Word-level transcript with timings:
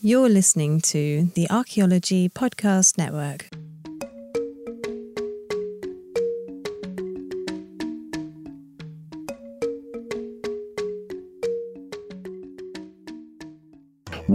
You're 0.00 0.28
listening 0.28 0.80
to 0.92 1.24
the 1.34 1.50
Archaeology 1.50 2.28
Podcast 2.28 2.98
Network. 2.98 3.48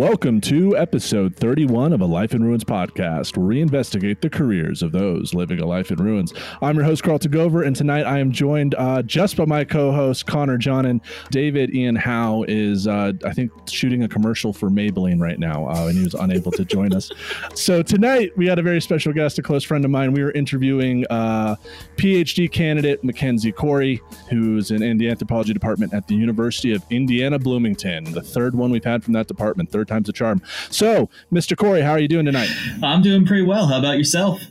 Welcome 0.04 0.42
to 0.42 0.76
episode 0.76 1.34
31 1.38 1.94
of 1.94 2.02
a 2.02 2.06
Life 2.06 2.34
in 2.34 2.44
Ruins 2.44 2.66
podcast, 2.66 3.38
where 3.38 3.46
we 3.46 3.62
investigate 3.62 4.20
the 4.20 4.30
careers 4.30 4.84
of 4.84 4.92
those 4.92 5.34
living 5.34 5.62
a 5.62 5.66
life 5.66 5.92
in 5.92 5.98
ruins. 5.98 6.34
I'm 6.62 6.76
your 6.76 6.84
host, 6.84 7.04
Carl 7.04 7.20
Gover, 7.20 7.66
and 7.66 7.74
tonight 7.74 8.06
I 8.06 8.20
am 8.20 8.30
joined 8.30 8.76
uh, 8.76 9.02
just 9.04 9.38
by 9.38 9.46
my 9.46 9.64
co 9.64 9.94
host, 9.94 10.26
Connor 10.26 10.58
John. 10.58 10.88
And 10.88 11.00
David 11.32 11.74
Ian 11.74 11.96
Howe 11.96 12.44
is, 12.50 12.86
uh, 12.86 13.14
I 13.24 13.32
think, 13.32 13.54
shooting 13.70 14.04
a 14.04 14.10
commercial 14.10 14.52
for 14.52 14.70
Maybelline 14.70 15.22
right 15.22 15.40
now, 15.40 15.70
uh, 15.70 15.88
and 15.88 15.98
he 15.98 16.04
was 16.04 16.16
unable 16.16 16.52
to 16.52 16.66
join 16.66 16.94
us. 16.94 17.10
So 17.56 17.82
tonight 17.82 18.34
we 18.36 18.46
had 18.46 18.60
a 18.60 18.62
very 18.62 18.82
special 18.82 19.14
guest, 19.14 19.40
a 19.40 19.42
close 19.42 19.64
friend 19.64 19.86
of 19.86 19.92
mine. 19.92 20.12
We 20.12 20.22
were 20.22 20.32
interviewing 20.32 21.06
uh, 21.12 21.56
PhD 21.96 22.52
candidate 22.52 23.06
Mackenzie 23.06 23.54
Cory, 23.54 24.02
who's 24.30 24.70
in 24.70 24.98
the 24.98 25.10
anthropology 25.10 25.54
department 25.54 25.94
at 25.94 26.10
the 26.10 26.16
University 26.16 26.74
of 26.74 26.84
Indiana 26.90 27.40
Bloomington, 27.40 28.04
the 28.04 28.22
third 28.22 28.54
one 28.54 28.70
we've 28.70 28.84
had 28.84 29.02
from 29.02 29.14
that 29.14 29.30
department. 29.30 29.72
Third 29.72 29.93
time's 29.94 30.10
a 30.10 30.14
charm. 30.14 30.42
So, 30.70 31.10
Mr. 31.32 31.56
Cory, 31.56 31.82
how 31.82 31.92
are 31.92 32.00
you 32.00 32.08
doing 32.08 32.26
tonight? 32.26 32.50
I'm 32.82 33.02
doing 33.02 33.26
pretty 33.26 33.44
well. 33.44 33.68
How 33.68 33.80
about 33.80 33.98
yourself? 33.98 34.42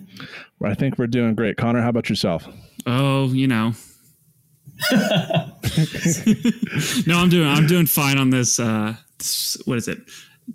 I 0.65 0.75
think 0.75 0.99
we're 0.99 1.09
doing 1.09 1.35
great. 1.35 1.57
Connor, 1.57 1.83
how 1.83 1.89
about 1.89 2.09
yourself? 2.09 2.47
Oh, 2.87 3.29
you 3.29 3.49
know. 3.49 3.73
no, 7.07 7.19
I'm 7.19 7.29
doing 7.29 7.47
I'm 7.47 7.67
doing 7.69 7.87
fine 7.87 8.19
on 8.19 8.31
this 8.31 8.59
uh 8.59 8.97
this, 9.19 9.57
what 9.65 9.79
is 9.79 9.87
it? 9.87 9.99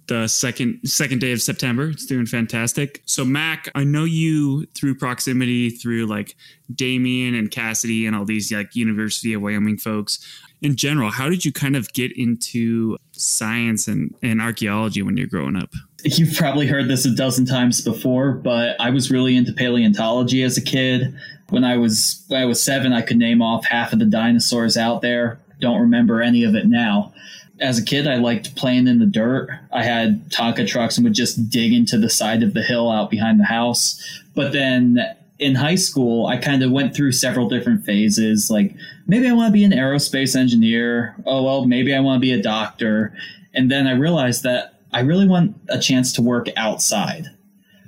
The 0.07 0.27
second 0.27 0.81
second 0.83 1.19
day 1.19 1.31
of 1.31 1.41
September. 1.41 1.89
It's 1.89 2.05
doing 2.05 2.25
fantastic. 2.25 3.01
So 3.05 3.23
Mac, 3.23 3.69
I 3.73 3.83
know 3.83 4.03
you 4.03 4.65
through 4.67 4.95
proximity 4.95 5.69
through 5.69 6.07
like 6.07 6.35
Damien 6.73 7.35
and 7.35 7.49
Cassidy 7.49 8.05
and 8.05 8.15
all 8.15 8.25
these 8.25 8.51
like 8.51 8.75
University 8.75 9.33
of 9.33 9.41
Wyoming 9.41 9.77
folks 9.77 10.19
in 10.61 10.75
general, 10.75 11.11
how 11.11 11.29
did 11.29 11.45
you 11.45 11.51
kind 11.51 11.75
of 11.75 11.91
get 11.93 12.11
into 12.17 12.97
science 13.11 13.87
and, 13.87 14.13
and 14.21 14.41
archaeology 14.41 15.01
when 15.01 15.17
you're 15.17 15.27
growing 15.27 15.55
up? 15.55 15.69
You've 16.03 16.35
probably 16.35 16.67
heard 16.67 16.87
this 16.87 17.05
a 17.05 17.11
dozen 17.11 17.45
times 17.45 17.81
before, 17.81 18.31
but 18.31 18.79
I 18.79 18.89
was 18.89 19.11
really 19.11 19.35
into 19.35 19.53
paleontology 19.53 20.43
as 20.43 20.57
a 20.57 20.61
kid. 20.61 21.15
When 21.49 21.63
I 21.63 21.77
was 21.77 22.23
when 22.27 22.41
I 22.41 22.45
was 22.45 22.61
seven, 22.61 22.93
I 22.93 23.01
could 23.01 23.17
name 23.17 23.41
off 23.41 23.65
half 23.65 23.93
of 23.93 23.99
the 23.99 24.05
dinosaurs 24.05 24.77
out 24.77 25.01
there. 25.01 25.39
Don't 25.59 25.79
remember 25.79 26.21
any 26.21 26.43
of 26.43 26.55
it 26.55 26.67
now. 26.67 27.13
As 27.59 27.79
a 27.79 27.83
kid, 27.83 28.07
I 28.07 28.15
liked 28.15 28.55
playing 28.55 28.87
in 28.87 28.99
the 28.99 29.07
dirt. 29.07 29.49
I 29.71 29.83
had 29.83 30.29
Tonka 30.29 30.67
trucks 30.67 30.97
and 30.97 31.03
would 31.05 31.13
just 31.13 31.49
dig 31.49 31.73
into 31.73 31.97
the 31.97 32.09
side 32.09 32.43
of 32.43 32.53
the 32.53 32.61
hill 32.61 32.91
out 32.91 33.09
behind 33.09 33.39
the 33.39 33.45
house. 33.45 34.21
But 34.35 34.53
then 34.53 34.99
in 35.39 35.55
high 35.55 35.75
school, 35.75 36.27
I 36.27 36.37
kind 36.37 36.63
of 36.63 36.71
went 36.71 36.95
through 36.95 37.11
several 37.11 37.47
different 37.47 37.85
phases. 37.85 38.49
Like 38.49 38.73
maybe 39.05 39.27
I 39.27 39.33
want 39.33 39.49
to 39.49 39.53
be 39.53 39.63
an 39.63 39.71
aerospace 39.71 40.35
engineer. 40.35 41.15
Oh, 41.25 41.43
well, 41.43 41.65
maybe 41.65 41.93
I 41.93 41.99
want 41.99 42.17
to 42.17 42.21
be 42.21 42.31
a 42.31 42.41
doctor. 42.41 43.15
And 43.53 43.71
then 43.71 43.87
I 43.87 43.93
realized 43.93 44.43
that 44.43 44.81
I 44.93 45.01
really 45.01 45.27
want 45.27 45.55
a 45.69 45.79
chance 45.79 46.13
to 46.13 46.21
work 46.21 46.47
outside. 46.55 47.27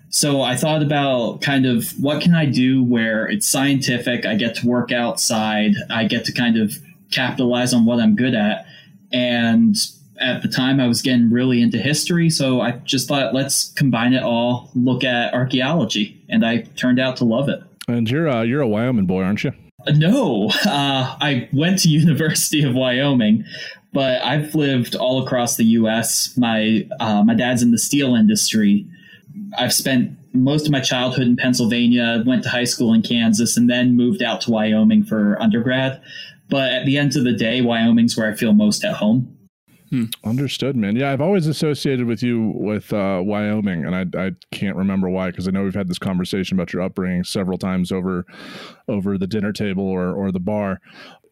So 0.10 0.42
I 0.42 0.56
thought 0.56 0.82
about 0.82 1.42
kind 1.42 1.66
of 1.66 1.92
what 2.00 2.22
can 2.22 2.34
I 2.34 2.46
do 2.46 2.84
where 2.84 3.28
it's 3.28 3.48
scientific, 3.48 4.26
I 4.26 4.36
get 4.36 4.56
to 4.56 4.68
work 4.68 4.92
outside, 4.92 5.74
I 5.90 6.06
get 6.06 6.26
to 6.26 6.34
kind 6.34 6.58
of 6.58 6.74
capitalize 7.12 7.74
on 7.74 7.86
what 7.86 8.00
I'm 8.00 8.16
good 8.16 8.34
at. 8.34 8.66
And 9.12 9.76
at 10.20 10.42
the 10.42 10.48
time 10.48 10.80
I 10.80 10.88
was 10.88 11.02
getting 11.02 11.30
really 11.30 11.62
into 11.62 11.78
history, 11.78 12.30
so 12.30 12.62
I 12.62 12.72
just 12.72 13.08
thought 13.08 13.34
let's 13.34 13.72
combine 13.74 14.14
it 14.14 14.24
all, 14.24 14.70
look 14.76 15.04
at 15.04 15.34
archaeology, 15.34 16.22
and 16.30 16.46
I 16.46 16.62
turned 16.76 17.00
out 17.00 17.18
to 17.18 17.26
love 17.26 17.50
it. 17.50 17.62
And 17.88 18.10
you're 18.10 18.30
uh, 18.30 18.44
you're 18.44 18.62
a 18.62 18.68
Wyoming 18.68 19.06
boy, 19.06 19.24
aren't 19.24 19.44
you? 19.44 19.54
No, 19.88 20.50
uh, 20.66 21.18
I 21.20 21.50
went 21.54 21.80
to 21.80 21.90
University 21.90 22.64
of 22.64 22.76
Wyoming, 22.76 23.46
but 23.94 24.22
I've 24.22 24.54
lived 24.56 24.96
all 24.96 25.24
across 25.24 25.56
the 25.56 25.66
U.S. 25.66 26.36
My 26.38 26.88
uh, 27.00 27.24
my 27.24 27.34
dad's 27.34 27.64
in 27.64 27.72
the 27.72 27.80
steel 27.80 28.16
industry. 28.16 28.86
I've 29.58 29.74
spent 29.74 30.18
most 30.34 30.66
of 30.66 30.72
my 30.72 30.82
childhood 30.82 31.28
in 31.28 31.36
Pennsylvania. 31.36 32.24
Went 32.26 32.44
to 32.44 32.50
high 32.50 32.66
school 32.66 32.94
in 32.94 33.02
Kansas, 33.02 33.58
and 33.58 33.70
then 33.70 33.96
moved 33.96 34.22
out 34.22 34.42
to 34.42 34.52
Wyoming 34.52 35.04
for 35.04 35.42
undergrad. 35.42 36.02
But 36.50 36.74
at 36.74 36.86
the 36.86 36.98
end 36.98 37.16
of 37.16 37.24
the 37.24 37.34
day, 37.34 37.62
Wyoming's 37.62 38.18
where 38.18 38.30
I 38.30 38.36
feel 38.36 38.54
most 38.54 38.84
at 38.84 38.96
home. 38.96 39.36
Hmm. 39.90 40.06
Understood, 40.24 40.76
man. 40.76 40.96
Yeah, 40.96 41.12
I've 41.12 41.22
always 41.22 41.48
associated 41.48 42.06
with 42.06 42.22
you 42.22 42.54
with 42.56 42.94
uh, 42.94 43.22
Wyoming, 43.24 43.86
and 43.86 43.96
I, 43.96 44.28
I 44.28 44.32
can't 44.52 44.76
remember 44.76 45.10
why 45.10 45.32
because 45.32 45.48
I 45.48 45.52
know 45.52 45.64
we've 45.64 45.74
had 45.74 45.88
this 45.88 46.00
conversation 46.00 46.58
about 46.58 46.74
your 46.74 46.82
upbringing 46.84 47.24
several 47.24 47.58
times 47.58 47.92
over 47.92 48.26
over 48.88 49.18
the 49.18 49.28
dinner 49.28 49.52
table 49.52 49.84
or 49.84 50.14
or 50.14 50.32
the 50.32 50.40
bar. 50.40 50.80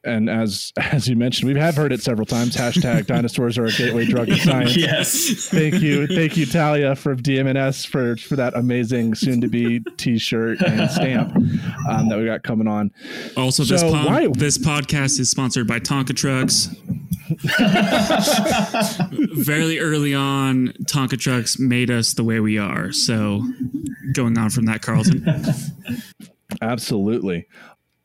And 0.04 0.30
as 0.30 0.72
as 0.78 1.08
you 1.08 1.16
mentioned, 1.16 1.54
we 1.54 1.60
have 1.60 1.76
heard 1.76 1.92
it 1.92 2.02
several 2.02 2.26
times. 2.26 2.56
Hashtag 2.56 3.06
dinosaurs 3.08 3.58
are 3.58 3.66
a 3.66 3.72
gateway 3.72 4.06
drug 4.06 4.28
to 4.28 4.38
science. 4.38 4.76
yes. 4.76 5.50
Thank 5.50 5.82
you, 5.82 6.08
thank 6.08 6.36
you, 6.38 6.46
Talia, 6.46 6.96
for 6.96 7.16
DMNS 7.16 7.86
for 7.86 8.18
for 8.18 8.36
that 8.38 8.56
amazing 8.56 9.14
soon 9.16 9.42
to 9.42 9.48
be 9.48 9.80
T-shirt 9.98 10.62
and 10.62 10.90
stamp 10.90 11.36
um, 11.90 12.10
that 12.10 12.18
we 12.18 12.26
got 12.26 12.42
coming 12.44 12.68
on. 12.68 12.92
Also, 13.36 13.64
so 13.64 13.74
this 13.74 13.84
po- 13.84 14.32
this 14.34 14.58
podcast 14.58 15.20
is 15.20 15.30
sponsored 15.30 15.68
by 15.68 15.80
Tonka 15.80 16.16
Trucks. 16.16 16.70
Very 19.36 19.80
early 19.80 20.14
on, 20.14 20.70
Tonka 20.84 21.20
trucks 21.20 21.60
made 21.60 21.92
us 21.92 22.14
the 22.14 22.24
way 22.24 22.40
we 22.40 22.58
are. 22.58 22.92
So, 22.92 23.44
going 24.14 24.38
on 24.38 24.50
from 24.50 24.66
that, 24.66 24.82
Carlton. 24.82 25.26
Absolutely. 26.62 27.48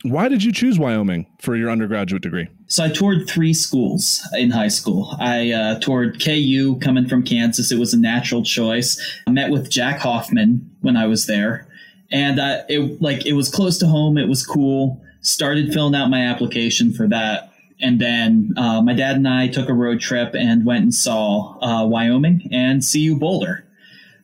Why 0.05 0.29
did 0.29 0.43
you 0.43 0.53
choose 0.53 0.79
Wyoming 0.79 1.27
for 1.41 1.55
your 1.55 1.71
undergraduate 1.71 2.23
degree? 2.23 2.49
So 2.67 2.85
I 2.85 2.89
toured 2.89 3.29
three 3.29 3.55
schools 3.55 4.27
in 4.37 4.51
high 4.51 4.69
school. 4.69 5.17
I 5.21 5.53
uh, 5.53 5.79
toured 5.79 6.23
KU 6.23 6.77
coming 6.81 7.09
from 7.09 7.23
Kansas. 7.23 7.71
It 7.71 7.79
was 7.79 7.95
a 7.95 7.99
natural 7.99 8.43
choice. 8.43 9.01
I 9.29 9.31
met 9.31 9.51
with 9.51 9.71
Jack 9.71 10.01
Hofman 10.01 10.67
when 10.81 10.97
I 10.97 11.07
was 11.07 11.27
there, 11.27 11.69
and 12.11 12.41
uh, 12.41 12.63
it 12.69 13.01
like 13.01 13.27
it 13.27 13.35
was 13.35 13.49
close 13.49 13.79
to 13.79 13.87
home. 13.87 14.19
It 14.19 14.29
was 14.29 14.45
cool. 14.45 15.01
Started 15.21 15.73
filling 15.73 15.95
out 15.95 16.11
my 16.11 16.27
application 16.27 16.93
for 16.93 17.07
that 17.09 17.52
and 17.83 18.01
then 18.01 18.55
uh, 18.57 18.81
my 18.81 18.95
dad 18.95 19.17
and 19.17 19.29
I 19.29 19.49
took 19.49 19.69
a 19.69 19.75
road 19.75 20.01
trip 20.01 20.35
and 20.35 20.65
went 20.65 20.85
and 20.85 20.95
saw 20.95 21.59
uh, 21.61 21.85
Wyoming 21.85 22.49
and 22.53 22.83
CU 22.83 23.17
Boulder. 23.17 23.67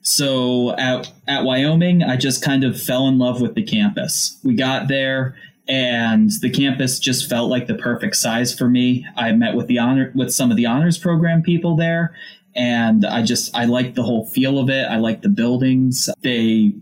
So 0.03 0.77
at, 0.79 1.13
at 1.27 1.45
Wyoming, 1.45 2.03
I 2.03 2.17
just 2.17 2.43
kind 2.43 2.65
of 2.65 2.81
fell 2.81 3.09
in 3.09 3.19
love 3.19 3.41
with 3.41 3.55
the 3.55 3.65
campus. 3.65 4.39
We 4.45 4.55
got 4.55 4.89
there 4.89 5.37
and 5.67 6.31
the 6.41 6.49
campus 6.49 6.99
just 6.99 7.29
felt 7.29 7.51
like 7.51 7.67
the 7.67 7.75
perfect 7.75 8.17
size 8.17 8.57
for 8.57 8.69
me. 8.69 9.05
I 9.17 9.33
met 9.33 9.55
with 9.55 9.67
the 9.67 9.79
honor 9.79 10.13
with 10.15 10.33
some 10.33 10.51
of 10.51 10.57
the 10.57 10.65
honors 10.65 10.97
program 10.97 11.43
people 11.43 11.77
there 11.77 12.15
and 12.55 13.05
I 13.05 13.23
just 13.23 13.55
I 13.55 13.65
liked 13.67 13.97
the 13.97 14.03
whole 14.03 14.27
feel 14.27 14.59
of 14.59 14.71
it. 14.71 14.85
I 14.85 14.97
liked 14.97 15.23
the 15.23 15.29
buildings. 15.29 16.09
They 16.23 16.73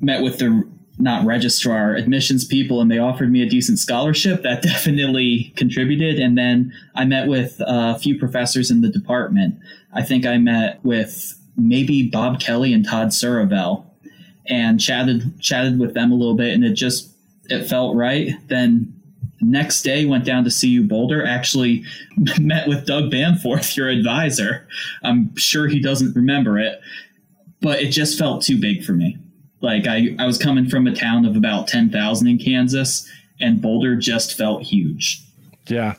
met 0.00 0.22
with 0.22 0.38
the 0.38 0.68
not 0.98 1.26
registrar 1.26 1.94
admissions 1.94 2.44
people 2.44 2.80
and 2.80 2.90
they 2.90 2.98
offered 2.98 3.30
me 3.30 3.42
a 3.42 3.48
decent 3.48 3.78
scholarship 3.78 4.42
that 4.42 4.62
definitely 4.62 5.52
contributed. 5.56 6.18
And 6.18 6.38
then 6.38 6.72
i 6.94 7.04
met 7.04 7.28
with 7.28 7.56
a 7.60 7.98
few 7.98 8.18
professors 8.18 8.70
in 8.70 8.80
the 8.80 8.88
department. 8.88 9.58
I 9.92 10.02
think 10.02 10.26
i 10.26 10.38
met 10.38 10.84
with 10.84 11.38
maybe 11.56 12.08
bob 12.08 12.40
kelly 12.40 12.72
and 12.72 12.84
todd 12.84 13.08
surovell 13.08 13.84
and 14.46 14.80
chatted 14.80 15.40
chatted 15.40 15.78
with 15.78 15.94
them 15.94 16.12
a 16.12 16.16
little 16.16 16.36
bit. 16.36 16.54
And 16.54 16.64
it 16.64 16.74
just 16.74 17.10
it 17.50 17.64
felt 17.64 17.96
right. 17.96 18.30
Then 18.48 18.92
next 19.40 19.82
day 19.82 20.06
went 20.06 20.24
down 20.24 20.44
to 20.44 20.50
CU 20.50 20.86
Boulder 20.86 21.26
actually 21.26 21.84
met 22.40 22.66
with 22.68 22.86
Doug 22.86 23.10
Bamforth 23.10 23.76
your 23.76 23.88
advisor. 23.88 24.66
I'm 25.02 25.34
sure 25.36 25.68
he 25.68 25.80
doesn't 25.80 26.14
remember 26.16 26.58
it 26.58 26.80
but 27.64 27.80
it 27.80 27.88
just 27.88 28.18
felt 28.18 28.42
too 28.42 28.60
big 28.60 28.84
for 28.84 28.92
me 28.92 29.16
like 29.64 29.86
I, 29.86 30.14
I 30.18 30.26
was 30.26 30.38
coming 30.38 30.68
from 30.68 30.86
a 30.86 30.94
town 30.94 31.24
of 31.24 31.36
about 31.36 31.66
10,000 31.66 32.28
in 32.28 32.38
Kansas 32.38 33.10
and 33.40 33.60
Boulder 33.60 33.96
just 33.96 34.36
felt 34.36 34.62
huge. 34.62 35.22
Yeah. 35.66 35.94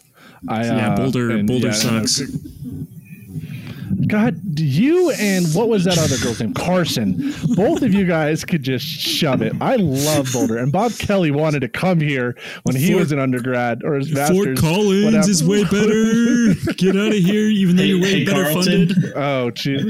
I, 0.47 0.65
yeah, 0.65 0.93
uh, 0.93 0.97
Boulder, 0.97 1.43
Boulder 1.43 1.67
yeah, 1.67 1.73
sucks. 1.73 2.21
God, 4.07 4.59
you 4.59 5.11
and 5.11 5.45
what 5.53 5.69
was 5.69 5.85
that 5.85 5.97
other 5.97 6.17
girl's 6.17 6.39
name? 6.39 6.53
Carson. 6.53 7.33
Both 7.55 7.81
of 7.81 7.93
you 7.93 8.05
guys 8.05 8.45
could 8.45 8.63
just 8.63 8.85
shove 8.85 9.41
it. 9.41 9.53
I 9.61 9.75
love 9.77 10.31
Boulder, 10.33 10.57
and 10.57 10.71
Bob 10.71 10.91
Kelly 10.93 11.31
wanted 11.31 11.61
to 11.61 11.69
come 11.69 11.99
here 11.99 12.37
when 12.63 12.75
he 12.75 12.91
Fort, 12.91 12.99
was 12.99 13.11
an 13.11 13.19
undergrad 13.19 13.83
or 13.83 13.95
his 13.95 14.11
master's. 14.11 14.37
Fort 14.37 14.57
Collins 14.57 15.05
whatever. 15.05 15.29
is 15.29 15.43
way 15.43 15.63
better. 15.63 16.73
Get 16.77 16.95
out 16.95 17.07
of 17.07 17.13
here, 17.13 17.47
even 17.47 17.75
though 17.75 17.83
hey, 17.83 17.89
you're 17.89 18.01
way 18.01 18.19
hey, 18.19 18.25
better 18.25 18.43
Carlton, 18.43 18.89
funded. 18.89 19.13
Oh, 19.15 19.51
geez. 19.51 19.83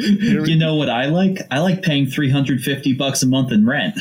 You 0.49 0.55
know 0.55 0.75
what 0.75 0.89
I 0.89 1.05
like? 1.05 1.39
I 1.51 1.59
like 1.59 1.81
paying 1.81 2.07
three 2.07 2.29
hundred 2.29 2.61
fifty 2.61 2.93
bucks 2.93 3.23
a 3.23 3.27
month 3.27 3.51
in 3.51 3.65
rent. 3.65 3.97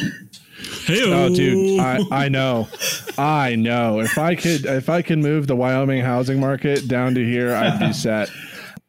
Hey-o. 0.86 1.12
Oh, 1.12 1.34
dude, 1.34 1.80
I, 1.80 2.00
I 2.10 2.28
know, 2.28 2.68
I 3.16 3.54
know. 3.54 4.00
If 4.00 4.18
I 4.18 4.34
could, 4.34 4.66
if 4.66 4.88
I 4.88 5.02
could 5.02 5.18
move 5.18 5.46
the 5.46 5.56
Wyoming 5.56 6.02
housing 6.02 6.40
market 6.40 6.88
down 6.88 7.14
to 7.14 7.24
here, 7.24 7.54
I'd 7.54 7.78
be 7.78 7.92
set. 7.92 8.30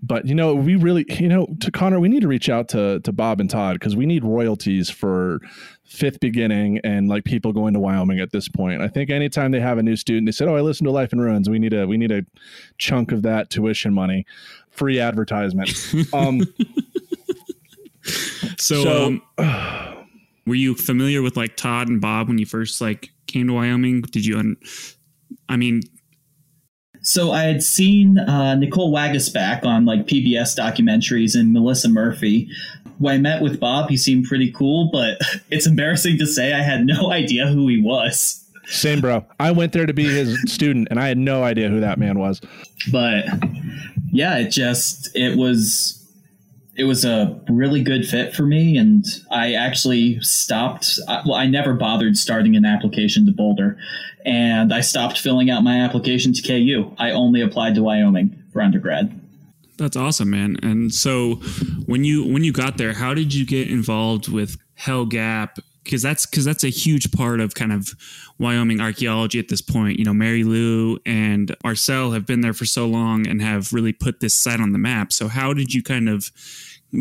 But 0.06 0.26
you 0.26 0.36
know, 0.36 0.54
we 0.54 0.76
really, 0.76 1.06
you 1.10 1.28
know, 1.28 1.48
to 1.62 1.72
Connor, 1.72 2.00
we 2.00 2.10
need 2.10 2.22
to 2.22 2.28
reach 2.28 2.50
out 2.50 2.70
to 2.70 3.00
to 3.02 3.12
Bob 3.12 3.40
and 3.40 3.50
Todd 3.50 3.76
because 3.76 3.96
we 3.96 4.06
need 4.06 4.24
royalties 4.24 4.90
for 4.90 5.40
fifth 5.84 6.20
beginning 6.20 6.80
and 6.84 7.08
like 7.08 7.24
people 7.24 7.54
going 7.54 7.74
to 7.74 7.80
Wyoming 7.80 8.20
at 8.20 8.32
this 8.32 8.48
point. 8.48 8.82
I 8.82 8.88
think 8.88 9.10
anytime 9.10 9.52
they 9.52 9.60
have 9.60 9.78
a 9.78 9.84
new 9.84 9.96
student, 9.96 10.26
they 10.26 10.32
said, 10.32 10.48
"Oh, 10.48 10.56
I 10.56 10.62
listened 10.62 10.88
to 10.88 10.92
Life 10.92 11.14
in 11.14 11.20
Ruins." 11.22 11.50
We 11.50 11.60
need 11.60 11.74
a 11.74 11.88
we 11.88 11.98
need 11.98 12.12
a 12.12 12.26
chunk 12.78 13.12
of 13.12 13.22
that 13.24 13.50
tuition 13.50 13.94
money, 13.94 14.26
free 14.70 15.00
advertisement. 15.00 15.72
Um, 16.14 16.42
So, 18.58 18.84
so 18.84 19.20
um, 19.38 20.08
were 20.46 20.56
you 20.56 20.76
familiar 20.76 21.22
with 21.22 21.36
like 21.38 21.56
Todd 21.56 21.88
and 21.88 22.00
Bob 22.00 22.28
when 22.28 22.38
you 22.38 22.46
first 22.46 22.82
like 22.82 23.12
came 23.28 23.48
to 23.48 23.54
Wyoming? 23.54 24.02
Did 24.02 24.26
you? 24.26 24.38
Un- 24.38 24.58
I 25.50 25.58
mean, 25.58 25.82
So 27.06 27.32
I 27.32 27.44
had 27.44 27.62
seen 27.62 28.18
uh, 28.18 28.56
Nicole 28.56 28.92
Waguespack 28.92 29.64
on 29.64 29.86
like 29.86 30.08
PBS 30.08 30.58
documentaries 30.58 31.40
and 31.40 31.54
Melissa 31.54 31.88
Murphy. 31.88 32.50
When 32.98 33.14
I 33.14 33.18
met 33.20 33.44
with 33.44 33.60
Bob, 33.60 33.90
he 33.90 33.98
seemed 33.98 34.26
pretty 34.26 34.52
cool, 34.52 34.90
but 34.92 35.20
it's 35.52 35.68
embarrassing 35.68 36.18
to 36.18 36.26
say 36.26 36.54
I 36.54 36.64
had 36.64 36.84
no 36.86 37.12
idea 37.12 37.46
who 37.46 37.68
he 37.68 37.80
was. 37.80 38.44
same, 38.66 39.02
bro. 39.02 39.24
I 39.40 39.52
went 39.52 39.72
there 39.74 39.86
to 39.86 39.94
be 39.94 40.06
his 40.06 40.36
student, 40.52 40.88
and 40.90 41.00
I 41.00 41.08
had 41.08 41.20
no 41.20 41.44
idea 41.44 41.70
who 41.70 41.80
that 41.80 42.00
man 42.00 42.18
was. 42.18 42.42
But 42.92 43.26
yeah, 44.12 44.40
it 44.40 44.50
just 44.50 45.16
it 45.16 45.38
was 45.38 46.04
it 46.78 46.84
was 46.86 47.06
a 47.06 47.40
really 47.50 47.82
good 47.82 48.08
fit 48.08 48.36
for 48.36 48.44
me, 48.44 48.78
and 48.78 49.06
I 49.32 49.54
actually 49.54 50.20
stopped. 50.22 51.00
I- 51.08 51.22
Well, 51.26 51.36
I 51.36 51.48
never 51.48 51.74
bothered 51.74 52.18
starting 52.18 52.56
an 52.56 52.66
application 52.66 53.26
to 53.26 53.32
Boulder, 53.32 53.78
and 54.26 54.74
I 54.74 54.82
stopped 54.82 55.18
filling 55.20 55.50
out 55.50 55.64
my 55.64 55.80
application 55.82 56.34
to 56.34 56.42
KU. 56.42 56.92
I 56.98 57.12
only 57.12 57.42
applied 57.42 57.76
to 57.76 57.84
Wyoming 57.84 58.36
for 58.52 58.62
undergrad. 58.62 59.18
That's 59.78 59.98
awesome, 59.98 60.30
man. 60.30 60.58
And 60.64 60.94
so 60.94 61.36
when 61.86 62.04
you 62.06 62.26
when 62.26 62.44
you 62.44 62.52
got 62.54 62.78
there, 62.78 62.94
how 62.94 63.14
did 63.14 63.34
you 63.34 63.46
get 63.46 63.70
involved 63.70 64.28
with 64.30 64.58
Hell 64.76 65.06
Gap? 65.06 65.60
Because 65.86 66.02
that's 66.02 66.26
because 66.26 66.44
that's 66.44 66.64
a 66.64 66.70
huge 66.70 67.12
part 67.12 67.40
of 67.40 67.56
kind 67.56 67.72
of 67.72 67.92
Wyoming 68.38 68.82
archaeology 68.82 69.40
at 69.40 69.48
this 69.48 69.62
point. 69.62 69.98
You 69.98 70.06
know, 70.06 70.14
Mary 70.14 70.44
Lou 70.44 71.00
and 71.06 71.56
Marcel 71.64 72.12
have 72.12 72.26
been 72.26 72.42
there 72.42 72.54
for 72.54 72.66
so 72.66 72.86
long 72.86 73.26
and 73.26 73.42
have 73.42 73.72
really 73.72 73.94
put 73.94 74.20
this 74.20 74.34
site 74.34 74.60
on 74.60 74.74
the 74.74 74.78
map. 74.78 75.14
So 75.14 75.30
how 75.30 75.54
did 75.54 75.74
you 75.74 75.82
kind 75.82 76.10
of 76.10 76.32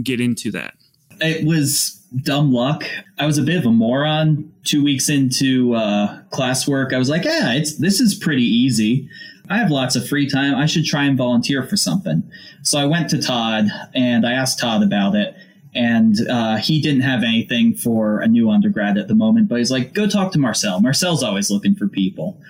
get 0.03 0.21
into 0.21 0.53
that? 0.53 0.75
it 1.21 1.47
was 1.47 2.01
dumb 2.23 2.53
luck. 2.53 2.85
I 3.19 3.27
was 3.27 3.39
a 3.39 3.43
bit 3.43 3.57
of 3.57 3.67
a 3.67 3.71
moron. 3.71 4.53
Two 4.65 4.83
weeks 4.83 5.09
into 5.09 5.75
uh, 5.75 6.23
classwork, 6.31 6.93
I 6.93 6.99
was 6.99 7.09
like, 7.09 7.25
"Yeah, 7.25 7.53
it's 7.53 7.77
this 7.77 8.01
is 8.01 8.15
pretty 8.15 8.45
easy. 8.45 9.09
I 9.51 9.59
have 9.59 9.71
lots 9.71 9.95
of 9.95 10.09
free 10.09 10.29
time. 10.29 10.55
I 10.55 10.67
should 10.67 10.87
try 10.87 11.05
and 11.05 11.17
volunteer 11.17 11.63
for 11.63 11.77
something." 11.77 12.23
So 12.63 12.79
I 12.79 12.87
went 12.87 13.11
to 13.11 13.21
Todd 13.21 13.67
and 13.95 14.27
I 14.27 14.33
asked 14.33 14.59
Todd 14.59 14.83
about 14.83 15.15
it, 15.15 15.35
and 15.75 16.17
uh, 16.31 16.57
he 16.57 16.81
didn't 16.81 17.03
have 17.03 17.23
anything 17.23 17.75
for 17.75 18.21
a 18.21 18.27
new 18.27 18.51
undergrad 18.51 18.97
at 18.99 19.09
the 19.09 19.15
moment. 19.15 19.49
But 19.49 19.59
he's 19.59 19.71
like, 19.71 19.93
"Go 19.93 20.07
talk 20.09 20.33
to 20.33 20.39
Marcel. 20.39 20.81
Marcel's 20.81 21.23
always 21.23 21.51
looking 21.51 21.75
for 21.75 21.89
people." 21.89 22.41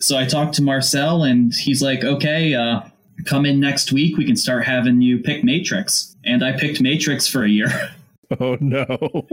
So 0.00 0.16
I 0.16 0.26
talked 0.26 0.54
to 0.54 0.62
Marcel, 0.62 1.24
and 1.24 1.52
he's 1.54 1.82
like, 1.82 2.04
"Okay." 2.04 2.54
Uh, 2.54 2.80
Come 3.24 3.44
in 3.46 3.58
next 3.58 3.90
week. 3.90 4.16
We 4.16 4.24
can 4.24 4.36
start 4.36 4.64
having 4.64 5.02
you 5.02 5.18
pick 5.18 5.42
Matrix. 5.42 6.14
And 6.24 6.44
I 6.44 6.52
picked 6.52 6.80
Matrix 6.80 7.26
for 7.26 7.42
a 7.42 7.48
year. 7.48 7.68
Oh 8.38 8.58
no! 8.60 8.84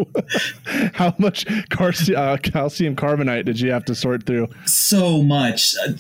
How 0.94 1.14
much 1.18 1.46
calci- 1.70 2.16
uh, 2.16 2.38
calcium 2.38 2.96
carbonate 2.96 3.46
did 3.46 3.60
you 3.60 3.70
have 3.72 3.84
to 3.86 3.94
sort 3.94 4.26
through? 4.26 4.48
so 4.66 5.22
much 5.22 5.76
uh, 5.86 5.92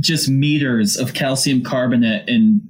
just 0.00 0.28
meters 0.28 0.98
of 0.98 1.14
calcium 1.14 1.62
carbonate 1.62 2.28
in 2.28 2.60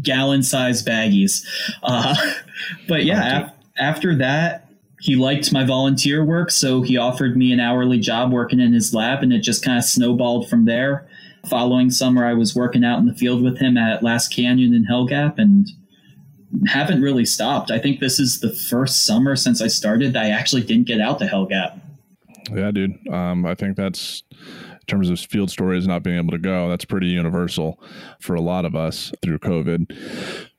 gallon 0.00 0.44
sized 0.44 0.86
baggies 0.86 1.44
uh, 1.82 2.14
but 2.88 3.04
yeah 3.04 3.50
after 3.78 4.14
that 4.14 4.68
he 5.00 5.14
liked 5.14 5.52
my 5.52 5.64
volunteer 5.64 6.24
work 6.24 6.50
so 6.50 6.82
he 6.82 6.96
offered 6.96 7.36
me 7.36 7.52
an 7.52 7.60
hourly 7.60 7.98
job 7.98 8.32
working 8.32 8.60
in 8.60 8.72
his 8.72 8.94
lab 8.94 9.22
and 9.22 9.32
it 9.32 9.40
just 9.40 9.64
kind 9.64 9.78
of 9.78 9.84
snowballed 9.84 10.48
from 10.48 10.64
there 10.64 11.06
following 11.48 11.90
summer 11.90 12.24
i 12.24 12.34
was 12.34 12.54
working 12.54 12.84
out 12.84 12.98
in 12.98 13.06
the 13.06 13.14
field 13.14 13.42
with 13.42 13.58
him 13.58 13.76
at 13.76 14.02
last 14.02 14.28
canyon 14.28 14.74
and 14.74 14.86
hell 14.86 15.06
gap 15.06 15.38
and 15.38 15.68
haven't 16.66 17.02
really 17.02 17.24
stopped 17.24 17.70
i 17.70 17.78
think 17.78 18.00
this 18.00 18.18
is 18.18 18.40
the 18.40 18.52
first 18.52 19.04
summer 19.04 19.36
since 19.36 19.60
i 19.60 19.66
started 19.66 20.12
that 20.12 20.24
i 20.24 20.30
actually 20.30 20.62
didn't 20.62 20.86
get 20.86 21.00
out 21.00 21.18
to 21.18 21.26
hell 21.26 21.46
gap 21.46 21.78
Yeah, 22.54 22.70
dude. 22.70 23.06
Um, 23.08 23.44
I 23.44 23.54
think 23.54 23.76
that's 23.76 24.22
in 24.30 24.86
terms 24.86 25.10
of 25.10 25.18
field 25.18 25.50
stories 25.50 25.86
not 25.86 26.02
being 26.02 26.16
able 26.16 26.30
to 26.30 26.38
go. 26.38 26.68
That's 26.68 26.84
pretty 26.84 27.08
universal 27.08 27.80
for 28.20 28.34
a 28.34 28.40
lot 28.40 28.64
of 28.64 28.74
us 28.76 29.12
through 29.22 29.38
COVID, 29.40 29.92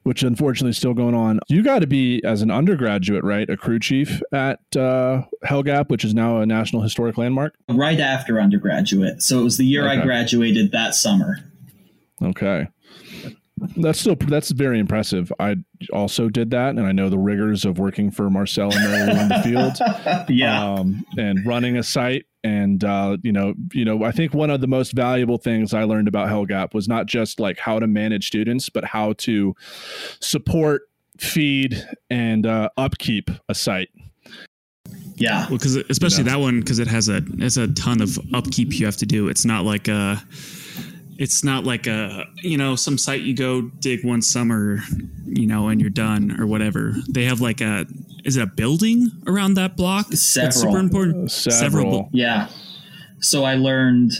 which 0.08 0.24
unfortunately 0.24 0.70
is 0.72 0.78
still 0.78 0.94
going 0.94 1.14
on. 1.14 1.40
You 1.50 1.62
got 1.62 1.80
to 1.80 1.88
be 1.88 2.24
as 2.24 2.42
an 2.42 2.50
undergraduate, 2.50 3.24
right? 3.24 3.48
A 3.50 3.58
crew 3.58 3.78
chief 3.80 4.22
at 4.32 4.60
uh, 4.76 5.24
Hell 5.44 5.62
Gap, 5.64 5.90
which 5.92 6.04
is 6.06 6.14
now 6.14 6.38
a 6.40 6.46
National 6.46 6.82
Historic 6.82 7.18
Landmark. 7.18 7.56
right 7.70 8.00
after 8.00 8.40
undergraduate 8.42 9.22
so 9.22 9.40
it 9.40 9.44
was 9.44 9.58
the 9.58 9.66
year 9.66 9.88
i 9.88 10.02
graduated 10.02 10.72
that 10.72 10.96
summer 10.96 11.38
Okay. 12.20 12.68
That's 13.78 14.00
still 14.00 14.16
that's 14.16 14.52
very 14.52 14.80
impressive. 14.80 15.32
I 15.40 15.56
also 15.92 16.30
did 16.30 16.52
that, 16.52 16.70
and 16.70 16.82
I 16.82 16.92
know 16.92 17.10
the 17.10 17.18
rigors 17.18 17.66
of 17.66 17.80
working 17.80 18.12
for 18.12 18.30
Marcel 18.30 18.72
and 18.72 18.84
Mary 18.84 19.14
Lou 19.14 19.20
in 19.20 19.28
the 19.30 19.42
field. 19.44 20.30
yeah 20.30 20.64
um, 20.74 21.04
and 21.18 21.46
running 21.46 21.78
a 21.78 21.84
site. 21.84 22.26
And 22.44 22.84
uh, 22.84 23.18
you 23.24 23.32
know, 23.32 23.56
you 23.74 23.84
know, 23.84 24.04
I 24.04 24.12
think 24.12 24.34
one 24.34 24.50
of 24.52 24.62
the 24.62 24.68
most 24.68 24.94
valuable 24.94 25.38
things 25.38 25.74
I 25.74 25.84
learned 25.84 26.08
about 26.08 26.30
Hell 26.30 26.46
Gap 26.46 26.74
was 26.74 26.88
not 26.88 27.08
just 27.08 27.40
like 27.40 27.58
how 27.58 27.80
to 27.80 27.88
manage 27.88 28.28
students, 28.28 28.70
but 28.70 28.86
how 28.86 29.14
to 29.14 29.56
support, 30.22 30.84
feed, 31.18 31.84
and 32.10 32.46
uh, 32.46 32.70
upkeep 32.78 33.30
a 33.50 33.56
site. 33.56 33.90
yeah 35.16 35.48
Well, 35.50 35.58
because 35.58 35.76
especially 35.76 36.24
Yeah. 36.26 36.32
that 36.34 36.40
one, 36.40 36.60
because 36.60 36.80
it 36.80 36.88
has 36.88 37.10
a 37.10 37.22
it's 37.40 37.58
a 37.58 37.68
ton 37.70 38.02
of 38.02 38.18
upkeep 38.34 38.80
you 38.80 38.86
have 38.86 38.98
to 38.98 39.06
do. 39.06 39.28
It's 39.28 39.46
not 39.46 39.66
like 39.66 39.88
a, 39.88 40.24
it's 41.18 41.44
not 41.44 41.64
like 41.64 41.88
a 41.88 42.26
you 42.44 42.58
know 42.58 42.76
some 42.76 42.98
site 42.98 43.22
you 43.22 43.36
go 43.36 43.62
dig 43.62 44.06
one 44.06 44.22
summer, 44.22 44.80
you 45.26 45.48
know, 45.48 45.68
and 45.70 45.82
you're 45.82 45.90
done 45.90 46.40
or 46.40 46.46
whatever. 46.48 46.94
They 47.10 47.26
have 47.26 47.42
like 47.42 47.62
a 47.62 47.86
is 48.24 48.38
it 48.38 48.44
a 48.44 48.48
building 48.48 49.12
around 49.26 49.54
that 49.56 49.76
block? 49.78 50.08
That's 50.10 50.22
Several. 50.22 50.52
super 50.74 50.80
important. 50.80 51.32
Several. 51.32 52.04
bu- 52.04 52.10
yeah 52.18 52.50
so 53.20 53.44
i 53.46 53.56
learned 53.56 54.12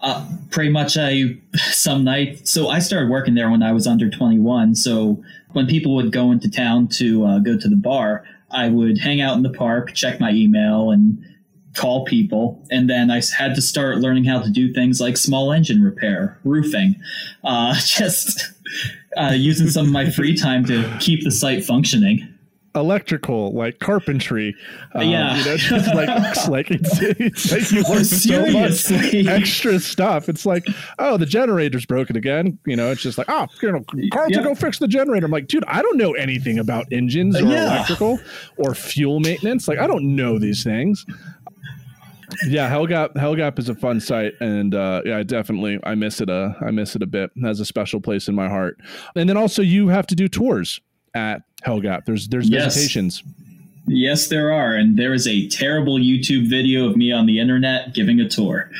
uh, 0.00 0.26
pretty 0.50 0.70
much 0.70 0.96
i 0.96 1.36
some 1.56 2.02
night 2.02 2.48
so 2.48 2.68
i 2.68 2.78
started 2.78 3.10
working 3.10 3.34
there 3.34 3.50
when 3.50 3.62
i 3.62 3.70
was 3.72 3.86
under 3.86 4.08
21 4.08 4.74
so 4.74 5.22
when 5.52 5.66
people 5.66 5.94
would 5.94 6.10
go 6.12 6.32
into 6.32 6.50
town 6.50 6.88
to 6.88 7.26
uh, 7.26 7.38
go 7.40 7.58
to 7.58 7.68
the 7.68 7.76
bar 7.76 8.24
i 8.50 8.68
would 8.70 8.96
hang 8.98 9.20
out 9.20 9.36
in 9.36 9.42
the 9.42 9.50
park 9.50 9.92
check 9.92 10.18
my 10.18 10.30
email 10.30 10.90
and 10.90 11.22
call 11.74 12.04
people 12.04 12.62
and 12.70 12.88
then 12.90 13.10
I 13.10 13.22
had 13.36 13.54
to 13.54 13.62
start 13.62 13.98
learning 13.98 14.24
how 14.24 14.40
to 14.42 14.50
do 14.50 14.72
things 14.72 15.00
like 15.00 15.16
small 15.16 15.52
engine 15.52 15.82
repair 15.82 16.38
roofing 16.44 16.96
uh, 17.44 17.74
just 17.86 18.52
uh, 19.16 19.32
using 19.34 19.68
some 19.68 19.86
of 19.86 19.92
my 19.92 20.10
free 20.10 20.36
time 20.36 20.64
to 20.66 20.96
keep 21.00 21.24
the 21.24 21.30
site 21.30 21.64
functioning 21.64 22.28
Electrical, 22.74 23.52
like 23.52 23.80
carpentry, 23.80 24.56
um, 24.94 25.02
Yeah. 25.06 25.36
you 25.36 25.44
know, 25.44 25.56
just 25.58 25.94
like 25.94 26.48
like 26.48 26.70
it's, 26.70 27.00
it's 27.02 27.52
like 27.52 27.70
you 27.70 27.82
learn 27.82 28.02
so 28.02 28.46
much 28.50 28.72
Seriously. 28.72 29.28
extra 29.28 29.78
stuff. 29.78 30.26
It's 30.30 30.46
like, 30.46 30.64
oh, 30.98 31.18
the 31.18 31.26
generator's 31.26 31.84
broken 31.84 32.16
again. 32.16 32.58
You 32.64 32.76
know, 32.76 32.90
it's 32.90 33.02
just 33.02 33.18
like, 33.18 33.26
oh, 33.28 33.46
you 33.60 33.72
know, 33.72 33.84
Carlton, 34.10 34.38
Yeah. 34.38 34.42
go 34.42 34.54
fix 34.54 34.78
the 34.78 34.88
generator. 34.88 35.26
I'm 35.26 35.30
like, 35.30 35.48
dude, 35.48 35.64
I 35.66 35.82
don't 35.82 35.98
know 35.98 36.12
anything 36.14 36.58
about 36.58 36.86
engines 36.90 37.36
or 37.38 37.44
Yeah. 37.44 37.66
electrical 37.74 38.18
or 38.56 38.74
fuel 38.74 39.20
maintenance. 39.20 39.68
Like, 39.68 39.78
I 39.78 39.86
don't 39.86 40.16
know 40.16 40.38
these 40.38 40.64
things. 40.64 41.04
Yeah, 42.46 42.70
Hellgap 42.70 43.14
Hellgap 43.14 43.58
is 43.58 43.68
a 43.68 43.74
fun 43.74 44.00
site, 44.00 44.32
and 44.40 44.74
uh, 44.74 45.02
yeah, 45.04 45.18
I 45.18 45.22
definitely 45.22 45.78
I 45.84 45.94
miss 45.94 46.20
it 46.20 46.28
a 46.30 46.56
I 46.60 46.70
miss 46.70 46.96
it 46.96 47.02
a 47.02 47.06
bit. 47.06 47.30
It 47.36 47.44
has 47.46 47.60
a 47.60 47.64
special 47.64 48.00
place 48.00 48.28
in 48.28 48.34
my 48.34 48.48
heart. 48.48 48.78
And 49.16 49.28
then 49.28 49.36
also 49.36 49.62
you 49.62 49.88
have 49.88 50.06
to 50.08 50.14
do 50.14 50.28
tours 50.28 50.80
at 51.14 51.42
Hellgap. 51.66 52.04
There's 52.06 52.28
there's 52.28 52.48
Yes. 52.48 52.64
visitations. 52.74 53.22
Yes, 53.88 54.28
there 54.28 54.52
are. 54.52 54.74
And 54.76 54.96
there 54.96 55.12
is 55.12 55.26
a 55.26 55.48
terrible 55.48 55.98
YouTube 55.98 56.48
video 56.48 56.88
of 56.88 56.96
me 56.96 57.10
on 57.12 57.26
the 57.26 57.40
internet 57.40 57.94
giving 57.94 58.20
a 58.20 58.28
tour. 58.28 58.70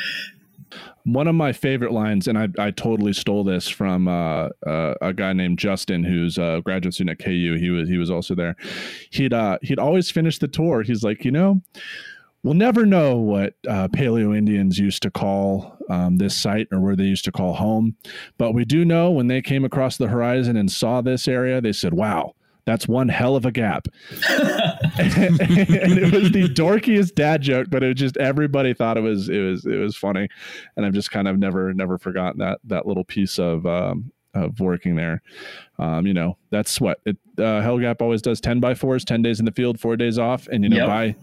One 1.04 1.26
of 1.26 1.34
my 1.34 1.52
favorite 1.52 1.90
lines, 1.90 2.28
and 2.28 2.38
I, 2.38 2.48
I 2.60 2.70
totally 2.70 3.12
stole 3.12 3.42
this 3.42 3.66
from 3.68 4.06
uh, 4.06 4.50
uh, 4.64 4.94
a 5.02 5.12
guy 5.12 5.32
named 5.32 5.58
Justin, 5.58 6.04
who's 6.04 6.38
a 6.38 6.62
graduate 6.64 6.94
student 6.94 7.20
at 7.20 7.24
KU. 7.24 7.56
He 7.58 7.70
was 7.70 7.88
he 7.88 7.98
was 7.98 8.08
also 8.08 8.36
there. 8.36 8.54
He'd 9.10 9.32
uh, 9.32 9.58
he'd 9.62 9.80
always 9.80 10.12
finish 10.12 10.38
the 10.38 10.46
tour. 10.46 10.82
He's 10.84 11.02
like, 11.02 11.24
you 11.24 11.32
know, 11.32 11.60
we'll 12.42 12.54
never 12.54 12.84
know 12.86 13.16
what 13.16 13.54
uh, 13.68 13.88
Paleo 13.88 14.36
Indians 14.36 14.78
used 14.78 15.02
to 15.02 15.10
call 15.10 15.76
um, 15.88 16.16
this 16.16 16.36
site 16.40 16.68
or 16.72 16.80
where 16.80 16.96
they 16.96 17.04
used 17.04 17.24
to 17.26 17.32
call 17.32 17.54
home, 17.54 17.96
but 18.38 18.52
we 18.52 18.64
do 18.64 18.84
know 18.84 19.10
when 19.10 19.26
they 19.28 19.42
came 19.42 19.64
across 19.64 19.96
the 19.96 20.08
horizon 20.08 20.56
and 20.56 20.70
saw 20.70 21.00
this 21.00 21.28
area, 21.28 21.60
they 21.60 21.72
said, 21.72 21.94
"Wow." 21.94 22.34
That's 22.64 22.86
one 22.86 23.08
hell 23.08 23.34
of 23.34 23.44
a 23.44 23.50
gap. 23.50 23.88
and 24.28 25.40
it 25.98 26.12
was 26.12 26.30
the 26.30 26.48
dorkiest 26.48 27.14
dad 27.16 27.42
joke, 27.42 27.68
but 27.70 27.82
it 27.82 27.88
was 27.88 27.96
just 27.96 28.16
everybody 28.18 28.72
thought 28.72 28.96
it 28.96 29.00
was 29.00 29.28
it 29.28 29.40
was 29.40 29.66
it 29.66 29.76
was 29.76 29.96
funny, 29.96 30.28
and 30.76 30.86
I've 30.86 30.92
just 30.92 31.10
kind 31.10 31.26
of 31.28 31.38
never 31.40 31.72
never 31.74 31.98
forgotten 31.98 32.38
that 32.38 32.60
that 32.64 32.86
little 32.86 33.02
piece 33.04 33.38
of 33.38 33.66
um, 33.66 34.12
of 34.34 34.60
working 34.60 34.94
there. 34.96 35.22
Um, 35.78 36.06
you 36.06 36.14
know, 36.14 36.38
that's 36.50 36.80
what 36.80 37.00
it, 37.04 37.16
uh, 37.38 37.60
Hellgap 37.62 38.00
always 38.00 38.22
does 38.22 38.40
10 38.40 38.60
by 38.60 38.74
fours, 38.74 39.04
10 39.04 39.22
days 39.22 39.38
in 39.40 39.44
the 39.44 39.52
field, 39.52 39.78
four 39.80 39.96
days 39.96 40.16
off. 40.18 40.46
And, 40.48 40.62
you 40.64 40.70
know, 40.70 40.76
Yep. 40.76 40.86
by, 40.86 41.16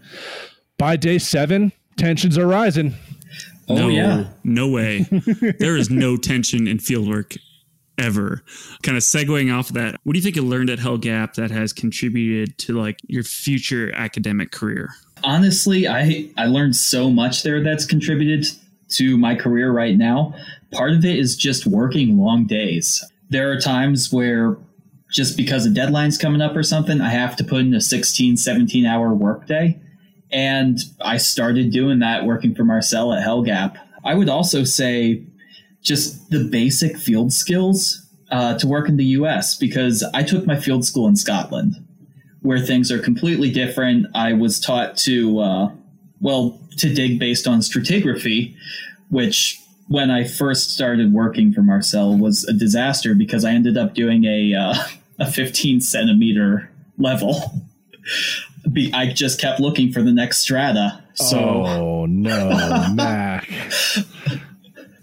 by 0.80 0.96
day 0.96 1.18
seven, 1.18 1.72
tensions 1.96 2.36
are 2.36 2.46
rising. 2.46 2.94
Oh, 3.68 3.76
no, 3.76 3.88
yeah. 3.88 4.24
no 4.42 4.68
way. 4.68 5.02
there 5.58 5.76
is 5.76 5.90
no 5.90 6.16
tension 6.16 6.66
in 6.66 6.78
fieldwork 6.78 7.38
ever. 7.98 8.42
Kind 8.82 8.96
of 8.96 9.04
segueing 9.04 9.56
off 9.56 9.68
of 9.68 9.74
that, 9.74 10.00
what 10.02 10.14
do 10.14 10.18
you 10.18 10.22
think 10.24 10.34
you 10.34 10.42
learned 10.42 10.70
at 10.70 10.80
Hell 10.80 10.98
Gap 10.98 11.34
that 11.34 11.52
has 11.52 11.72
contributed 11.72 12.58
to 12.58 12.72
like 12.72 12.98
your 13.06 13.22
future 13.22 13.92
academic 13.94 14.50
career? 14.50 14.90
honestly 15.24 15.86
i 15.86 16.28
i 16.36 16.46
learned 16.46 16.74
so 16.74 17.10
much 17.10 17.42
there 17.42 17.62
that's 17.62 17.84
contributed 17.84 18.46
to 18.88 19.16
my 19.16 19.34
career 19.34 19.70
right 19.70 19.96
now 19.96 20.34
part 20.72 20.92
of 20.92 21.04
it 21.04 21.18
is 21.18 21.36
just 21.36 21.66
working 21.66 22.18
long 22.18 22.46
days 22.46 23.04
there 23.28 23.50
are 23.50 23.60
times 23.60 24.12
where 24.12 24.56
just 25.10 25.36
because 25.36 25.66
a 25.66 25.70
deadline's 25.70 26.16
coming 26.18 26.40
up 26.40 26.56
or 26.56 26.62
something 26.62 27.00
i 27.00 27.08
have 27.08 27.36
to 27.36 27.44
put 27.44 27.60
in 27.60 27.74
a 27.74 27.80
16 27.80 28.36
17 28.36 28.86
hour 28.86 29.12
workday 29.14 29.78
and 30.32 30.80
i 31.00 31.16
started 31.16 31.70
doing 31.70 31.98
that 31.98 32.24
working 32.24 32.54
for 32.54 32.64
marcel 32.64 33.12
at 33.12 33.24
hellgap 33.26 33.76
i 34.04 34.14
would 34.14 34.28
also 34.28 34.64
say 34.64 35.22
just 35.82 36.30
the 36.30 36.44
basic 36.44 36.96
field 36.96 37.32
skills 37.32 38.06
uh, 38.30 38.56
to 38.56 38.68
work 38.68 38.88
in 38.88 38.96
the 38.96 39.04
us 39.04 39.56
because 39.56 40.04
i 40.14 40.22
took 40.22 40.46
my 40.46 40.58
field 40.58 40.84
school 40.84 41.08
in 41.08 41.16
scotland 41.16 41.74
where 42.42 42.58
things 42.58 42.90
are 42.90 42.98
completely 42.98 43.50
different. 43.50 44.06
I 44.14 44.32
was 44.32 44.60
taught 44.60 44.96
to, 44.98 45.40
uh, 45.40 45.70
well, 46.20 46.60
to 46.78 46.92
dig 46.92 47.18
based 47.18 47.46
on 47.46 47.60
stratigraphy, 47.60 48.54
which 49.10 49.60
when 49.88 50.10
I 50.10 50.24
first 50.24 50.70
started 50.70 51.12
working 51.12 51.52
for 51.52 51.62
Marcel 51.62 52.16
was 52.16 52.44
a 52.44 52.52
disaster 52.52 53.14
because 53.14 53.44
I 53.44 53.50
ended 53.50 53.76
up 53.76 53.94
doing 53.94 54.24
a 54.24 54.54
uh, 54.54 54.74
a 55.18 55.30
15 55.30 55.80
centimeter 55.80 56.70
level. 56.96 57.52
Be, 58.72 58.92
I 58.94 59.12
just 59.12 59.40
kept 59.40 59.60
looking 59.60 59.90
for 59.92 60.02
the 60.02 60.12
next 60.12 60.38
strata. 60.38 61.02
So 61.14 61.38
oh 61.38 62.06
no, 62.06 62.88
Mac. 62.94 63.48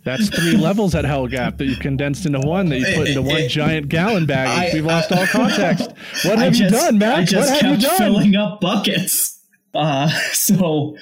That's 0.04 0.30
three 0.30 0.56
levels 0.56 0.96
at 0.96 1.04
Hell 1.04 1.28
Gap 1.28 1.58
that 1.58 1.66
you 1.66 1.76
condensed 1.76 2.26
into 2.26 2.40
one 2.40 2.70
that 2.70 2.80
you 2.80 2.86
put 2.96 3.10
into 3.10 3.22
one 3.22 3.50
giant 3.50 3.90
gallon 3.90 4.26
bag. 4.26 4.48
I- 4.48 4.74
We've 4.74 4.86
lost 4.86 5.12
all 5.12 5.26
context. 5.28 5.92
What 6.24 6.40
have 6.40 6.56
you 6.56 6.70
done, 6.70 6.98
Mac? 6.98 7.18
I 7.18 7.24
just 7.26 7.52
what 7.52 7.62
have 7.62 7.72
you 7.82 7.86
kept 7.88 7.98
done? 8.00 8.08
filling 8.14 8.36
up 8.36 8.62
buckets. 8.62 9.38
Uh, 9.74 10.08
so 10.32 10.96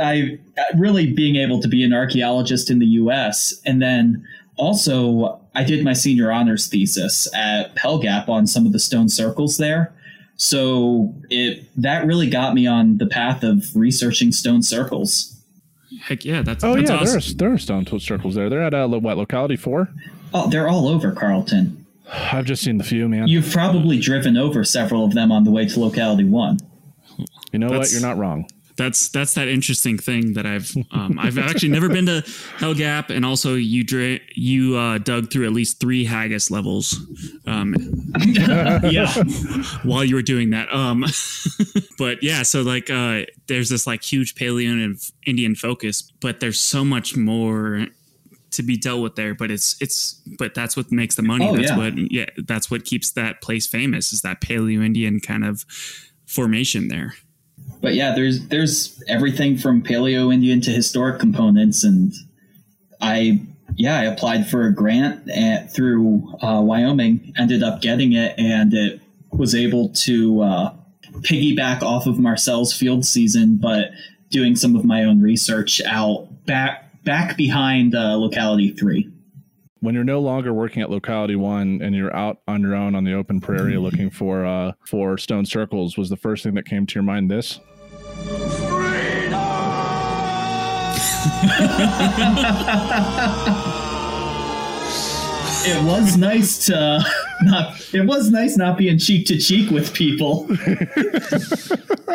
I 0.00 0.38
really 0.76 1.12
being 1.12 1.36
able 1.36 1.60
to 1.60 1.68
be 1.68 1.82
an 1.82 1.92
archaeologist 1.92 2.70
in 2.70 2.78
the 2.78 2.86
U.S. 2.86 3.52
and 3.66 3.82
then 3.82 4.24
also 4.56 5.40
I 5.56 5.64
did 5.64 5.84
my 5.84 5.92
senior 5.92 6.30
honors 6.30 6.68
thesis 6.68 7.26
at 7.34 7.74
Hellgap 7.74 8.28
on 8.28 8.46
some 8.46 8.64
of 8.64 8.72
the 8.72 8.78
stone 8.78 9.08
circles 9.08 9.56
there. 9.56 9.92
So 10.36 11.14
it 11.30 11.64
that 11.80 12.06
really 12.06 12.28
got 12.28 12.54
me 12.54 12.66
on 12.66 12.98
the 12.98 13.06
path 13.06 13.42
of 13.42 13.64
researching 13.74 14.32
stone 14.32 14.62
circles. 14.62 15.36
Heck 16.02 16.24
yeah, 16.24 16.42
that's 16.42 16.64
Oh 16.64 16.74
that's 16.74 16.90
yeah, 16.90 16.96
awesome. 16.96 17.06
there 17.06 17.16
are 17.16 17.34
there 17.50 17.52
are 17.54 17.58
stone 17.58 17.86
circles 18.00 18.34
there. 18.34 18.50
They're 18.50 18.62
at 18.62 18.74
uh, 18.74 18.86
lo- 18.86 18.98
what 18.98 19.16
locality 19.16 19.56
four? 19.56 19.88
Oh, 20.34 20.48
they're 20.48 20.68
all 20.68 20.88
over 20.88 21.12
Carlton. 21.12 21.84
I've 22.10 22.44
just 22.44 22.62
seen 22.62 22.78
the 22.78 22.84
few, 22.84 23.08
man. 23.08 23.28
You, 23.28 23.40
You've 23.40 23.52
probably 23.52 23.98
driven 23.98 24.36
over 24.36 24.64
several 24.64 25.04
of 25.04 25.14
them 25.14 25.30
on 25.30 25.44
the 25.44 25.50
way 25.50 25.66
to 25.66 25.80
locality 25.80 26.24
one. 26.24 26.58
You 27.52 27.58
know 27.58 27.68
what? 27.68 27.90
You're 27.92 28.00
not 28.02 28.16
wrong. 28.18 28.48
That's 28.76 29.08
that's 29.10 29.34
that 29.34 29.48
interesting 29.48 29.98
thing 29.98 30.34
that 30.34 30.46
I've 30.46 30.74
um, 30.90 31.18
I've 31.18 31.38
actually 31.38 31.68
never 31.68 31.88
been 31.88 32.06
to 32.06 32.24
Hell 32.56 32.74
Gap, 32.74 33.10
and 33.10 33.24
also 33.24 33.54
you 33.54 33.84
dra- 33.84 34.20
you 34.34 34.76
uh, 34.76 34.98
dug 34.98 35.30
through 35.30 35.46
at 35.46 35.52
least 35.52 35.80
three 35.80 36.04
haggis 36.04 36.50
levels 36.50 36.98
um, 37.46 37.74
yeah. 38.26 39.12
while 39.82 40.04
you 40.04 40.14
were 40.14 40.22
doing 40.22 40.50
that. 40.50 40.72
Um, 40.72 41.04
but 41.98 42.22
yeah, 42.22 42.42
so 42.42 42.62
like 42.62 42.90
uh, 42.90 43.22
there's 43.46 43.68
this 43.68 43.86
like 43.86 44.02
huge 44.02 44.34
Paleo 44.34 44.72
and 44.72 44.98
Indian 45.26 45.54
focus, 45.54 46.02
but 46.20 46.40
there's 46.40 46.60
so 46.60 46.84
much 46.84 47.16
more 47.16 47.86
to 48.52 48.62
be 48.62 48.76
dealt 48.76 49.02
with 49.02 49.16
there. 49.16 49.34
But 49.34 49.50
it's 49.50 49.80
it's 49.80 50.14
but 50.38 50.54
that's 50.54 50.76
what 50.76 50.90
makes 50.90 51.14
the 51.16 51.22
money. 51.22 51.48
Oh, 51.48 51.56
that's 51.56 51.70
yeah. 51.70 51.76
what 51.76 52.12
yeah 52.12 52.26
that's 52.38 52.70
what 52.70 52.84
keeps 52.84 53.12
that 53.12 53.42
place 53.42 53.66
famous 53.66 54.12
is 54.12 54.22
that 54.22 54.40
Paleo 54.40 54.84
Indian 54.84 55.20
kind 55.20 55.44
of 55.44 55.64
formation 56.26 56.88
there. 56.88 57.14
But 57.80 57.94
yeah, 57.94 58.14
there's 58.14 58.48
there's 58.48 59.02
everything 59.08 59.58
from 59.58 59.82
Paleo 59.82 60.32
Indian 60.32 60.60
to 60.62 60.70
historic 60.70 61.18
components, 61.18 61.84
and 61.84 62.12
I 63.00 63.42
yeah 63.74 63.98
I 63.98 64.04
applied 64.04 64.48
for 64.48 64.66
a 64.66 64.72
grant 64.72 65.28
at, 65.30 65.74
through 65.74 66.32
uh, 66.40 66.62
Wyoming, 66.62 67.34
ended 67.36 67.62
up 67.62 67.82
getting 67.82 68.12
it, 68.12 68.38
and 68.38 68.72
it 68.72 69.00
was 69.32 69.54
able 69.54 69.88
to 69.90 70.42
uh, 70.42 70.74
piggyback 71.20 71.82
off 71.82 72.06
of 72.06 72.18
Marcel's 72.18 72.72
field 72.72 73.04
season, 73.04 73.56
but 73.56 73.90
doing 74.30 74.56
some 74.56 74.76
of 74.76 74.84
my 74.84 75.04
own 75.04 75.20
research 75.20 75.80
out 75.86 76.28
back 76.46 77.02
back 77.04 77.36
behind 77.36 77.94
uh, 77.94 78.16
locality 78.16 78.70
three. 78.70 79.11
When 79.82 79.96
you're 79.96 80.04
no 80.04 80.20
longer 80.20 80.54
working 80.54 80.80
at 80.80 80.90
locality 80.90 81.34
one 81.34 81.80
and 81.82 81.92
you're 81.92 82.14
out 82.14 82.38
on 82.46 82.62
your 82.62 82.76
own 82.76 82.94
on 82.94 83.02
the 83.02 83.14
open 83.14 83.40
prairie 83.40 83.76
looking 83.78 84.10
for 84.10 84.46
uh 84.46 84.74
for 84.86 85.18
stone 85.18 85.44
circles, 85.44 85.98
was 85.98 86.08
the 86.08 86.16
first 86.16 86.44
thing 86.44 86.54
that 86.54 86.66
came 86.66 86.86
to 86.86 86.94
your 86.94 87.02
mind 87.02 87.28
this? 87.28 87.58
It 95.64 95.84
was 95.84 96.16
nice 96.16 96.66
to 96.66 97.04
not. 97.42 97.94
It 97.94 98.04
was 98.06 98.30
nice 98.30 98.56
not 98.56 98.76
being 98.78 98.98
cheek 98.98 99.26
to 99.26 99.38
cheek 99.38 99.70
with 99.70 99.92
people. 99.94 100.48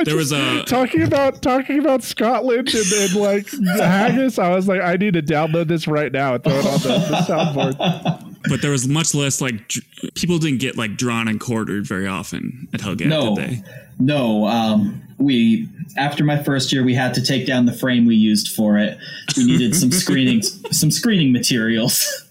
There 0.03 0.15
was 0.15 0.31
a 0.31 0.63
talking 0.67 1.01
about 1.01 1.41
talking 1.41 1.79
about 1.79 2.03
Scotland 2.03 2.69
and, 2.71 2.85
and 2.93 3.15
like 3.15 3.47
the 3.49 3.83
haggis, 3.83 4.37
I 4.37 4.49
was 4.55 4.67
like, 4.67 4.79
I 4.79 4.95
need 4.95 5.15
to 5.15 5.23
download 5.23 5.67
this 5.69 5.87
right 5.87 6.11
now 6.11 6.35
and 6.35 6.43
throw 6.43 6.53
it 6.53 6.65
on 6.67 6.73
the, 6.73 6.87
the 7.09 7.15
soundboard. 7.27 8.39
but 8.47 8.61
there 8.61 8.69
was 8.69 8.87
much 8.87 9.15
less 9.15 9.41
like 9.41 9.67
dr- 9.67 10.13
people 10.13 10.37
didn't 10.37 10.59
get 10.59 10.77
like 10.77 10.97
drawn 10.97 11.27
and 11.27 11.39
quartered 11.39 11.87
very 11.87 12.05
often 12.05 12.67
at 12.75 12.81
Hell 12.81 12.93
Gap, 12.93 13.07
No, 13.07 13.35
did 13.35 13.49
they? 13.49 13.63
no. 13.97 14.45
Um, 14.45 15.01
we 15.17 15.67
after 15.97 16.23
my 16.23 16.43
first 16.43 16.71
year, 16.71 16.83
we 16.83 16.93
had 16.93 17.15
to 17.15 17.21
take 17.23 17.47
down 17.47 17.65
the 17.65 17.73
frame 17.73 18.05
we 18.05 18.15
used 18.15 18.49
for 18.49 18.77
it. 18.77 18.99
We 19.35 19.45
needed 19.45 19.75
some 19.75 19.91
screening, 19.91 20.43
some 20.43 20.91
screening 20.91 21.31
materials. 21.31 22.23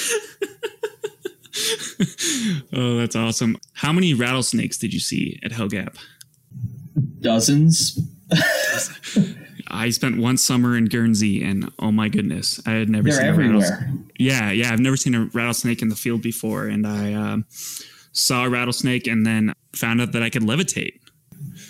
Oh, 2.72 2.96
that's 2.96 3.16
awesome. 3.16 3.58
How 3.74 3.92
many 3.92 4.14
rattlesnakes 4.14 4.78
did 4.78 4.94
you 4.94 5.00
see 5.00 5.38
at 5.42 5.52
Hell 5.52 5.68
Gap? 5.68 5.96
Dozens. 7.20 7.98
I 9.68 9.90
spent 9.90 10.18
one 10.18 10.36
summer 10.36 10.76
in 10.76 10.86
Guernsey, 10.86 11.42
and 11.44 11.70
oh 11.78 11.92
my 11.92 12.08
goodness, 12.08 12.60
I 12.66 12.72
had 12.72 12.88
never 12.88 13.04
They're 13.04 13.18
seen 13.18 13.26
a 13.26 13.28
everywhere. 13.28 13.60
rattlesnake. 13.60 14.00
Yeah, 14.18 14.50
yeah, 14.50 14.72
I've 14.72 14.80
never 14.80 14.96
seen 14.96 15.14
a 15.14 15.26
rattlesnake 15.26 15.82
in 15.82 15.88
the 15.88 15.96
field 15.96 16.22
before, 16.22 16.66
and 16.66 16.86
I 16.86 17.12
um, 17.12 17.44
saw 18.12 18.44
a 18.46 18.48
rattlesnake, 18.48 19.06
and 19.06 19.26
then 19.26 19.52
found 19.74 20.00
out 20.00 20.12
that 20.12 20.22
I 20.22 20.30
could 20.30 20.42
levitate. 20.42 20.99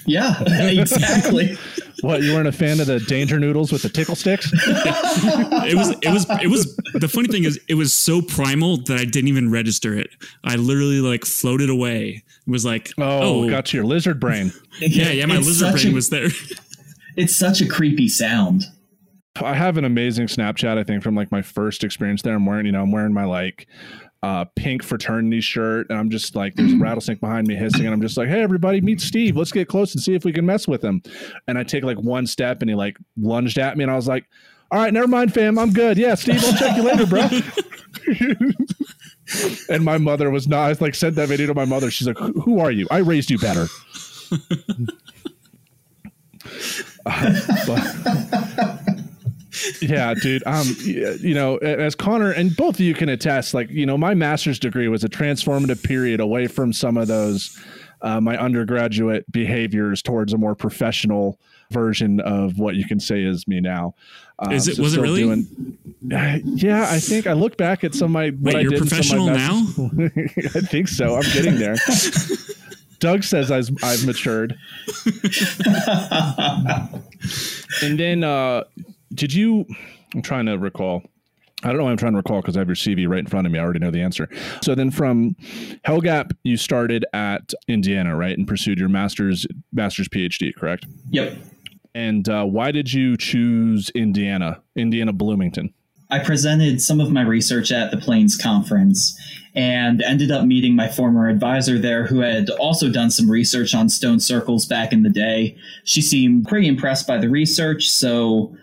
Yeah, 0.06 0.42
exactly. 0.46 1.56
What, 2.02 2.22
you 2.22 2.32
weren't 2.32 2.48
a 2.48 2.52
fan 2.52 2.80
of 2.80 2.86
the 2.86 2.98
danger 3.00 3.38
noodles 3.38 3.70
with 3.70 3.82
the 3.82 3.90
tickle 3.90 4.14
sticks? 4.16 4.50
It 4.66 5.76
was, 5.76 5.90
it 6.00 6.08
was, 6.10 6.26
it 6.42 6.46
was. 6.48 6.74
The 6.94 7.08
funny 7.08 7.28
thing 7.28 7.44
is, 7.44 7.60
it 7.68 7.74
was 7.74 7.92
so 7.92 8.22
primal 8.22 8.78
that 8.84 8.96
I 8.98 9.04
didn't 9.04 9.28
even 9.28 9.50
register 9.50 9.92
it. 9.98 10.08
I 10.42 10.56
literally 10.56 11.00
like 11.00 11.26
floated 11.26 11.68
away. 11.68 12.24
It 12.46 12.50
was 12.50 12.64
like, 12.64 12.90
Oh, 12.96 13.44
oh, 13.44 13.50
got 13.50 13.66
to 13.66 13.76
your 13.76 13.84
lizard 13.84 14.18
brain. 14.18 14.50
yeah, 14.80 15.10
yeah. 15.10 15.26
My 15.26 15.36
It's 15.36 15.46
lizard 15.46 15.72
such 15.72 15.82
brain 15.82 15.92
a- 15.92 15.94
was 15.94 16.08
there. 16.08 16.28
It's 17.16 17.36
such 17.36 17.60
a 17.60 17.68
creepy 17.68 18.08
sound. 18.08 18.64
I 19.36 19.52
have 19.54 19.76
an 19.76 19.84
amazing 19.84 20.28
Snapchat, 20.28 20.78
I 20.78 20.84
think, 20.84 21.02
from 21.02 21.14
like 21.14 21.30
my 21.30 21.42
first 21.42 21.84
experience 21.84 22.22
there. 22.22 22.34
I'm 22.34 22.46
wearing, 22.46 22.64
you 22.64 22.72
know, 22.72 22.80
I'm 22.82 22.92
wearing 22.92 23.12
my 23.12 23.24
like 23.24 23.66
uh, 24.22 24.44
pink 24.56 24.82
fraternity 24.82 25.40
shirt, 25.40 25.88
and 25.88 25.98
I'm 25.98 26.10
just 26.10 26.36
like, 26.36 26.54
there's 26.54 26.72
a 26.72 26.76
rattlesnake 26.80 27.20
behind 27.20 27.46
me 27.46 27.54
hissing, 27.54 27.86
and 27.86 27.94
I'm 27.94 28.02
just 28.02 28.16
like, 28.16 28.28
hey, 28.28 28.42
everybody, 28.42 28.80
meet 28.80 29.00
Steve. 29.00 29.36
Let's 29.36 29.52
get 29.52 29.68
close 29.68 29.94
and 29.94 30.02
see 30.02 30.14
if 30.14 30.24
we 30.24 30.32
can 30.32 30.44
mess 30.44 30.68
with 30.68 30.82
him. 30.84 31.02
And 31.48 31.56
I 31.58 31.62
take 31.64 31.84
like 31.84 31.98
one 31.98 32.26
step, 32.26 32.60
and 32.60 32.68
he 32.68 32.74
like 32.74 32.98
lunged 33.16 33.58
at 33.58 33.76
me, 33.76 33.84
and 33.84 33.90
I 33.90 33.96
was 33.96 34.08
like, 34.08 34.26
all 34.70 34.78
right, 34.78 34.92
never 34.92 35.08
mind, 35.08 35.34
fam. 35.34 35.58
I'm 35.58 35.72
good. 35.72 35.96
Yeah, 35.98 36.14
Steve, 36.14 36.44
I'll 36.44 36.56
check 36.56 36.76
you 36.76 36.82
later, 36.82 37.06
bro. 37.06 37.28
and 39.74 39.84
my 39.84 39.98
mother 39.98 40.30
was 40.30 40.46
not, 40.46 40.70
I 40.70 40.76
like 40.84 40.94
sent 40.94 41.16
that 41.16 41.28
video 41.28 41.46
to 41.48 41.54
my 41.54 41.64
mother. 41.64 41.90
She's 41.90 42.06
like, 42.06 42.18
who 42.18 42.60
are 42.60 42.70
you? 42.70 42.86
I 42.90 42.98
raised 42.98 43.30
you 43.30 43.38
better. 43.38 43.66
Uh, 47.06 47.32
but- 47.66 48.99
yeah, 49.80 50.14
dude. 50.14 50.42
Um, 50.46 50.66
you 50.80 51.34
know, 51.34 51.56
as 51.58 51.94
Connor 51.94 52.32
and 52.32 52.54
both 52.56 52.76
of 52.76 52.80
you 52.80 52.94
can 52.94 53.08
attest, 53.08 53.54
like 53.54 53.70
you 53.70 53.86
know, 53.86 53.98
my 53.98 54.14
master's 54.14 54.58
degree 54.58 54.88
was 54.88 55.04
a 55.04 55.08
transformative 55.08 55.82
period 55.82 56.20
away 56.20 56.46
from 56.46 56.72
some 56.72 56.96
of 56.96 57.08
those 57.08 57.58
uh, 58.02 58.20
my 58.20 58.36
undergraduate 58.38 59.30
behaviors 59.30 60.02
towards 60.02 60.32
a 60.32 60.38
more 60.38 60.54
professional 60.54 61.38
version 61.70 62.20
of 62.20 62.58
what 62.58 62.74
you 62.74 62.84
can 62.86 62.98
say 62.98 63.22
is 63.22 63.46
me 63.46 63.60
now. 63.60 63.94
Um, 64.38 64.52
is 64.52 64.68
it? 64.68 64.76
So 64.76 64.82
was 64.82 64.96
it 64.96 65.00
really? 65.00 65.22
Doing, 65.22 65.76
uh, 66.12 66.38
yeah, 66.44 66.88
I 66.90 66.98
think 66.98 67.26
I 67.26 67.34
look 67.34 67.56
back 67.56 67.84
at 67.84 67.94
some 67.94 68.06
of 68.06 68.12
my. 68.12 68.30
Wait, 68.30 68.54
what 68.54 68.62
you're 68.62 68.72
I 68.72 68.76
did 68.76 68.78
professional 68.78 69.26
now. 69.26 69.66
I 69.98 70.60
think 70.60 70.88
so. 70.88 71.16
I'm 71.16 71.22
getting 71.22 71.56
there. 71.56 71.76
Doug 73.00 73.24
says 73.24 73.50
I've, 73.50 73.70
I've 73.82 74.06
matured. 74.06 74.58
and 77.82 77.98
then, 77.98 78.22
uh, 78.22 78.64
did 79.20 79.34
you? 79.34 79.66
I'm 80.14 80.22
trying 80.22 80.46
to 80.46 80.56
recall. 80.56 81.02
I 81.62 81.68
don't 81.68 81.76
know 81.76 81.84
why 81.84 81.90
I'm 81.90 81.98
trying 81.98 82.12
to 82.12 82.16
recall 82.16 82.40
because 82.40 82.56
I 82.56 82.60
have 82.60 82.68
your 82.68 82.74
CV 82.74 83.06
right 83.06 83.18
in 83.18 83.26
front 83.26 83.46
of 83.46 83.52
me. 83.52 83.58
I 83.58 83.62
already 83.62 83.80
know 83.80 83.90
the 83.90 84.00
answer. 84.00 84.30
So 84.62 84.74
then 84.74 84.90
from 84.90 85.36
Hell 85.84 86.00
Gap, 86.00 86.32
you 86.42 86.56
started 86.56 87.04
at 87.12 87.52
Indiana, 87.68 88.16
right? 88.16 88.36
And 88.36 88.48
pursued 88.48 88.78
your 88.78 88.88
master's 88.88 89.46
master's 89.74 90.08
PhD, 90.08 90.54
correct? 90.56 90.86
Yep. 91.10 91.36
And 91.94 92.26
uh, 92.30 92.46
why 92.46 92.70
did 92.70 92.94
you 92.94 93.18
choose 93.18 93.90
Indiana, 93.90 94.62
Indiana 94.74 95.12
Bloomington? 95.12 95.74
I 96.10 96.18
presented 96.20 96.80
some 96.80 96.98
of 96.98 97.12
my 97.12 97.20
research 97.20 97.70
at 97.70 97.90
the 97.90 97.98
Plains 97.98 98.38
Conference 98.38 99.20
and 99.54 100.00
ended 100.00 100.30
up 100.30 100.46
meeting 100.46 100.74
my 100.74 100.88
former 100.88 101.28
advisor 101.28 101.78
there 101.78 102.06
who 102.06 102.20
had 102.20 102.48
also 102.48 102.88
done 102.88 103.10
some 103.10 103.30
research 103.30 103.74
on 103.74 103.90
stone 103.90 104.18
circles 104.18 104.64
back 104.64 104.94
in 104.94 105.02
the 105.02 105.10
day. 105.10 105.58
She 105.84 106.00
seemed 106.00 106.48
pretty 106.48 106.68
impressed 106.68 107.06
by 107.06 107.18
the 107.18 107.28
research, 107.28 107.90
so 107.90 108.56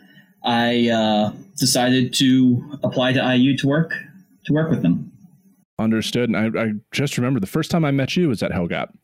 I 0.44 0.90
uh, 0.90 1.34
decided 1.58 2.14
to 2.16 2.80
apply 2.84 3.14
to 3.14 3.36
IU 3.36 3.58
to 3.58 3.68
work 3.68 3.94
to 4.46 4.54
work 4.54 4.70
with 4.70 4.82
them. 4.82 5.12
Understood. 5.80 6.30
And 6.30 6.58
I, 6.58 6.64
I 6.64 6.72
just 6.92 7.18
remember 7.18 7.40
the 7.40 7.46
first 7.46 7.70
time 7.70 7.86
I 7.86 7.92
met 7.92 8.16
you 8.16 8.30
was 8.30 8.42
at 8.42 8.52
Hell 8.52 8.68
Gap. 8.68 8.96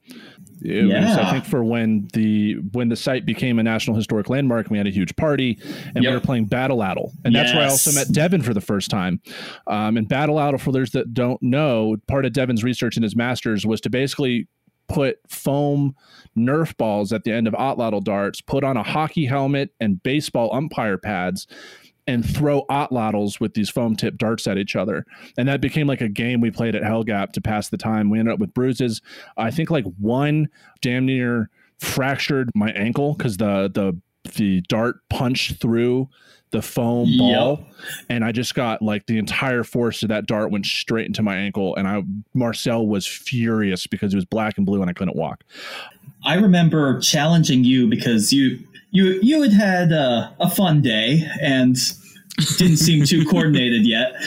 It 0.63 0.86
yeah. 0.86 1.10
was, 1.10 1.18
I 1.18 1.32
think, 1.32 1.46
for 1.46 1.63
when 1.63 2.08
the 2.13 2.56
when 2.72 2.90
the 2.90 2.96
site 2.96 3.25
became 3.25 3.60
a 3.60 3.63
national 3.63 3.96
historic 3.96 4.30
landmark, 4.30 4.70
we 4.70 4.78
had 4.78 4.88
a 4.88 4.92
huge 4.92 5.16
party, 5.16 5.60
and 5.94 6.04
yep. 6.04 6.12
we 6.12 6.16
were 6.16 6.22
playing 6.22 6.46
Battle 6.46 6.82
Addle, 6.82 7.12
and 7.25 7.34
yes. 7.34 7.48
that's 7.48 7.56
where 7.56 7.68
I 7.68 7.70
also 7.70 7.92
met 7.92 8.12
Devin 8.12 8.42
for 8.42 8.54
the 8.54 8.62
first 8.62 8.90
time. 8.90 9.22
Um, 9.68 9.98
and 9.98 10.08
Battle 10.08 10.40
Addle, 10.40 10.58
for 10.58 10.72
those 10.72 10.92
that 10.92 11.13
don't 11.13 11.42
know, 11.44 11.98
part 12.08 12.25
of 12.25 12.34
Devin's 12.34 12.63
research 12.63 12.96
in 12.96 13.04
his 13.04 13.16
master's 13.16 13.66
was 13.66 13.82
to 13.82 13.90
basically 13.90 14.48
put 14.88 15.20
foam 15.28 15.96
Nerf 16.38 16.75
balls 16.78 17.13
at 17.13 17.24
the 17.24 17.32
end 17.32 17.48
of 17.48 17.54
Atlatl 17.54 18.04
darts, 18.04 18.42
put 18.42 18.63
on 18.63 18.78
a 18.78 18.84
hockey 18.84 19.25
helmet 19.25 19.72
and 19.80 20.02
baseball 20.02 20.54
umpire 20.54 20.98
pads, 20.98 21.48
and 22.08 22.28
throw 22.28 22.66
Atlatls 22.70 23.40
with 23.40 23.54
these 23.54 23.70
foam 23.70 23.96
tip 23.96 24.18
darts 24.18 24.48
at 24.48 24.58
each 24.58 24.75
other. 24.75 25.06
And 25.38 25.48
that 25.48 25.62
became 25.62 25.88
like 25.88 26.02
a 26.02 26.10
game 26.10 26.42
we 26.42 26.52
played 26.52 26.75
at 26.75 26.84
Hell 26.84 27.04
Gap 27.04 27.34
to 27.34 27.42
pass 27.42 27.70
the 27.70 27.78
time. 27.78 28.10
We 28.10 28.20
ended 28.20 28.34
up 28.34 28.40
with 28.40 28.54
bruises. 28.54 29.02
I 29.38 29.52
think 29.52 29.70
like 29.70 29.86
one 30.00 30.50
damn 30.82 31.06
near 31.06 31.50
fractured 31.80 32.50
my 32.56 32.72
ankle 32.72 33.13
because 33.13 33.38
the 33.38 33.70
the 33.74 34.00
the 34.36 34.62
dart 34.70 34.98
punched 35.10 35.60
through 35.62 36.10
the 36.53 36.62
foam 36.62 37.17
ball 37.17 37.60
yep. 37.60 37.75
and 38.10 38.24
i 38.24 38.31
just 38.31 38.55
got 38.55 38.81
like 38.81 39.05
the 39.07 39.17
entire 39.17 39.63
force 39.63 40.03
of 40.03 40.10
that 40.10 40.25
dart 40.25 40.51
went 40.51 40.65
straight 40.65 41.07
into 41.07 41.22
my 41.22 41.36
ankle 41.36 41.75
and 41.75 41.88
i 41.88 42.01
marcel 42.33 42.88
was 42.88 43.05
furious 43.05 43.86
because 43.88 44.13
it 44.13 44.17
was 44.17 44.25
black 44.25 44.55
and 44.57 44.65
blue 44.65 44.81
and 44.81 44.89
i 44.89 44.93
couldn't 44.93 45.17
walk 45.17 45.43
i 46.24 46.36
remember 46.36 47.00
challenging 47.01 47.63
you 47.63 47.88
because 47.89 48.31
you 48.31 48.60
you 48.91 49.19
you 49.22 49.41
had 49.41 49.53
had 49.53 49.91
uh, 49.91 50.29
a 50.39 50.50
fun 50.50 50.81
day 50.81 51.27
and 51.41 51.75
didn't 52.57 52.77
seem 52.77 53.05
too 53.05 53.25
coordinated 53.29 53.86
yet. 53.86 54.22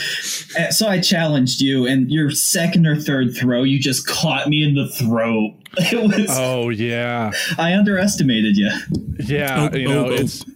So 0.70 0.88
I 0.88 1.00
challenged 1.00 1.60
you, 1.60 1.86
and 1.86 2.10
your 2.10 2.30
second 2.30 2.86
or 2.86 2.96
third 2.96 3.36
throw, 3.36 3.62
you 3.62 3.78
just 3.78 4.06
caught 4.06 4.48
me 4.48 4.62
in 4.62 4.74
the 4.74 4.88
throat. 4.88 5.54
It 5.78 6.02
was. 6.02 6.30
Oh 6.30 6.70
yeah. 6.70 7.32
I 7.58 7.74
underestimated 7.74 8.56
you. 8.56 8.70
Yeah, 9.18 9.68
oh, 9.70 9.76
you 9.76 9.86
know 9.86 10.06
oh, 10.06 10.12
it's. 10.12 10.42
Oh 10.42 10.52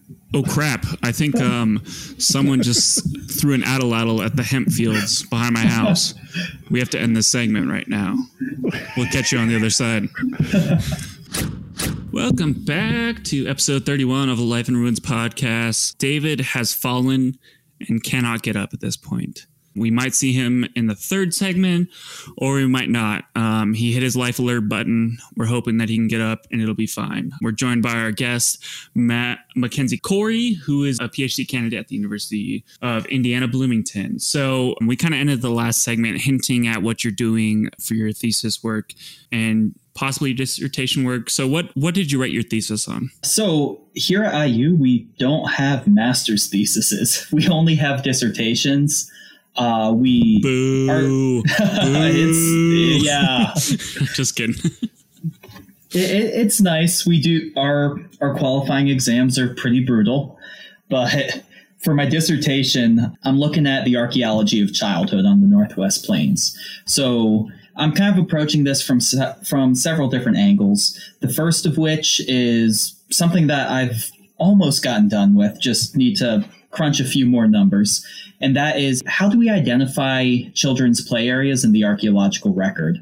crap! 0.49 0.87
I 1.03 1.13
think 1.13 1.37
um, 1.37 1.83
someone 2.19 2.63
just 2.63 3.03
threw 3.41 3.53
an 3.53 3.63
atlatl 3.63 4.25
at 4.25 4.37
the 4.37 4.43
hemp 4.43 4.71
fields 4.71 5.25
behind 5.25 5.55
my 5.55 5.67
house. 5.67 6.15
We 6.71 6.79
have 6.79 6.91
to 6.91 7.01
end 7.01 7.17
this 7.17 7.27
segment 7.27 7.69
right 7.69 7.89
now. 7.89 8.17
We'll 8.97 9.11
catch 9.11 9.33
you 9.33 9.39
on 9.39 9.49
the 9.49 9.57
other 9.57 9.71
side. 9.71 10.09
Welcome 12.13 12.53
back 12.65 13.25
to 13.25 13.47
episode 13.47 13.87
31 13.87 14.29
of 14.29 14.39
the 14.39 14.45
Life 14.45 14.69
in 14.69 14.77
Ruins 14.77 15.01
podcast. 15.01 15.99
David 15.99 16.41
has 16.41 16.73
fallen 16.73 17.39
and 17.89 18.03
cannot 18.03 18.43
get 18.43 18.57
up 18.57 18.73
at 18.73 18.81
this 18.81 18.97
point. 18.97 19.47
We 19.77 19.91
might 19.91 20.15
see 20.15 20.33
him 20.33 20.67
in 20.75 20.87
the 20.87 20.95
third 20.95 21.33
segment, 21.33 21.91
or 22.37 22.55
we 22.55 22.67
might 22.67 22.91
not. 22.91 23.25
Um, 23.37 23.75
he 23.75 23.93
hit 23.93 24.03
his 24.03 24.17
life 24.17 24.39
alert 24.39 24.69
button. 24.69 25.19
We're 25.37 25.47
hoping 25.47 25.79
that 25.79 25.89
he 25.89 25.97
can 25.97 26.09
get 26.09 26.21
up 26.21 26.47
and 26.51 26.61
it'll 26.61 26.75
be 26.75 26.87
fine. 26.87 27.33
We're 27.41 27.53
joined 27.53 27.83
by 27.83 27.95
our 27.95 28.11
guest, 28.11 28.65
Matt 28.95 29.41
Mackenzie 29.55 29.99
Cory, 29.99 30.55
who 30.55 30.85
is 30.85 30.99
a 31.01 31.09
PhD 31.09 31.49
candidate 31.49 31.79
at 31.79 31.89
the 31.89 31.97
University 31.97 32.65
of 32.83 33.07
Indiana 33.07 33.47
Bloomington. 33.47 34.19
So 34.19 34.75
we 34.85 34.97
kind 34.97 35.15
of 35.15 35.21
ended 35.21 35.43
the 35.43 35.51
last 35.51 35.83
segment 35.83 36.21
hinting 36.21 36.67
at 36.67 36.83
what 36.83 37.05
you're 37.05 37.13
doing 37.13 37.71
for 37.81 37.95
your 37.95 38.13
thesis 38.13 38.63
work 38.63 38.93
and 39.31 39.75
possibly 39.95 40.33
dissertation 40.33 41.05
work. 41.05 41.29
So 41.31 41.47
what 41.47 41.71
what 41.77 41.95
did 41.95 42.11
you 42.11 42.21
write 42.21 42.33
your 42.33 42.43
thesis 42.43 42.89
on? 42.89 43.11
So 43.23 43.83
here 43.95 44.23
at 44.25 44.49
IU, 44.49 44.75
we 44.75 45.01
don't 45.19 45.51
have 45.53 45.87
master's 45.87 46.49
theses. 46.49 47.27
We 47.33 47.49
only 47.49 47.75
have 47.77 48.03
dissertations. 48.03 49.11
Uh, 49.57 49.93
we 49.95 50.41
Boo. 50.41 50.89
Are, 50.91 51.01
Boo. 51.01 51.43
it's 51.49 53.05
yeah. 53.05 53.53
Just 54.15 54.37
kidding. 54.37 54.57
It, 55.93 56.11
it, 56.11 56.35
it's 56.35 56.61
nice. 56.61 57.07
We 57.07 57.21
do 57.21 57.53
our 57.57 57.99
our 58.21 58.35
qualifying 58.37 58.89
exams 58.89 59.39
are 59.39 59.55
pretty 59.55 59.85
brutal, 59.85 60.39
but 60.89 61.43
for 61.79 61.95
my 61.95 62.07
dissertation, 62.07 63.17
I'm 63.25 63.39
looking 63.39 63.67
at 63.67 63.85
the 63.85 63.97
archaeology 63.97 64.63
of 64.63 64.73
childhood 64.73 65.25
on 65.25 65.41
the 65.41 65.47
Northwest 65.47 66.05
Plains. 66.05 66.57
So 66.85 67.49
I'm 67.77 67.93
kind 67.93 68.17
of 68.17 68.23
approaching 68.23 68.65
this 68.65 68.83
from 68.83 69.01
from 69.45 69.75
several 69.75 70.09
different 70.09 70.39
angles. 70.39 70.99
The 71.21 71.33
first 71.33 71.67
of 71.67 71.79
which 71.79 72.21
is 72.29 72.95
something 73.11 73.47
that 73.49 73.71
I've 73.71 74.11
almost 74.37 74.83
gotten 74.83 75.09
done 75.09 75.35
with. 75.35 75.59
Just 75.61 75.97
need 75.97 76.17
to 76.17 76.45
crunch 76.71 77.01
a 77.01 77.05
few 77.05 77.27
more 77.27 77.47
numbers, 77.47 78.05
and 78.41 78.57
that 78.57 78.79
is 78.79 79.03
how 79.07 79.29
do 79.29 79.39
we 79.39 79.51
identify 79.51 80.37
children's 80.55 81.07
play 81.07 81.29
areas 81.29 81.65
in 81.65 81.73
the 81.73 81.85
archaeological 81.85 82.53
record? 82.53 83.01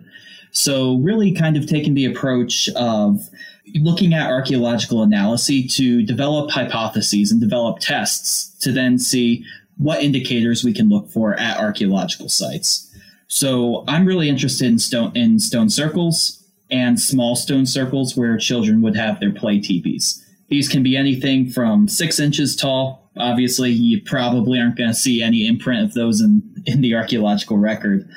So, 0.51 0.97
really, 0.97 1.33
kind 1.33 1.57
of 1.57 1.67
taking 1.67 1.95
the 1.95 2.07
approach 2.07 2.69
of 2.71 3.29
looking 3.75 4.15
at 4.15 4.31
archaeological 4.31 5.03
analysis 5.03 5.77
to 5.77 6.03
develop 6.03 6.51
hypotheses 6.51 7.31
and 7.31 7.41
develop 7.41 7.79
tests 7.81 8.59
to 8.61 8.73
then 8.73 8.99
see 8.99 9.45
what 9.77 10.03
indicators 10.03 10.65
we 10.65 10.73
can 10.73 10.89
look 10.89 11.09
for 11.09 11.39
at 11.39 11.59
archaeological 11.59 12.29
sites. 12.29 12.85
So 13.29 13.85
I'm 13.87 14.07
really 14.07 14.29
interested 14.29 14.67
in 14.67 14.79
stone 14.79 15.13
in 15.15 15.39
stone 15.39 15.71
circles 15.71 16.43
and 16.71 16.99
small 16.99 17.37
stone 17.37 17.67
circles 17.67 18.17
where 18.17 18.37
children 18.39 18.83
would 18.83 18.97
have 18.97 19.21
their 19.21 19.33
play 19.33 19.61
teepees. 19.61 20.25
These 20.49 20.69
can 20.69 20.83
be 20.83 20.97
anything 20.97 21.51
from 21.51 21.89
six 21.89 22.19
inches 22.19 22.57
tall. 22.57 23.11
Obviously, 23.17 23.71
you 23.71 24.01
probably 24.03 24.61
aren't 24.61 24.77
going 24.77 24.91
to 24.91 24.95
see 24.95 25.23
any 25.23 25.47
imprint 25.47 25.83
of 25.83 25.95
those 25.95 26.21
in, 26.21 26.43
in 26.67 26.81
the 26.81 26.95
archaeological 26.95 27.59
record, 27.59 28.09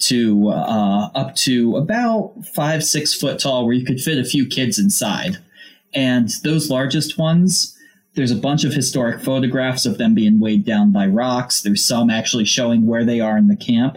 to 0.00 0.48
uh, 0.48 1.10
up 1.14 1.34
to 1.36 1.76
about 1.76 2.34
five, 2.54 2.84
six 2.84 3.14
foot 3.14 3.38
tall, 3.38 3.64
where 3.64 3.74
you 3.74 3.86
could 3.86 4.00
fit 4.00 4.18
a 4.18 4.24
few 4.24 4.46
kids 4.46 4.78
inside. 4.78 5.38
And 5.94 6.28
those 6.42 6.70
largest 6.70 7.18
ones, 7.18 7.78
there's 8.14 8.32
a 8.32 8.36
bunch 8.36 8.64
of 8.64 8.72
historic 8.74 9.20
photographs 9.20 9.86
of 9.86 9.96
them 9.96 10.14
being 10.14 10.40
weighed 10.40 10.66
down 10.66 10.92
by 10.92 11.06
rocks. 11.06 11.62
There's 11.62 11.84
some 11.84 12.10
actually 12.10 12.44
showing 12.44 12.86
where 12.86 13.04
they 13.04 13.20
are 13.20 13.38
in 13.38 13.48
the 13.48 13.56
camp. 13.56 13.96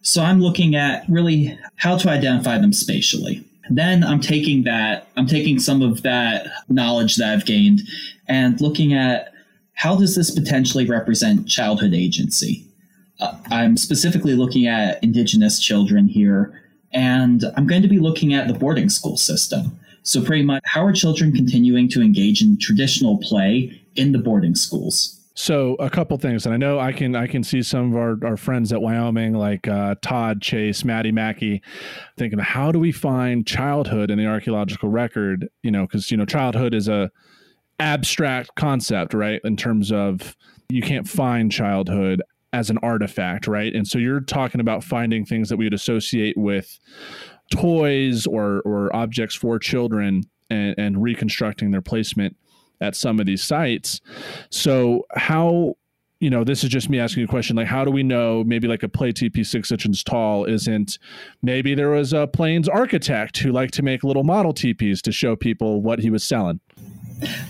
So 0.00 0.22
I'm 0.22 0.40
looking 0.40 0.74
at 0.74 1.04
really 1.08 1.58
how 1.76 1.98
to 1.98 2.08
identify 2.08 2.58
them 2.58 2.72
spatially. 2.72 3.44
Then 3.70 4.04
I'm 4.04 4.20
taking 4.20 4.64
that, 4.64 5.08
I'm 5.16 5.26
taking 5.26 5.58
some 5.58 5.82
of 5.82 6.02
that 6.02 6.46
knowledge 6.68 7.16
that 7.16 7.32
I've 7.32 7.46
gained 7.46 7.82
and 8.28 8.60
looking 8.60 8.94
at 8.94 9.32
how 9.74 9.96
does 9.96 10.16
this 10.16 10.30
potentially 10.30 10.86
represent 10.86 11.46
childhood 11.46 11.94
agency? 11.94 12.66
Uh, 13.20 13.36
I'm 13.50 13.76
specifically 13.76 14.34
looking 14.34 14.66
at 14.66 15.02
Indigenous 15.04 15.60
children 15.60 16.08
here, 16.08 16.60
and 16.92 17.44
I'm 17.56 17.66
going 17.66 17.82
to 17.82 17.88
be 17.88 17.98
looking 17.98 18.34
at 18.34 18.48
the 18.48 18.54
boarding 18.54 18.88
school 18.88 19.16
system. 19.16 19.78
So, 20.02 20.24
pretty 20.24 20.42
much, 20.42 20.62
how 20.64 20.84
are 20.84 20.92
children 20.92 21.32
continuing 21.32 21.88
to 21.90 22.02
engage 22.02 22.42
in 22.42 22.58
traditional 22.58 23.18
play 23.18 23.80
in 23.94 24.12
the 24.12 24.18
boarding 24.18 24.54
schools? 24.54 25.17
So 25.40 25.76
a 25.76 25.88
couple 25.88 26.18
things, 26.18 26.46
and 26.46 26.52
I 26.52 26.56
know 26.56 26.80
I 26.80 26.90
can 26.90 27.14
I 27.14 27.28
can 27.28 27.44
see 27.44 27.62
some 27.62 27.92
of 27.92 27.96
our, 27.96 28.16
our 28.28 28.36
friends 28.36 28.72
at 28.72 28.82
Wyoming, 28.82 29.34
like 29.34 29.68
uh, 29.68 29.94
Todd 30.02 30.42
Chase, 30.42 30.84
Maddie 30.84 31.12
Mackie, 31.12 31.62
thinking, 32.16 32.40
how 32.40 32.72
do 32.72 32.80
we 32.80 32.90
find 32.90 33.46
childhood 33.46 34.10
in 34.10 34.18
the 34.18 34.26
archaeological 34.26 34.88
record? 34.88 35.48
You 35.62 35.70
know, 35.70 35.86
because 35.86 36.10
you 36.10 36.16
know, 36.16 36.24
childhood 36.24 36.74
is 36.74 36.88
a 36.88 37.12
abstract 37.78 38.56
concept, 38.56 39.14
right? 39.14 39.40
In 39.44 39.56
terms 39.56 39.92
of 39.92 40.36
you 40.70 40.82
can't 40.82 41.08
find 41.08 41.52
childhood 41.52 42.20
as 42.52 42.68
an 42.68 42.78
artifact, 42.78 43.46
right? 43.46 43.72
And 43.72 43.86
so 43.86 43.96
you're 43.96 44.20
talking 44.20 44.60
about 44.60 44.82
finding 44.82 45.24
things 45.24 45.50
that 45.50 45.56
we 45.56 45.66
would 45.66 45.72
associate 45.72 46.36
with 46.36 46.80
toys 47.52 48.26
or 48.26 48.60
or 48.64 48.94
objects 48.94 49.36
for 49.36 49.60
children 49.60 50.24
and, 50.50 50.74
and 50.76 51.00
reconstructing 51.00 51.70
their 51.70 51.80
placement 51.80 52.36
at 52.80 52.96
some 52.96 53.20
of 53.20 53.26
these 53.26 53.42
sites. 53.42 54.00
So 54.50 55.06
how 55.14 55.76
you 56.20 56.30
know, 56.30 56.42
this 56.42 56.64
is 56.64 56.70
just 56.70 56.90
me 56.90 56.98
asking 56.98 57.22
a 57.22 57.26
question 57.28 57.54
like, 57.54 57.68
how 57.68 57.84
do 57.84 57.90
we 57.90 58.02
know 58.02 58.42
maybe 58.44 58.66
like 58.66 58.82
a 58.82 58.88
play 58.88 59.12
teepee 59.12 59.44
six 59.44 59.70
inches 59.70 60.02
tall 60.02 60.44
isn't 60.46 60.98
maybe 61.42 61.74
there 61.76 61.90
was 61.90 62.12
a 62.12 62.26
Plains 62.26 62.68
architect 62.68 63.38
who 63.38 63.52
liked 63.52 63.74
to 63.74 63.82
make 63.82 64.02
little 64.02 64.24
model 64.24 64.52
teepees 64.52 65.00
to 65.02 65.12
show 65.12 65.36
people 65.36 65.80
what 65.80 66.00
he 66.00 66.10
was 66.10 66.24
selling? 66.24 66.60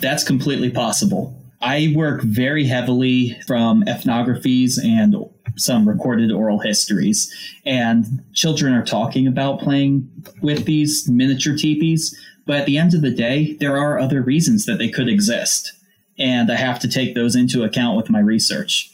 That's 0.01 0.23
completely 0.23 0.71
possible. 0.71 1.35
I 1.61 1.93
work 1.97 2.23
very 2.23 2.67
heavily 2.67 3.37
from 3.47 3.85
ethnographies 3.85 4.79
and 4.83 5.17
some 5.57 5.89
recorded 5.89 6.31
oral 6.31 6.61
histories, 6.61 7.35
and 7.67 8.23
children 8.33 8.75
are 8.75 8.85
talking 8.85 9.27
about 9.27 9.59
playing 9.61 10.09
with 10.41 10.67
these 10.67 11.09
miniature 11.09 11.57
teepees. 11.57 12.17
But 12.49 12.57
at 12.57 12.67
the 12.67 12.79
end 12.79 12.95
of 12.95 13.03
the 13.03 13.13
day, 13.13 13.57
there 13.61 13.77
are 13.77 14.01
other 14.01 14.23
reasons 14.23 14.67
that 14.67 14.79
they 14.79 14.89
could 14.89 15.09
exist 15.09 15.75
and 16.19 16.51
I 16.51 16.57
have 16.57 16.79
to 16.81 16.89
take 16.89 17.15
those 17.15 17.37
into 17.37 17.63
account 17.63 17.97
with 17.97 18.11
my 18.11 18.19
research. 18.19 18.91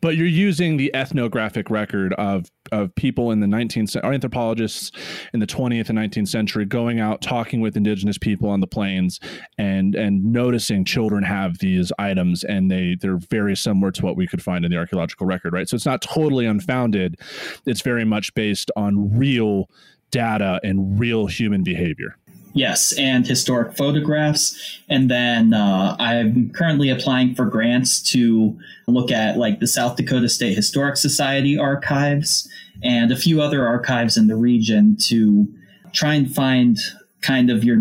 But 0.00 0.16
you're 0.16 0.26
using 0.26 0.76
the 0.76 0.94
ethnographic 0.94 1.70
record 1.70 2.12
of 2.14 2.46
of 2.72 2.94
people 2.94 3.30
in 3.30 3.40
the 3.40 3.46
19th 3.46 4.00
anthropologists 4.02 4.90
in 5.32 5.38
the 5.38 5.46
20th 5.46 5.88
and 5.88 5.98
19th 5.98 6.28
century 6.28 6.64
going 6.64 6.98
out 7.00 7.20
talking 7.20 7.60
with 7.60 7.76
indigenous 7.76 8.18
people 8.18 8.48
on 8.48 8.60
the 8.60 8.66
plains 8.66 9.18
and 9.58 9.94
and 9.96 10.24
noticing 10.24 10.84
children 10.84 11.24
have 11.24 11.58
these 11.58 11.92
items 11.98 12.44
and 12.44 12.70
they 12.70 12.96
they're 13.00 13.18
very 13.30 13.56
similar 13.56 13.90
to 13.92 14.04
what 14.04 14.16
we 14.16 14.26
could 14.26 14.42
find 14.42 14.64
in 14.64 14.70
the 14.70 14.76
archaeological 14.76 15.26
record 15.26 15.52
right? 15.52 15.68
So 15.68 15.74
it's 15.74 15.86
not 15.86 16.00
totally 16.00 16.46
unfounded. 16.46 17.20
It's 17.66 17.82
very 17.82 18.04
much 18.04 18.34
based 18.34 18.70
on 18.76 19.16
real 19.16 19.68
data 20.12 20.60
and 20.62 20.98
real 20.98 21.26
human 21.26 21.64
behavior 21.64 22.16
Yes, 22.56 22.94
and 22.94 23.26
historic 23.26 23.76
photographs. 23.76 24.80
And 24.88 25.10
then 25.10 25.52
uh, 25.52 25.94
I'm 25.98 26.48
currently 26.50 26.88
applying 26.88 27.34
for 27.34 27.44
grants 27.44 28.00
to 28.12 28.58
look 28.86 29.10
at 29.10 29.36
like 29.36 29.60
the 29.60 29.66
South 29.66 29.96
Dakota 29.96 30.30
State 30.30 30.56
Historic 30.56 30.96
Society 30.96 31.58
archives 31.58 32.48
and 32.82 33.12
a 33.12 33.16
few 33.16 33.42
other 33.42 33.66
archives 33.66 34.16
in 34.16 34.26
the 34.26 34.36
region 34.36 34.96
to 35.02 35.46
try 35.92 36.14
and 36.14 36.34
find 36.34 36.78
kind 37.20 37.50
of 37.50 37.62
your 37.62 37.78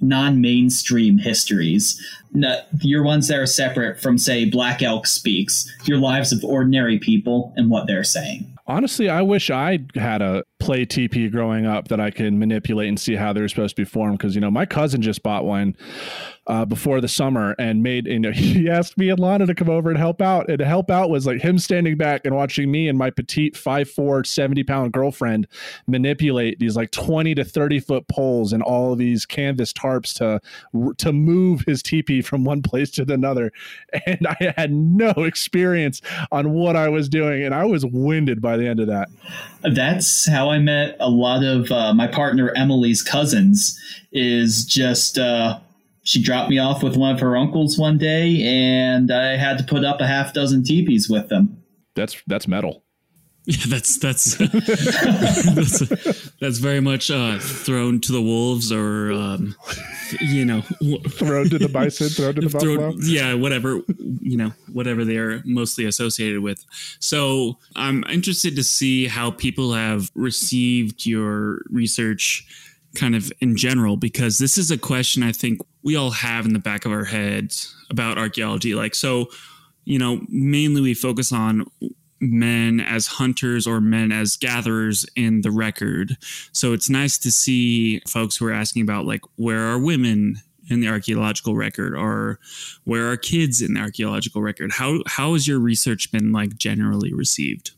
non-mainstream 0.00 1.18
histories 1.18 2.00
your 2.80 3.02
ones 3.02 3.26
that 3.26 3.38
are 3.38 3.46
separate 3.46 4.00
from 4.00 4.16
say 4.16 4.44
black 4.44 4.80
elk 4.80 5.08
speaks 5.08 5.68
your 5.86 5.98
lives 5.98 6.32
of 6.32 6.44
ordinary 6.44 6.98
people 7.00 7.52
and 7.56 7.68
what 7.68 7.88
they're 7.88 8.04
saying 8.04 8.57
honestly 8.68 9.08
i 9.08 9.20
wish 9.20 9.50
i 9.50 9.78
had 9.96 10.22
a 10.22 10.44
play 10.68 10.84
teepee 10.84 11.30
growing 11.30 11.64
up 11.64 11.88
that 11.88 11.98
I 11.98 12.10
can 12.10 12.38
manipulate 12.38 12.90
and 12.90 13.00
see 13.00 13.14
how 13.14 13.32
they're 13.32 13.48
supposed 13.48 13.74
to 13.74 13.80
be 13.80 13.86
formed. 13.86 14.18
Because 14.18 14.34
you 14.34 14.40
know, 14.42 14.50
my 14.50 14.66
cousin 14.66 15.00
just 15.00 15.22
bought 15.22 15.46
one 15.46 15.74
uh, 16.48 16.64
before 16.64 17.00
the 17.00 17.08
summer 17.08 17.54
and 17.58 17.82
made. 17.82 18.06
You 18.06 18.18
know, 18.18 18.30
he 18.32 18.68
asked 18.68 18.96
me 18.96 19.10
and 19.10 19.20
Lana 19.20 19.46
to 19.46 19.54
come 19.54 19.68
over 19.68 19.90
and 19.90 19.98
help 19.98 20.20
out. 20.20 20.48
And 20.48 20.58
to 20.58 20.64
help 20.64 20.90
out 20.90 21.10
was 21.10 21.26
like 21.26 21.42
him 21.42 21.58
standing 21.58 21.96
back 21.96 22.24
and 22.24 22.34
watching 22.34 22.70
me 22.70 22.88
and 22.88 22.98
my 22.98 23.10
petite 23.10 23.54
5'4", 23.54 24.26
70 24.26 24.64
pound 24.64 24.92
girlfriend 24.92 25.46
manipulate 25.86 26.58
these 26.58 26.76
like 26.76 26.90
twenty 26.90 27.34
to 27.34 27.44
thirty 27.44 27.80
foot 27.80 28.08
poles 28.08 28.52
and 28.52 28.62
all 28.62 28.92
of 28.92 28.98
these 28.98 29.26
canvas 29.26 29.72
tarps 29.72 30.14
to 30.14 30.40
to 30.96 31.12
move 31.12 31.62
his 31.66 31.82
teepee 31.82 32.22
from 32.22 32.44
one 32.44 32.62
place 32.62 32.90
to 32.92 33.12
another. 33.12 33.52
And 34.06 34.26
I 34.26 34.54
had 34.56 34.72
no 34.72 35.10
experience 35.10 36.00
on 36.32 36.52
what 36.52 36.76
I 36.76 36.88
was 36.88 37.08
doing, 37.08 37.42
and 37.42 37.54
I 37.54 37.64
was 37.64 37.84
winded 37.84 38.40
by 38.40 38.56
the 38.56 38.66
end 38.66 38.80
of 38.80 38.86
that. 38.86 39.08
That's 39.62 40.28
how 40.28 40.50
I 40.50 40.58
met 40.58 40.96
a 40.98 41.10
lot 41.10 41.42
of 41.42 41.70
uh, 41.70 41.92
my 41.92 42.06
partner 42.06 42.52
Emily's 42.56 43.02
cousins. 43.02 43.78
Is 44.10 44.64
just 44.64 45.18
uh, 45.18 45.58
she 46.08 46.22
dropped 46.22 46.48
me 46.48 46.58
off 46.58 46.82
with 46.82 46.96
one 46.96 47.14
of 47.14 47.20
her 47.20 47.36
uncles 47.36 47.78
one 47.78 47.98
day, 47.98 48.42
and 48.42 49.12
I 49.12 49.36
had 49.36 49.58
to 49.58 49.64
put 49.64 49.84
up 49.84 50.00
a 50.00 50.06
half 50.06 50.32
dozen 50.32 50.64
teepees 50.64 51.06
with 51.06 51.28
them. 51.28 51.62
That's 51.94 52.16
that's 52.26 52.48
metal. 52.48 52.82
Yeah, 53.50 53.64
that's 53.66 53.98
that's 53.98 54.36
that's, 54.36 56.30
that's 56.38 56.58
very 56.58 56.80
much 56.80 57.10
uh, 57.10 57.38
thrown 57.38 57.98
to 58.02 58.12
the 58.12 58.20
wolves, 58.20 58.70
or 58.70 59.10
um, 59.12 59.54
you 60.20 60.44
know, 60.44 60.60
thrown 61.08 61.48
to 61.48 61.58
the 61.58 61.70
bison, 61.72 62.10
thrown 62.10 62.34
to 62.34 62.42
the 62.42 62.50
buffalo. 62.50 62.92
Yeah, 62.98 63.32
whatever 63.32 63.80
you 64.20 64.36
know, 64.36 64.52
whatever 64.70 65.02
they 65.02 65.16
are 65.16 65.40
mostly 65.46 65.86
associated 65.86 66.42
with. 66.42 66.62
So 67.00 67.56
I'm 67.74 68.04
interested 68.10 68.54
to 68.56 68.62
see 68.62 69.06
how 69.06 69.30
people 69.30 69.72
have 69.72 70.10
received 70.14 71.06
your 71.06 71.62
research, 71.70 72.46
kind 72.96 73.16
of 73.16 73.32
in 73.40 73.56
general, 73.56 73.96
because 73.96 74.36
this 74.36 74.58
is 74.58 74.70
a 74.70 74.76
question 74.76 75.22
I 75.22 75.32
think 75.32 75.62
we 75.88 75.96
all 75.96 76.10
have 76.10 76.44
in 76.44 76.52
the 76.52 76.58
back 76.58 76.84
of 76.84 76.92
our 76.92 77.06
heads 77.06 77.74
about 77.88 78.18
archaeology. 78.18 78.74
Like, 78.74 78.94
so 78.94 79.30
you 79.86 79.98
know, 79.98 80.20
mainly 80.28 80.82
we 80.82 80.92
focus 80.92 81.32
on 81.32 81.64
men 82.20 82.78
as 82.78 83.06
hunters 83.06 83.66
or 83.66 83.80
men 83.80 84.12
as 84.12 84.36
gatherers 84.36 85.06
in 85.16 85.40
the 85.40 85.50
record. 85.50 86.18
So 86.52 86.74
it's 86.74 86.90
nice 86.90 87.16
to 87.16 87.32
see 87.32 88.00
folks 88.00 88.36
who 88.36 88.46
are 88.46 88.52
asking 88.52 88.82
about 88.82 89.06
like 89.06 89.22
where 89.36 89.64
are 89.64 89.78
women 89.78 90.42
in 90.68 90.80
the 90.80 90.88
archaeological 90.88 91.56
record 91.56 91.96
or 91.96 92.38
where 92.84 93.10
are 93.10 93.16
kids 93.16 93.62
in 93.62 93.72
the 93.72 93.80
archaeological 93.80 94.42
record? 94.42 94.72
How 94.72 94.98
how 95.06 95.32
has 95.32 95.48
your 95.48 95.58
research 95.58 96.12
been 96.12 96.32
like 96.32 96.58
generally 96.58 97.14
received? 97.14 97.70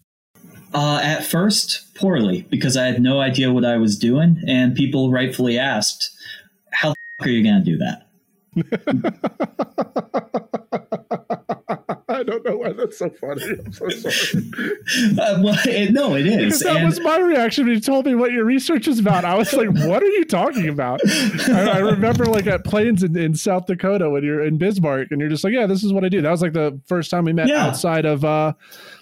Uh, 0.75 1.01
at 1.01 1.25
first, 1.25 1.95
poorly 1.95 2.43
because 2.51 2.77
I 2.77 2.87
had 2.87 3.01
no 3.01 3.21
idea 3.21 3.53
what 3.53 3.65
I 3.65 3.77
was 3.77 3.97
doing, 3.97 4.43
and 4.49 4.75
people 4.75 5.13
rightfully 5.13 5.57
asked, 5.57 6.11
"How 6.73 6.95
are 7.21 7.29
you 7.29 7.43
going 7.43 7.63
to 7.63 7.65
do 7.65 7.79
that?" 7.79 8.07
I 12.21 12.23
don't 12.23 12.45
know 12.45 12.59
why 12.59 12.73
that's 12.73 12.99
so 12.99 13.09
funny. 13.09 13.43
I'm 13.43 13.73
so 13.73 13.89
sorry. 13.89 14.45
Uh, 15.21 15.39
well, 15.43 15.57
it, 15.67 15.93
no, 15.93 16.17
it 16.17 16.27
is. 16.27 16.37
Because 16.37 16.61
that 16.61 16.77
and 16.77 16.87
was 16.87 17.01
my 17.01 17.19
reaction 17.19 17.65
when 17.65 17.75
you 17.75 17.81
told 17.81 18.07
me 18.07 18.15
what 18.15 18.33
your 18.33 18.45
research 18.45 18.89
is 18.89 18.99
about. 18.99 19.25
I 19.25 19.37
was 19.37 19.53
like, 19.53 19.69
"What 19.69 20.03
are 20.03 20.09
you 20.09 20.25
talking 20.25 20.69
about?" 20.69 21.01
I, 21.49 21.73
I 21.75 21.79
remember 21.79 22.27
like 22.27 22.47
at 22.47 22.65
Plains 22.65 23.03
in, 23.03 23.17
in, 23.17 23.35
South 23.35 23.67
Dakota 23.67 24.11
when 24.11 24.25
you're 24.25 24.45
in 24.45 24.59
Bismarck, 24.59 25.09
and 25.11 25.21
you're 25.21 25.31
just 25.31 25.45
like, 25.45 25.53
"Yeah, 25.53 25.67
this 25.67 25.85
is 25.85 25.93
what 25.93 26.05
I 26.05 26.09
do." 26.09 26.21
That 26.21 26.31
was 26.31 26.43
like 26.43 26.53
the 26.53 26.81
first 26.87 27.11
time 27.11 27.25
we 27.25 27.33
met 27.33 27.49
yeah. 27.49 27.67
outside 27.67 28.05
of 28.05 28.25
uh, 28.25 28.53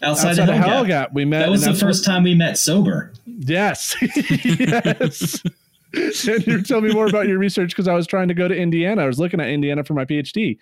outside, 0.03 0.39
outside 0.39 0.51
of 0.51 0.57
Hellgap. 0.57 1.13
We 1.13 1.25
met. 1.25 1.41
That 1.41 1.51
was 1.51 1.65
the 1.65 1.75
first 1.75 2.05
time 2.05 2.25
we 2.25 2.35
met 2.35 2.59
sober. 2.59 3.13
Yes. 3.27 3.97
yes. 4.03 5.43
and 6.29 6.47
you 6.47 6.63
tell 6.63 6.81
me 6.81 6.93
more 6.93 7.07
about 7.07 7.29
your 7.29 7.39
research 7.39 7.71
because 7.71 7.89
I 7.89 7.95
was 7.95 8.07
trying 8.07 8.29
to 8.29 8.35
go 8.35 8.49
to 8.49 8.57
Indiana. 8.57 9.03
I 9.03 9.07
was 9.07 9.19
looking 9.19 9.41
at 9.41 9.49
Indiana 9.49 9.85
for 9.85 9.95
my 9.95 10.05
PhD. 10.05 10.59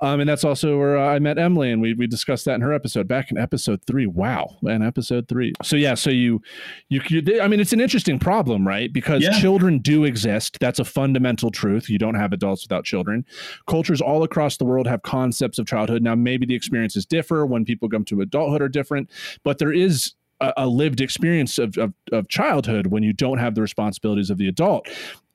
Um, 0.00 0.20
and 0.20 0.28
that's 0.28 0.44
also 0.44 0.78
where 0.78 0.96
uh, 0.96 1.08
I 1.08 1.18
met 1.18 1.38
Emily, 1.38 1.72
and 1.72 1.82
we 1.82 1.92
we 1.94 2.06
discussed 2.06 2.44
that 2.44 2.54
in 2.54 2.60
her 2.60 2.72
episode 2.72 3.08
back 3.08 3.30
in 3.30 3.38
episode 3.38 3.84
three. 3.84 4.06
Wow, 4.06 4.56
and 4.62 4.84
episode 4.84 5.28
three. 5.28 5.54
So 5.62 5.74
yeah, 5.74 5.94
so 5.94 6.10
you, 6.10 6.40
you, 6.88 7.00
you 7.08 7.40
I 7.40 7.48
mean, 7.48 7.58
it's 7.58 7.72
an 7.72 7.80
interesting 7.80 8.18
problem, 8.18 8.66
right? 8.66 8.92
Because 8.92 9.22
yeah. 9.22 9.38
children 9.40 9.78
do 9.78 10.04
exist. 10.04 10.58
That's 10.60 10.78
a 10.78 10.84
fundamental 10.84 11.50
truth. 11.50 11.90
You 11.90 11.98
don't 11.98 12.14
have 12.14 12.32
adults 12.32 12.62
without 12.62 12.84
children. 12.84 13.24
Cultures 13.66 14.00
all 14.00 14.22
across 14.22 14.56
the 14.56 14.64
world 14.64 14.86
have 14.86 15.02
concepts 15.02 15.58
of 15.58 15.66
childhood. 15.66 16.02
Now, 16.02 16.14
maybe 16.14 16.46
the 16.46 16.54
experiences 16.54 17.04
differ 17.04 17.44
when 17.44 17.64
people 17.64 17.88
come 17.88 18.04
to 18.04 18.20
adulthood 18.20 18.62
are 18.62 18.68
different, 18.68 19.10
but 19.42 19.58
there 19.58 19.72
is 19.72 20.14
a, 20.40 20.52
a 20.58 20.66
lived 20.66 21.00
experience 21.00 21.58
of, 21.58 21.76
of 21.78 21.92
of 22.12 22.28
childhood 22.28 22.88
when 22.88 23.02
you 23.02 23.12
don't 23.12 23.38
have 23.38 23.54
the 23.54 23.62
responsibilities 23.62 24.30
of 24.30 24.38
the 24.38 24.48
adult, 24.48 24.88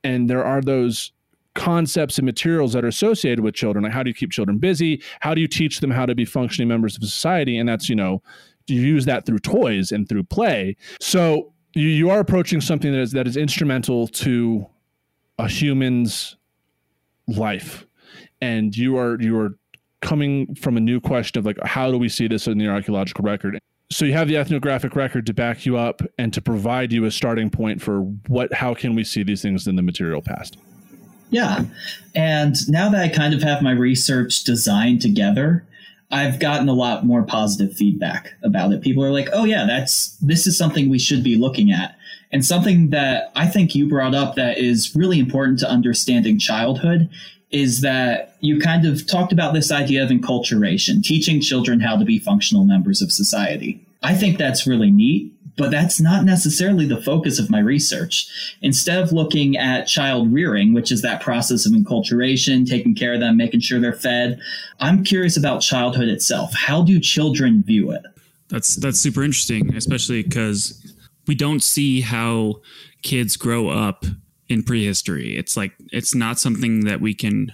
and 0.03 0.29
there 0.29 0.43
are 0.43 0.61
those 0.61 1.11
concepts 1.55 2.17
and 2.17 2.25
materials 2.25 2.73
that 2.73 2.83
are 2.83 2.87
associated 2.87 3.41
with 3.41 3.53
children 3.53 3.83
like 3.83 3.93
how 3.93 4.01
do 4.01 4.09
you 4.09 4.13
keep 4.13 4.31
children 4.31 4.57
busy? 4.57 5.01
How 5.19 5.35
do 5.35 5.41
you 5.41 5.47
teach 5.47 5.81
them 5.81 5.91
how 5.91 6.05
to 6.05 6.15
be 6.15 6.25
functioning 6.25 6.67
members 6.67 6.95
of 6.95 7.03
society? 7.03 7.57
And 7.57 7.69
that's 7.69 7.89
you 7.89 7.95
know 7.95 8.21
you 8.67 8.81
use 8.81 9.05
that 9.05 9.25
through 9.25 9.39
toys 9.39 9.91
and 9.91 10.07
through 10.07 10.23
play. 10.23 10.75
So 10.99 11.53
you, 11.73 11.87
you 11.87 12.09
are 12.09 12.19
approaching 12.19 12.61
something 12.61 12.91
that 12.91 12.99
is 12.99 13.11
that 13.11 13.27
is 13.27 13.37
instrumental 13.37 14.07
to 14.07 14.67
a 15.37 15.47
human's 15.47 16.37
life. 17.27 17.85
And 18.41 18.75
you 18.75 18.97
are 18.97 19.19
you 19.21 19.37
are 19.39 19.57
coming 20.01 20.53
from 20.55 20.75
a 20.75 20.81
new 20.81 20.99
question 20.99 21.39
of 21.39 21.45
like 21.45 21.57
how 21.63 21.89
do 21.89 21.97
we 21.97 22.09
see 22.09 22.27
this 22.27 22.47
in 22.47 22.57
the 22.57 22.67
archaeological 22.67 23.23
record 23.23 23.59
so 23.93 24.05
you 24.05 24.13
have 24.13 24.27
the 24.27 24.37
ethnographic 24.37 24.95
record 24.95 25.25
to 25.25 25.33
back 25.33 25.65
you 25.65 25.77
up 25.77 26.01
and 26.17 26.33
to 26.33 26.41
provide 26.41 26.91
you 26.91 27.05
a 27.05 27.11
starting 27.11 27.49
point 27.49 27.81
for 27.81 28.01
what 28.27 28.53
how 28.53 28.73
can 28.73 28.95
we 28.95 29.03
see 29.03 29.23
these 29.23 29.41
things 29.41 29.67
in 29.67 29.75
the 29.75 29.81
material 29.81 30.21
past 30.21 30.57
yeah. 31.33 31.65
And 32.13 32.55
now 32.69 32.89
that 32.89 33.01
I 33.01 33.09
kind 33.09 33.33
of 33.33 33.41
have 33.41 33.63
my 33.63 33.71
research 33.71 34.43
designed 34.43 35.01
together, 35.01 35.65
I've 36.11 36.39
gotten 36.39 36.69
a 36.69 36.73
lot 36.73 37.07
more 37.07 37.23
positive 37.23 37.75
feedback 37.75 38.33
about 38.43 38.71
it. 38.71 38.83
People 38.83 39.03
are 39.03 39.11
like, 39.11 39.29
"Oh 39.33 39.43
yeah, 39.43 39.65
that's 39.65 40.15
this 40.21 40.45
is 40.45 40.55
something 40.55 40.89
we 40.89 40.99
should 40.99 41.23
be 41.23 41.35
looking 41.35 41.71
at." 41.71 41.97
And 42.31 42.45
something 42.45 42.91
that 42.91 43.31
I 43.35 43.47
think 43.47 43.73
you 43.73 43.89
brought 43.89 44.13
up 44.13 44.35
that 44.35 44.59
is 44.59 44.95
really 44.95 45.17
important 45.17 45.57
to 45.59 45.69
understanding 45.69 46.37
childhood 46.37 47.09
is 47.53 47.81
that 47.81 48.35
you 48.41 48.59
kind 48.59 48.85
of 48.85 49.07
talked 49.07 49.31
about 49.31 49.53
this 49.53 49.71
idea 49.71 50.03
of 50.03 50.09
enculturation, 50.09 51.01
teaching 51.01 51.39
children 51.39 51.79
how 51.79 51.95
to 51.95 52.03
be 52.03 52.19
functional 52.19 52.65
members 52.65 53.01
of 53.01 53.11
society. 53.11 53.85
I 54.01 54.15
think 54.15 54.37
that's 54.37 54.67
really 54.67 54.91
neat 54.91 55.33
but 55.57 55.71
that's 55.71 56.01
not 56.01 56.25
necessarily 56.25 56.87
the 56.87 57.01
focus 57.01 57.39
of 57.39 57.49
my 57.49 57.59
research. 57.59 58.57
Instead 58.61 58.99
of 58.99 59.11
looking 59.11 59.57
at 59.57 59.87
child 59.87 60.33
rearing, 60.33 60.73
which 60.73 60.91
is 60.91 61.01
that 61.01 61.21
process 61.21 61.65
of 61.65 61.73
enculturation, 61.73 62.67
taking 62.67 62.95
care 62.95 63.13
of 63.13 63.19
them, 63.19 63.37
making 63.37 63.59
sure 63.59 63.79
they're 63.79 63.93
fed, 63.93 64.39
I'm 64.79 65.03
curious 65.03 65.37
about 65.37 65.61
childhood 65.61 66.07
itself. 66.07 66.53
How 66.55 66.81
do 66.83 66.99
children 66.99 67.63
view 67.63 67.91
it? 67.91 68.03
That's 68.49 68.75
that's 68.75 68.99
super 68.99 69.23
interesting, 69.23 69.75
especially 69.75 70.23
because 70.23 70.79
we 71.27 71.35
don't 71.35 71.63
see 71.63 72.01
how 72.01 72.61
kids 73.01 73.37
grow 73.37 73.69
up 73.69 74.05
in 74.53 74.63
prehistory. 74.63 75.37
It's 75.37 75.57
like 75.57 75.73
it's 75.91 76.15
not 76.15 76.39
something 76.39 76.85
that 76.85 77.01
we 77.01 77.13
can 77.13 77.51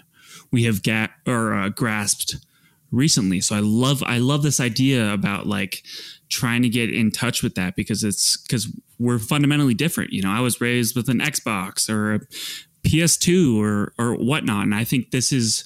we 0.51 0.65
have 0.65 0.83
got 0.83 1.11
or 1.25 1.53
uh, 1.53 1.69
grasped 1.69 2.35
recently. 2.91 3.41
So 3.41 3.55
I 3.55 3.59
love 3.59 4.03
I 4.03 4.17
love 4.19 4.43
this 4.43 4.59
idea 4.59 5.11
about 5.11 5.47
like 5.47 5.83
trying 6.29 6.61
to 6.61 6.69
get 6.69 6.93
in 6.93 7.11
touch 7.11 7.41
with 7.41 7.55
that 7.55 7.75
because 7.75 8.03
it's 8.03 8.37
because 8.37 8.67
we're 8.99 9.19
fundamentally 9.19 9.73
different. 9.73 10.11
You 10.11 10.21
know, 10.21 10.31
I 10.31 10.41
was 10.41 10.61
raised 10.61 10.95
with 10.95 11.09
an 11.09 11.19
Xbox 11.19 11.89
or 11.89 12.15
a 12.15 12.19
PS2 12.83 13.57
or 13.61 13.93
or 13.97 14.15
whatnot, 14.15 14.63
and 14.63 14.75
I 14.75 14.83
think 14.83 15.11
this 15.11 15.31
is 15.31 15.65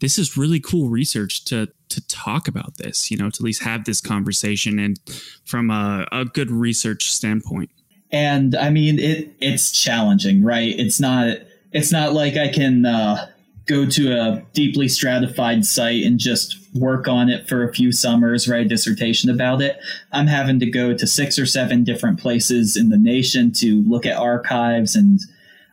this 0.00 0.18
is 0.18 0.36
really 0.36 0.60
cool 0.60 0.88
research 0.88 1.44
to 1.46 1.68
to 1.90 2.06
talk 2.08 2.48
about 2.48 2.78
this. 2.78 3.10
You 3.10 3.16
know, 3.16 3.30
to 3.30 3.40
at 3.40 3.44
least 3.44 3.62
have 3.62 3.84
this 3.84 4.00
conversation 4.00 4.78
and 4.78 4.98
from 5.44 5.70
a, 5.70 6.06
a 6.12 6.24
good 6.24 6.50
research 6.50 7.10
standpoint. 7.10 7.70
And 8.12 8.54
I 8.54 8.70
mean, 8.70 8.98
it 8.98 9.34
it's 9.40 9.72
challenging, 9.72 10.44
right? 10.44 10.78
It's 10.78 11.00
not 11.00 11.38
it's 11.72 11.90
not 11.90 12.12
like 12.12 12.36
I 12.36 12.48
can. 12.48 12.86
Uh, 12.86 13.28
go 13.66 13.86
to 13.86 14.12
a 14.12 14.42
deeply 14.52 14.88
stratified 14.88 15.64
site 15.64 16.04
and 16.04 16.18
just 16.18 16.58
work 16.74 17.06
on 17.06 17.28
it 17.28 17.48
for 17.48 17.62
a 17.62 17.72
few 17.72 17.92
summers, 17.92 18.48
write 18.48 18.66
a 18.66 18.68
dissertation 18.68 19.30
about 19.30 19.62
it. 19.62 19.78
I'm 20.10 20.26
having 20.26 20.58
to 20.60 20.70
go 20.70 20.96
to 20.96 21.06
six 21.06 21.38
or 21.38 21.46
seven 21.46 21.84
different 21.84 22.18
places 22.18 22.76
in 22.76 22.88
the 22.88 22.98
nation 22.98 23.52
to 23.52 23.82
look 23.82 24.06
at 24.06 24.16
archives. 24.16 24.96
And 24.96 25.20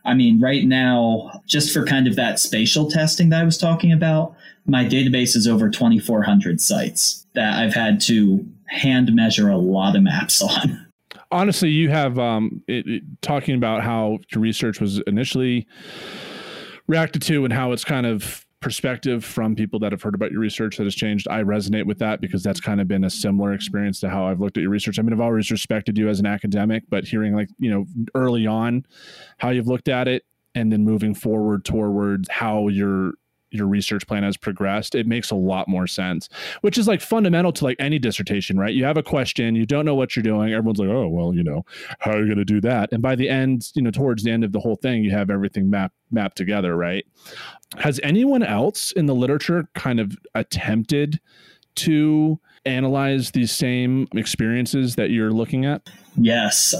I 0.04 0.14
mean, 0.14 0.40
right 0.40 0.64
now, 0.64 1.42
just 1.46 1.72
for 1.72 1.84
kind 1.84 2.06
of 2.06 2.16
that 2.16 2.38
spatial 2.38 2.90
testing 2.90 3.30
that 3.30 3.42
I 3.42 3.44
was 3.44 3.58
talking 3.58 3.92
about, 3.92 4.34
my 4.66 4.84
database 4.84 5.34
is 5.34 5.48
over 5.48 5.68
2,400 5.68 6.60
sites 6.60 7.26
that 7.34 7.58
I've 7.58 7.74
had 7.74 8.00
to 8.02 8.46
hand 8.66 9.12
measure 9.14 9.48
a 9.48 9.56
lot 9.56 9.96
of 9.96 10.02
maps 10.02 10.42
on. 10.42 10.86
Honestly, 11.32 11.70
you 11.70 11.90
have 11.90 12.18
um, 12.18 12.62
it, 12.66 12.86
it, 12.86 13.02
talking 13.22 13.54
about 13.54 13.82
how 13.82 14.18
your 14.32 14.40
research 14.42 14.80
was 14.80 14.98
initially 15.06 15.66
reacted 16.86 17.22
to 17.22 17.44
and 17.44 17.52
how 17.52 17.72
it's 17.72 17.84
kind 17.84 18.06
of 18.06 18.44
perspective 18.60 19.24
from 19.24 19.56
people 19.56 19.78
that 19.80 19.90
have 19.90 20.02
heard 20.02 20.14
about 20.14 20.30
your 20.30 20.40
research 20.40 20.76
that 20.76 20.84
has 20.84 20.94
changed. 20.94 21.26
I 21.28 21.42
resonate 21.42 21.86
with 21.86 21.98
that 21.98 22.20
because 22.20 22.42
that's 22.42 22.60
kind 22.60 22.80
of 22.80 22.88
been 22.88 23.04
a 23.04 23.10
similar 23.10 23.54
experience 23.54 24.00
to 24.00 24.10
how 24.10 24.26
I've 24.26 24.40
looked 24.40 24.58
at 24.58 24.60
your 24.60 24.70
research. 24.70 24.98
I 24.98 25.02
mean, 25.02 25.12
I've 25.12 25.20
always 25.20 25.50
respected 25.50 25.96
you 25.96 26.08
as 26.08 26.20
an 26.20 26.26
academic, 26.26 26.84
but 26.90 27.04
hearing 27.04 27.34
like, 27.34 27.48
you 27.58 27.70
know, 27.70 27.86
early 28.14 28.46
on 28.46 28.84
how 29.38 29.50
you've 29.50 29.66
looked 29.66 29.88
at 29.88 30.08
it 30.08 30.24
and 30.54 30.70
then 30.72 30.84
moving 30.84 31.14
forward 31.14 31.64
towards 31.64 32.28
how 32.28 32.68
you're 32.68 33.14
your 33.50 33.66
research 33.66 34.06
plan 34.06 34.22
has 34.22 34.36
progressed, 34.36 34.94
it 34.94 35.06
makes 35.06 35.30
a 35.30 35.34
lot 35.34 35.68
more 35.68 35.86
sense, 35.86 36.28
which 36.60 36.78
is 36.78 36.86
like 36.86 37.00
fundamental 37.00 37.52
to 37.52 37.64
like 37.64 37.76
any 37.78 37.98
dissertation, 37.98 38.58
right? 38.58 38.74
You 38.74 38.84
have 38.84 38.96
a 38.96 39.02
question, 39.02 39.54
you 39.54 39.66
don't 39.66 39.84
know 39.84 39.94
what 39.94 40.14
you're 40.14 40.22
doing. 40.22 40.52
Everyone's 40.52 40.78
like, 40.78 40.88
oh, 40.88 41.08
well, 41.08 41.34
you 41.34 41.42
know, 41.42 41.64
how 41.98 42.12
are 42.12 42.20
you 42.20 42.26
going 42.26 42.38
to 42.38 42.44
do 42.44 42.60
that? 42.62 42.92
And 42.92 43.02
by 43.02 43.16
the 43.16 43.28
end, 43.28 43.70
you 43.74 43.82
know, 43.82 43.90
towards 43.90 44.22
the 44.22 44.30
end 44.30 44.44
of 44.44 44.52
the 44.52 44.60
whole 44.60 44.76
thing, 44.76 45.04
you 45.04 45.10
have 45.10 45.30
everything 45.30 45.70
mapped 45.70 45.94
mapped 46.10 46.36
together, 46.36 46.76
right? 46.76 47.06
Has 47.78 48.00
anyone 48.02 48.42
else 48.42 48.90
in 48.92 49.06
the 49.06 49.14
literature 49.14 49.68
kind 49.74 50.00
of 50.00 50.16
attempted 50.34 51.20
to 51.76 52.40
analyze 52.64 53.30
these 53.30 53.52
same 53.52 54.08
experiences 54.14 54.96
that 54.96 55.10
you're 55.10 55.30
looking 55.30 55.64
at? 55.64 55.88
Yes. 56.16 56.74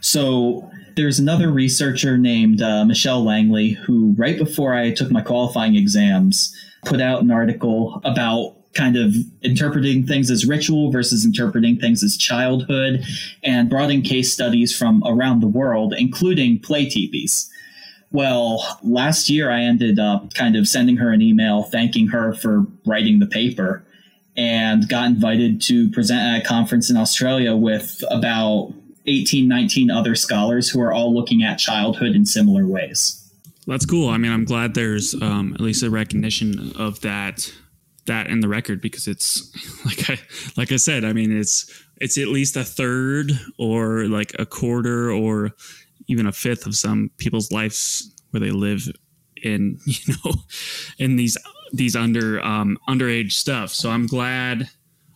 So 0.00 0.70
there's 0.96 1.18
another 1.18 1.50
researcher 1.50 2.16
named 2.16 2.62
uh, 2.62 2.84
Michelle 2.84 3.24
Langley 3.24 3.70
who, 3.70 4.14
right 4.16 4.38
before 4.38 4.74
I 4.74 4.92
took 4.92 5.10
my 5.10 5.20
qualifying 5.20 5.76
exams, 5.76 6.56
put 6.84 7.00
out 7.00 7.22
an 7.22 7.30
article 7.30 8.00
about 8.04 8.56
kind 8.72 8.96
of 8.96 9.14
interpreting 9.42 10.06
things 10.06 10.30
as 10.30 10.46
ritual 10.46 10.90
versus 10.90 11.24
interpreting 11.24 11.78
things 11.78 12.02
as 12.02 12.16
childhood 12.16 13.02
and 13.42 13.70
brought 13.70 13.90
in 13.90 14.02
case 14.02 14.32
studies 14.32 14.76
from 14.76 15.02
around 15.06 15.40
the 15.40 15.48
world, 15.48 15.94
including 15.96 16.60
play 16.60 16.86
teepees. 16.86 17.50
Well, 18.12 18.78
last 18.82 19.28
year 19.28 19.50
I 19.50 19.62
ended 19.62 19.98
up 19.98 20.34
kind 20.34 20.56
of 20.56 20.68
sending 20.68 20.96
her 20.98 21.10
an 21.10 21.22
email 21.22 21.64
thanking 21.64 22.08
her 22.08 22.34
for 22.34 22.66
writing 22.86 23.18
the 23.18 23.26
paper 23.26 23.84
and 24.36 24.88
got 24.88 25.06
invited 25.06 25.60
to 25.62 25.90
present 25.90 26.20
at 26.20 26.42
a 26.42 26.44
conference 26.46 26.90
in 26.90 26.96
Australia 26.96 27.56
with 27.56 28.04
about 28.10 28.72
18, 29.06 29.48
19 29.48 29.90
other 29.90 30.14
scholars 30.14 30.68
who 30.68 30.80
are 30.80 30.92
all 30.92 31.14
looking 31.14 31.42
at 31.42 31.58
childhood 31.58 32.14
in 32.14 32.26
similar 32.26 32.66
ways. 32.66 33.22
That's 33.66 33.84
cool. 33.84 34.08
I 34.08 34.16
mean, 34.16 34.32
I'm 34.32 34.44
glad 34.44 34.74
there's 34.74 35.14
um, 35.20 35.54
at 35.54 35.60
least 35.60 35.82
a 35.82 35.90
recognition 35.90 36.72
of 36.76 37.00
that 37.00 37.52
that 38.06 38.28
in 38.28 38.38
the 38.38 38.48
record 38.48 38.80
because 38.80 39.08
it's 39.08 39.52
like 39.84 40.10
I 40.10 40.22
like 40.56 40.72
I 40.72 40.76
said. 40.76 41.04
I 41.04 41.12
mean, 41.12 41.36
it's 41.36 41.70
it's 41.96 42.16
at 42.18 42.28
least 42.28 42.56
a 42.56 42.64
third 42.64 43.32
or 43.58 44.06
like 44.06 44.32
a 44.38 44.46
quarter 44.46 45.10
or 45.10 45.50
even 46.06 46.26
a 46.26 46.32
fifth 46.32 46.66
of 46.66 46.76
some 46.76 47.10
people's 47.18 47.50
lives 47.50 48.12
where 48.30 48.40
they 48.40 48.50
live 48.50 48.88
in 49.42 49.78
you 49.84 50.14
know 50.24 50.32
in 50.98 51.16
these 51.16 51.36
these 51.72 51.96
under 51.96 52.40
um, 52.44 52.78
underage 52.88 53.32
stuff. 53.32 53.70
So 53.70 53.90
I'm 53.90 54.06
glad 54.06 54.68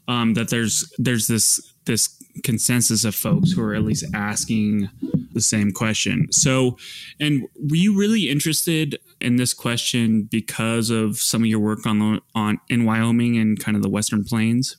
um, 0.08 0.34
that 0.34 0.48
there's 0.48 0.92
there's 0.98 1.28
this 1.28 1.72
this 1.84 2.19
consensus 2.42 3.04
of 3.04 3.14
folks 3.14 3.52
who 3.52 3.62
are 3.62 3.74
at 3.74 3.82
least 3.82 4.04
asking 4.14 4.88
the 5.32 5.40
same 5.40 5.72
question. 5.72 6.30
So, 6.32 6.76
and 7.18 7.48
were 7.56 7.76
you 7.76 7.98
really 7.98 8.28
interested 8.28 8.98
in 9.20 9.36
this 9.36 9.54
question 9.54 10.22
because 10.22 10.90
of 10.90 11.18
some 11.18 11.42
of 11.42 11.46
your 11.46 11.60
work 11.60 11.86
on 11.86 11.98
the 11.98 12.20
on 12.34 12.60
in 12.68 12.84
Wyoming 12.84 13.36
and 13.36 13.58
kind 13.58 13.76
of 13.76 13.82
the 13.82 13.88
Western 13.88 14.24
Plains? 14.24 14.76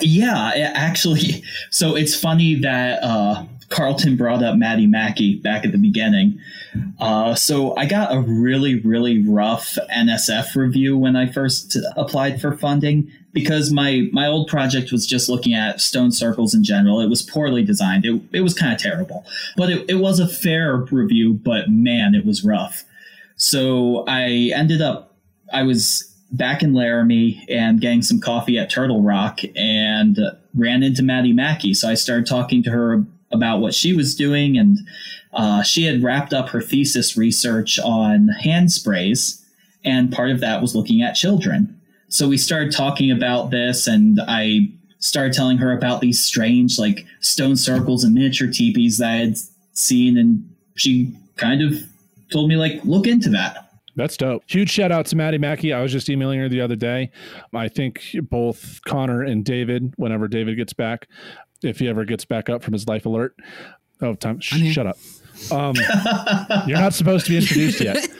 Yeah, 0.00 0.52
actually. 0.74 1.44
So 1.72 1.96
it's 1.96 2.18
funny 2.18 2.56
that 2.56 3.02
uh, 3.02 3.44
Carlton 3.68 4.16
brought 4.16 4.42
up 4.42 4.56
Maddie 4.56 4.86
Mackie 4.86 5.36
back 5.36 5.64
at 5.64 5.72
the 5.72 5.78
beginning. 5.78 6.40
Uh, 6.98 7.34
so 7.34 7.76
I 7.76 7.86
got 7.86 8.12
a 8.12 8.20
really, 8.20 8.80
really 8.80 9.26
rough 9.26 9.78
NSF 9.94 10.56
review 10.56 10.98
when 10.98 11.16
I 11.16 11.26
first 11.26 11.76
applied 11.96 12.40
for 12.40 12.56
funding 12.56 13.10
because 13.32 13.70
my 13.70 14.08
my 14.12 14.26
old 14.26 14.48
project 14.48 14.92
was 14.92 15.06
just 15.06 15.28
looking 15.28 15.54
at 15.54 15.80
stone 15.80 16.12
circles 16.12 16.54
in 16.54 16.64
general. 16.64 17.00
It 17.00 17.08
was 17.08 17.22
poorly 17.22 17.64
designed. 17.64 18.04
It, 18.04 18.20
it 18.32 18.40
was 18.40 18.54
kind 18.54 18.72
of 18.72 18.78
terrible, 18.78 19.24
but 19.56 19.70
it, 19.70 19.88
it 19.88 19.94
was 19.94 20.18
a 20.18 20.28
fair 20.28 20.76
review. 20.76 21.34
But 21.34 21.70
man, 21.70 22.14
it 22.14 22.24
was 22.26 22.44
rough. 22.44 22.84
So 23.36 24.04
I 24.06 24.52
ended 24.54 24.82
up 24.82 25.16
I 25.52 25.62
was 25.62 26.06
back 26.32 26.62
in 26.62 26.74
Laramie 26.74 27.44
and 27.48 27.80
getting 27.80 28.02
some 28.02 28.20
coffee 28.20 28.58
at 28.58 28.70
Turtle 28.70 29.02
Rock 29.02 29.40
and 29.56 30.18
ran 30.54 30.82
into 30.82 31.02
Maddie 31.02 31.32
Mackie. 31.32 31.74
So 31.74 31.88
I 31.88 31.94
started 31.94 32.26
talking 32.26 32.62
to 32.64 32.70
her 32.70 33.04
about 33.32 33.60
what 33.60 33.74
she 33.74 33.92
was 33.92 34.14
doing, 34.14 34.58
and 34.58 34.78
uh, 35.32 35.62
she 35.62 35.84
had 35.84 36.02
wrapped 36.02 36.32
up 36.32 36.48
her 36.50 36.60
thesis 36.60 37.16
research 37.16 37.78
on 37.78 38.28
hand 38.28 38.72
sprays, 38.72 39.44
and 39.84 40.12
part 40.12 40.30
of 40.30 40.40
that 40.40 40.60
was 40.60 40.74
looking 40.74 41.02
at 41.02 41.12
children. 41.12 41.79
So 42.10 42.28
we 42.28 42.36
started 42.36 42.72
talking 42.72 43.10
about 43.10 43.50
this, 43.50 43.86
and 43.86 44.20
I 44.28 44.68
started 44.98 45.32
telling 45.32 45.58
her 45.58 45.72
about 45.72 46.00
these 46.00 46.22
strange, 46.22 46.78
like 46.78 47.06
stone 47.20 47.56
circles 47.56 48.04
and 48.04 48.14
miniature 48.14 48.48
teepees 48.48 48.98
that 48.98 49.10
I 49.10 49.16
had 49.16 49.36
seen, 49.72 50.18
and 50.18 50.48
she 50.74 51.16
kind 51.36 51.62
of 51.62 51.74
told 52.30 52.48
me, 52.48 52.56
like, 52.56 52.84
look 52.84 53.06
into 53.06 53.30
that. 53.30 53.70
That's 53.96 54.16
dope. 54.16 54.44
Huge 54.46 54.70
shout 54.70 54.92
out 54.92 55.06
to 55.06 55.16
Maddie 55.16 55.38
Mackie. 55.38 55.72
I 55.72 55.82
was 55.82 55.92
just 55.92 56.08
emailing 56.08 56.38
her 56.40 56.48
the 56.48 56.60
other 56.60 56.76
day. 56.76 57.10
I 57.54 57.68
think 57.68 58.02
both 58.22 58.80
Connor 58.86 59.22
and 59.22 59.44
David, 59.44 59.94
whenever 59.96 60.28
David 60.28 60.56
gets 60.56 60.72
back, 60.72 61.08
if 61.62 61.78
he 61.78 61.88
ever 61.88 62.04
gets 62.04 62.24
back 62.24 62.48
up 62.48 62.62
from 62.62 62.72
his 62.72 62.86
life 62.86 63.06
alert. 63.06 63.36
Oh, 64.00 64.14
time. 64.14 64.40
Sh- 64.40 64.72
shut 64.72 64.86
up. 64.86 64.96
Um, 65.50 65.74
you're 66.66 66.78
not 66.78 66.94
supposed 66.94 67.26
to 67.26 67.32
be 67.32 67.38
introduced 67.38 67.80
yet. 67.80 68.08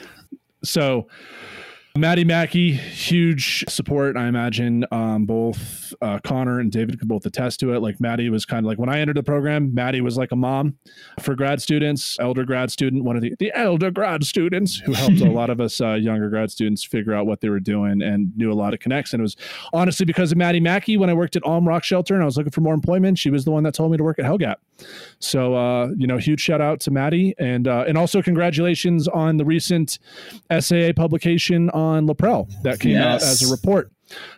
So 0.62 1.09
Maddie 1.98 2.24
Mackie, 2.24 2.72
huge 2.72 3.64
support. 3.68 4.16
I 4.16 4.29
imagine 4.29 4.87
um, 4.92 5.26
both 5.26 5.92
uh, 6.00 6.20
Connor 6.22 6.61
and 6.61 6.70
David 6.70 7.00
could 7.00 7.09
both 7.09 7.26
attest 7.26 7.59
to 7.61 7.74
it. 7.74 7.81
Like 7.81 8.00
Maddie 8.00 8.31
was 8.31 8.46
kind 8.46 8.64
of 8.64 8.68
like 8.68 8.79
when 8.79 8.88
I 8.88 9.00
entered 9.00 9.16
the 9.16 9.24
program, 9.24 9.74
Maddie 9.74 10.00
was 10.00 10.16
like 10.16 10.31
a 10.31 10.37
mom 10.37 10.76
for 11.18 11.35
grad 11.35 11.61
students, 11.61 12.16
elder 12.20 12.44
grad 12.44 12.70
student, 12.70 13.03
one 13.03 13.16
of 13.16 13.22
the, 13.22 13.35
the 13.40 13.53
elder 13.57 13.90
grad 13.90 14.24
students 14.24 14.79
who 14.79 14.92
helped 14.92 15.20
a 15.20 15.31
lot 15.31 15.50
of 15.50 15.61
us 15.61 15.81
uh, 15.81 15.94
younger 15.94 16.31
grad 16.31 16.53
students 16.53 16.85
figure 16.85 17.12
out 17.12 17.26
what 17.26 17.40
they 17.40 17.48
were 17.48 17.61
doing 17.61 18.03
and 18.03 18.37
knew 18.37 18.53
a 18.53 18.55
lot 18.55 18.72
of 18.72 18.79
connects. 18.79 19.12
And 19.12 19.20
it 19.20 19.22
was 19.22 19.37
honestly 19.72 20.07
because 20.07 20.31
of 20.31 20.38
Maddie 20.38 20.61
Mackie 20.61 20.96
when 20.96 21.11
I 21.11 21.14
worked 21.14 21.35
at 21.35 21.42
Alm 21.42 21.66
Rock 21.66 21.83
Shelter 21.83 22.14
and 22.14 22.22
I 22.22 22.26
was 22.26 22.37
looking 22.37 22.53
for 22.53 22.61
more 22.61 22.74
employment. 22.74 23.18
She 23.18 23.31
was 23.31 23.44
the 23.44 23.50
one 23.50 23.64
that 23.64 23.74
told 23.74 23.90
me 23.90 23.96
to 23.96 24.05
work 24.05 24.20
at 24.20 24.24
Hellgap. 24.24 24.57
So 25.19 25.55
uh, 25.55 25.88
you 25.97 26.07
know, 26.07 26.19
huge 26.19 26.40
shout 26.40 26.61
out 26.61 26.81
to 26.81 26.90
Maddie 26.90 27.35
and 27.38 27.69
uh, 27.69 27.85
and 27.87 27.99
also 27.99 28.23
congratulations 28.23 29.09
on 29.09 29.37
the 29.37 29.45
recent 29.45 29.99
SAA 30.59 30.93
publication 30.95 31.71
on 31.71 32.07
La 32.07 32.14
Prele 32.14 32.51
that 32.62 32.81
came 32.81 32.93
yes. 32.93 33.23
out 33.23 33.29
as 33.29 33.43
a 33.43 33.51
report. 33.51 33.93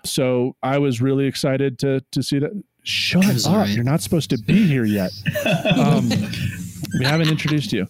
So 0.05 0.57
I 0.62 0.78
was 0.78 1.00
really 1.00 1.26
excited 1.26 1.78
to 1.81 2.02
to 2.11 2.22
see 2.22 2.38
that 2.38 2.52
Shut 2.85 3.46
up! 3.46 3.52
right. 3.55 3.68
You're 3.68 3.85
not 3.85 4.00
supposed 4.00 4.31
to 4.31 4.38
be 4.38 4.66
here 4.66 4.85
yet. 4.85 5.12
Um, 5.72 6.11
we 6.98 7.05
haven't 7.05 7.28
introduced 7.28 7.72
you. 7.72 7.87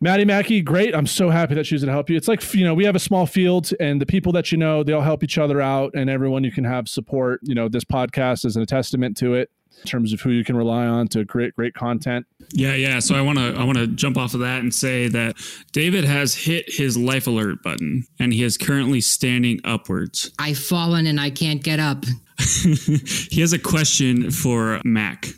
Maddie 0.00 0.24
Mackie, 0.24 0.60
great. 0.60 0.94
I'm 0.94 1.06
so 1.06 1.30
happy 1.30 1.54
that 1.54 1.64
she's 1.64 1.80
going 1.80 1.86
to 1.88 1.92
help 1.92 2.10
you. 2.10 2.16
It's 2.16 2.28
like, 2.28 2.54
you 2.54 2.64
know, 2.64 2.74
we 2.74 2.84
have 2.84 2.96
a 2.96 3.00
small 3.00 3.24
field 3.24 3.70
and 3.80 4.00
the 4.00 4.06
people 4.06 4.32
that 4.32 4.52
you 4.52 4.58
know, 4.58 4.82
they 4.82 4.92
all 4.92 5.00
help 5.00 5.22
each 5.22 5.38
other 5.38 5.60
out 5.60 5.92
and 5.94 6.10
everyone 6.10 6.44
you 6.44 6.52
can 6.52 6.64
have 6.64 6.88
support. 6.88 7.40
You 7.42 7.54
know, 7.54 7.68
this 7.68 7.84
podcast 7.84 8.44
is 8.44 8.56
a 8.56 8.66
testament 8.66 9.16
to 9.18 9.34
it 9.34 9.50
in 9.82 9.86
terms 9.86 10.12
of 10.12 10.20
who 10.20 10.30
you 10.30 10.44
can 10.44 10.56
rely 10.56 10.86
on 10.86 11.08
to 11.08 11.24
create 11.24 11.54
great 11.54 11.74
content. 11.74 12.26
Yeah, 12.50 12.74
yeah. 12.74 12.98
So 12.98 13.14
I 13.14 13.20
want 13.20 13.38
to 13.38 13.54
I 13.56 13.64
want 13.64 13.78
to 13.78 13.86
jump 13.86 14.16
off 14.16 14.34
of 14.34 14.40
that 14.40 14.60
and 14.60 14.74
say 14.74 15.08
that 15.08 15.36
David 15.72 16.04
has 16.04 16.34
hit 16.34 16.72
his 16.72 16.96
life 16.96 17.26
alert 17.26 17.62
button 17.62 18.06
and 18.18 18.32
he 18.32 18.42
is 18.42 18.58
currently 18.58 19.00
standing 19.00 19.60
upwards. 19.64 20.30
I've 20.38 20.58
fallen 20.58 21.06
and 21.06 21.20
I 21.20 21.30
can't 21.30 21.62
get 21.62 21.80
up. 21.80 22.04
he 22.62 23.40
has 23.40 23.52
a 23.52 23.58
question 23.58 24.30
for 24.30 24.80
Mac. 24.84 25.28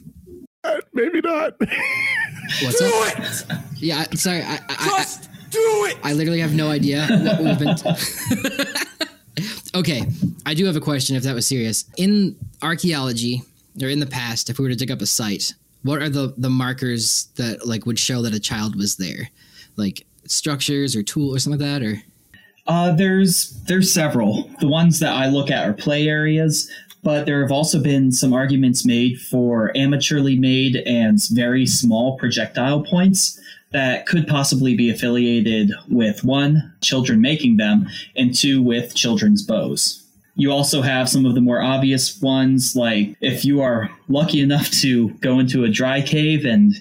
Uh, 0.65 0.81
maybe 0.95 1.21
not. 1.21 1.55
What's 2.63 2.79
do 2.79 2.87
up? 2.87 3.19
it. 3.19 3.45
Yeah, 3.77 4.05
sorry. 4.15 4.43
I, 4.43 4.59
I, 4.69 4.85
Just 4.99 5.29
I, 5.31 5.35
do 5.51 5.61
it. 5.61 5.99
I 6.03 6.13
literally 6.15 6.41
have 6.41 6.55
no 6.55 6.71
idea 6.71 7.07
what 7.07 7.39
we've 7.45 7.59
been. 7.59 7.77
okay, 9.75 10.07
I 10.47 10.55
do 10.55 10.65
have 10.67 10.77
a 10.77 10.81
question. 10.81 11.17
If 11.17 11.23
that 11.25 11.35
was 11.35 11.47
serious, 11.47 11.85
in 11.97 12.37
archaeology 12.63 13.43
or 13.83 13.89
in 13.89 14.01
the 14.01 14.07
past, 14.07 14.51
if 14.51 14.59
we 14.59 14.65
were 14.65 14.71
to 14.71 14.77
dig 14.77 14.91
up 14.91 15.01
a 15.01 15.07
site, 15.07 15.55
what 15.83 16.03
are 16.03 16.09
the 16.09 16.35
the 16.37 16.51
markers 16.51 17.29
that 17.37 17.67
like 17.67 17.87
would 17.87 17.99
show 17.99 18.23
that 18.23 18.35
a 18.35 18.41
child 18.41 18.77
was 18.77 18.97
there, 18.97 19.31
like 19.77 20.07
structures 20.27 20.97
or 20.97 21.03
tool 21.03 21.35
or 21.35 21.39
something 21.39 21.61
like 21.61 21.69
that, 21.69 21.87
or 21.87 22.03
Uh, 22.67 22.93
there's 22.93 23.51
there's 23.67 23.93
several. 23.93 24.51
The 24.61 24.69
ones 24.69 24.99
that 25.01 25.13
I 25.13 25.29
look 25.29 25.51
at 25.51 25.69
are 25.69 25.75
play 25.75 26.09
areas, 26.09 26.71
but 27.03 27.27
there 27.27 27.43
have 27.43 27.53
also 27.53 27.83
been 27.83 28.13
some 28.13 28.33
arguments 28.33 28.87
made 28.87 29.21
for 29.21 29.73
amateurly 29.77 30.39
made 30.39 30.77
and 30.87 31.19
very 31.31 31.67
small 31.67 32.17
projectile 32.17 32.83
points 32.83 33.39
that 33.73 34.07
could 34.07 34.29
possibly 34.29 34.77
be 34.77 34.89
affiliated 34.89 35.73
with 35.89 36.23
one, 36.23 36.73
children 36.81 37.21
making 37.21 37.57
them, 37.57 37.89
and 38.15 38.33
two, 38.35 38.63
with 38.63 38.95
children's 38.95 39.43
bows. 39.43 40.04
You 40.37 40.51
also 40.51 40.83
have 40.83 41.09
some 41.09 41.27
of 41.27 41.35
the 41.35 41.41
more 41.41 41.63
obvious 41.63 42.21
ones, 42.21 42.75
like 42.75 43.17
if 43.21 43.45
you 43.45 43.61
are 43.61 43.91
lucky 44.09 44.41
enough 44.41 44.71
to 44.83 45.11
go 45.21 45.39
into 45.39 45.65
a 45.65 45.69
dry 45.69 46.03
cave 46.03 46.45
and 46.45 46.75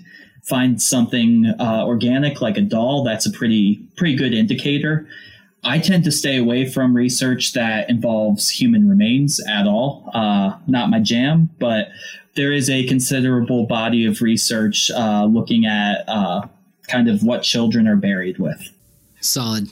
find 0.44 0.82
something 0.82 1.54
uh, 1.60 1.84
organic 1.86 2.42
like 2.42 2.58
a 2.58 2.62
doll, 2.62 3.04
that's 3.04 3.26
a 3.26 3.32
pretty 3.32 3.86
pretty 3.96 4.16
good 4.16 4.34
indicator. 4.34 5.08
I 5.64 5.80
tend 5.80 6.04
to 6.04 6.12
stay 6.12 6.38
away 6.38 6.70
from 6.70 6.96
research 6.96 7.54
that 7.54 7.90
involves 7.90 8.50
human 8.50 8.90
remains 8.90 9.40
at 9.48 9.66
all. 9.66 10.10
Uh, 10.14 10.58
not 10.68 10.90
my 10.90 11.00
jam, 11.00 11.50
but 11.60 11.88
there 12.36 12.52
is 12.52 12.70
a 12.70 12.86
considerable 12.88 13.66
body 13.66 14.06
of 14.06 14.22
research 14.22 14.92
uh, 14.92 15.26
looking 15.26 15.66
at 15.66 16.04
uh, 16.08 16.48
kind 16.88 17.08
of 17.08 17.24
what 17.24 17.44
children 17.44 17.88
are 17.88 17.96
buried 17.96 18.40
with. 18.40 18.70
solid. 19.22 19.70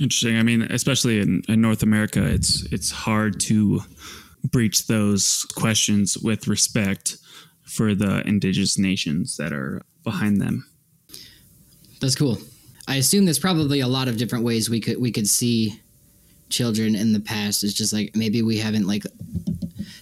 Interesting. 0.00 0.38
I 0.38 0.42
mean, 0.42 0.62
especially 0.62 1.20
in, 1.20 1.42
in 1.48 1.60
North 1.60 1.82
America, 1.82 2.24
it's 2.24 2.62
it's 2.72 2.90
hard 2.90 3.40
to 3.40 3.80
breach 4.42 4.86
those 4.86 5.44
questions 5.54 6.18
with 6.18 6.48
respect 6.48 7.16
for 7.62 7.94
the 7.94 8.26
indigenous 8.26 8.76
nations 8.76 9.36
that 9.36 9.52
are 9.52 9.82
behind 10.02 10.40
them. 10.40 10.66
That's 12.00 12.14
cool. 12.14 12.38
I 12.86 12.96
assume 12.96 13.24
there's 13.24 13.38
probably 13.38 13.80
a 13.80 13.88
lot 13.88 14.08
of 14.08 14.18
different 14.18 14.44
ways 14.44 14.68
we 14.68 14.80
could 14.80 15.00
we 15.00 15.12
could 15.12 15.28
see 15.28 15.80
children 16.50 16.94
in 16.94 17.12
the 17.12 17.20
past. 17.20 17.64
It's 17.64 17.72
just 17.72 17.92
like 17.92 18.14
maybe 18.14 18.42
we 18.42 18.58
haven't 18.58 18.86
like 18.86 19.04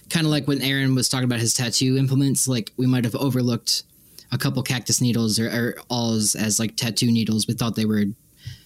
kind 0.09 0.25
of 0.25 0.31
like 0.31 0.47
when 0.47 0.61
Aaron 0.61 0.95
was 0.95 1.09
talking 1.09 1.25
about 1.25 1.39
his 1.39 1.53
tattoo 1.53 1.97
implements, 1.97 2.47
like 2.47 2.71
we 2.77 2.85
might 2.85 3.03
have 3.03 3.15
overlooked 3.15 3.83
a 4.31 4.37
couple 4.37 4.61
cactus 4.63 5.01
needles 5.01 5.39
or, 5.39 5.47
or 5.47 5.75
awls 5.89 6.35
as 6.35 6.59
like 6.59 6.75
tattoo 6.75 7.11
needles. 7.11 7.47
We 7.47 7.53
thought 7.53 7.75
they 7.75 7.85
were, 7.85 8.05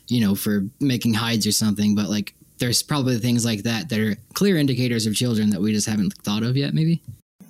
you 0.07 0.21
know, 0.21 0.35
for 0.35 0.65
making 0.79 1.13
hides 1.13 1.45
or 1.47 1.51
something, 1.51 1.95
but 1.95 2.09
like 2.09 2.33
there's 2.59 2.81
probably 2.81 3.17
things 3.17 3.45
like 3.45 3.63
that 3.63 3.89
that 3.89 3.99
are 3.99 4.15
clear 4.33 4.57
indicators 4.57 5.05
of 5.05 5.15
children 5.15 5.49
that 5.51 5.61
we 5.61 5.71
just 5.73 5.87
haven't 5.87 6.13
thought 6.23 6.43
of 6.43 6.57
yet, 6.57 6.73
maybe. 6.73 7.01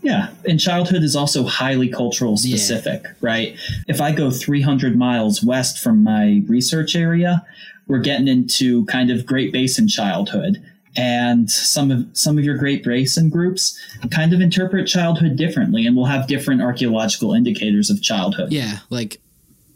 Yeah, 0.03 0.29
and 0.47 0.59
childhood 0.59 1.03
is 1.03 1.15
also 1.15 1.43
highly 1.43 1.87
cultural 1.89 2.37
Yeah. 2.41 2.55
specific, 2.55 3.05
right? 3.21 3.55
If 3.87 3.99
I 4.01 4.11
go 4.11 4.31
300 4.31 4.95
miles 4.97 5.43
west 5.43 5.79
from 5.79 6.03
my 6.03 6.43
research 6.47 6.95
area, 6.95 7.43
we're 7.87 7.99
getting 7.99 8.27
into 8.27 8.85
kind 8.85 9.09
of 9.09 9.25
Great 9.25 9.51
Basin 9.51 9.87
childhood. 9.87 10.61
And 10.95 11.49
some 11.51 11.91
of 11.91 12.05
some 12.13 12.37
of 12.39 12.43
your 12.43 12.57
Great 12.57 12.83
Basin 12.83 13.29
groups 13.29 13.77
kind 14.09 14.33
of 14.33 14.41
interpret 14.41 14.87
childhood 14.87 15.35
differently 15.35 15.85
and 15.85 15.95
will 15.95 16.05
have 16.05 16.27
different 16.27 16.61
archaeological 16.61 17.33
indicators 17.33 17.89
of 17.91 18.01
childhood. 18.01 18.51
Yeah, 18.51 18.79
like 18.89 19.19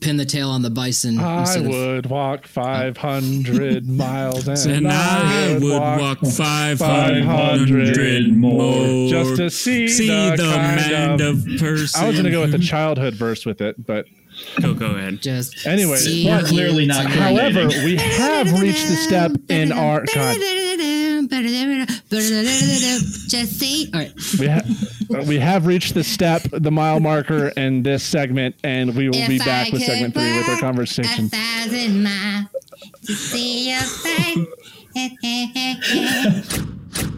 pin 0.02 0.18
the 0.18 0.26
tail 0.26 0.50
on 0.50 0.64
the 0.64 0.70
bison. 0.70 1.20
I 1.20 1.42
instead 1.42 1.66
of- 1.66 1.72
would 1.72 2.06
walk 2.08 2.48
500 2.48 3.88
miles 3.98 4.48
and, 4.66 4.72
And 4.72 4.88
I 4.92 5.58
would 5.60 5.80
walk 5.80 6.20
500 6.20 6.78
500 6.78 8.36
more 8.36 9.10
just 9.10 9.38
to 9.38 9.50
see, 9.50 9.88
see 9.88 10.08
the, 10.08 10.36
the 10.36 10.44
kind 10.44 11.22
of, 11.22 11.48
of, 11.48 11.60
person. 11.60 12.02
I 12.04 12.08
was 12.08 12.16
going 12.16 12.26
to 12.26 12.32
go 12.32 12.42
with 12.42 12.52
the 12.52 12.60
childhood 12.60 13.14
verse 13.14 13.46
with 13.46 13.62
it, 13.62 13.86
but 13.86 14.08
Go, 14.62 14.74
go 14.74 14.88
ahead. 14.88 15.22
Just 15.22 15.68
Anyway, 15.68 15.98
see 15.98 16.26
but 16.26 16.44
you 16.44 16.48
clearly 16.48 16.86
not 16.86 17.06
however, 17.06 17.68
we 17.68 17.98
have 17.98 18.60
reached 18.60 18.88
the 18.88 18.96
step 18.96 19.32
in 19.50 19.72
our 19.72 20.06
God. 20.16 20.38
Just 22.20 23.60
say, 23.60 23.90
all 23.94 24.00
right. 24.02 24.14
We, 24.40 24.48
ha- 24.48 25.24
we 25.28 25.40
have 25.40 25.66
reached 25.66 25.94
the 25.94 26.04
step, 26.04 26.42
the 26.52 26.72
mile 26.72 27.00
marker 27.00 27.48
in 27.50 27.84
this 27.84 28.04
segment, 28.04 28.56
and 28.64 28.96
we 28.96 29.08
will 29.10 29.28
be 29.28 29.38
back 29.40 29.68
I 29.68 29.70
with 29.72 29.84
segment 29.84 30.14
three 30.14 30.38
with 30.38 30.50
our 30.50 30.60
conversation. 30.60 31.26
A 31.26 31.30
thousand 31.30 32.04
miles 32.04 32.48
to 33.06 33.14
see 33.14 33.70
your 33.72 33.82
face. 33.82 34.48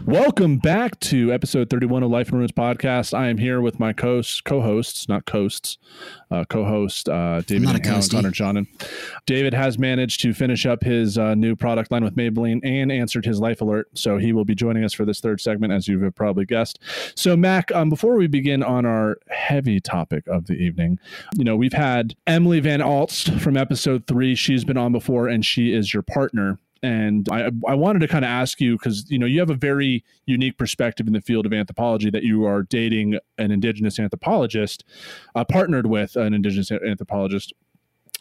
Welcome 0.06 0.58
back 0.58 1.00
to 1.00 1.32
episode 1.32 1.70
31 1.70 2.04
of 2.04 2.10
Life 2.10 2.28
in 2.28 2.36
Ruins 2.36 2.52
podcast. 2.52 3.12
I 3.12 3.28
am 3.28 3.38
here 3.38 3.60
with 3.60 3.80
my 3.80 3.92
co 3.92 4.22
co-hosts, 4.44 5.08
not 5.08 5.24
coasts, 5.24 5.78
uh, 6.30 6.44
co-host 6.44 7.08
uh, 7.08 7.40
David 7.40 7.70
and. 7.70 7.82
Connor 7.84 8.30
Johnen. 8.30 8.66
David 9.26 9.54
has 9.54 9.76
managed 9.76 10.20
to 10.20 10.32
finish 10.32 10.66
up 10.66 10.84
his 10.84 11.18
uh, 11.18 11.34
new 11.34 11.56
product 11.56 11.90
line 11.90 12.04
with 12.04 12.14
Maybelline 12.14 12.60
and 12.62 12.92
answered 12.92 13.24
his 13.24 13.40
life 13.40 13.60
alert, 13.60 13.88
so 13.94 14.18
he 14.18 14.32
will 14.32 14.44
be 14.44 14.54
joining 14.54 14.84
us 14.84 14.92
for 14.92 15.04
this 15.04 15.20
third 15.20 15.40
segment, 15.40 15.72
as 15.72 15.88
you 15.88 16.00
have 16.04 16.14
probably 16.14 16.44
guessed. 16.44 16.78
So, 17.16 17.36
Mac, 17.36 17.72
um, 17.72 17.90
before 17.90 18.14
we 18.14 18.28
begin 18.28 18.62
on 18.62 18.86
our 18.86 19.16
heavy 19.30 19.80
topic 19.80 20.28
of 20.28 20.46
the 20.46 20.54
evening, 20.54 21.00
you 21.36 21.44
know 21.44 21.56
we've 21.56 21.72
had 21.72 22.14
Emily 22.26 22.60
Van 22.60 22.80
Alst 22.80 23.40
from 23.40 23.56
episode 23.56 24.06
three. 24.06 24.36
She's 24.36 24.64
been 24.64 24.76
on 24.76 24.92
before, 24.92 25.26
and 25.26 25.44
she 25.44 25.72
is 25.72 25.92
your 25.92 26.04
partner 26.04 26.60
and 26.84 27.26
I, 27.30 27.50
I 27.66 27.74
wanted 27.74 28.00
to 28.00 28.08
kind 28.08 28.26
of 28.26 28.28
ask 28.28 28.60
you 28.60 28.76
because 28.76 29.10
you 29.10 29.18
know 29.18 29.24
you 29.24 29.40
have 29.40 29.48
a 29.48 29.54
very 29.54 30.04
unique 30.26 30.58
perspective 30.58 31.06
in 31.06 31.14
the 31.14 31.20
field 31.22 31.46
of 31.46 31.52
anthropology 31.54 32.10
that 32.10 32.24
you 32.24 32.44
are 32.44 32.62
dating 32.62 33.18
an 33.38 33.50
indigenous 33.50 33.98
anthropologist 33.98 34.84
uh, 35.34 35.44
partnered 35.46 35.86
with 35.86 36.14
an 36.16 36.34
indigenous 36.34 36.70
anthropologist. 36.70 37.54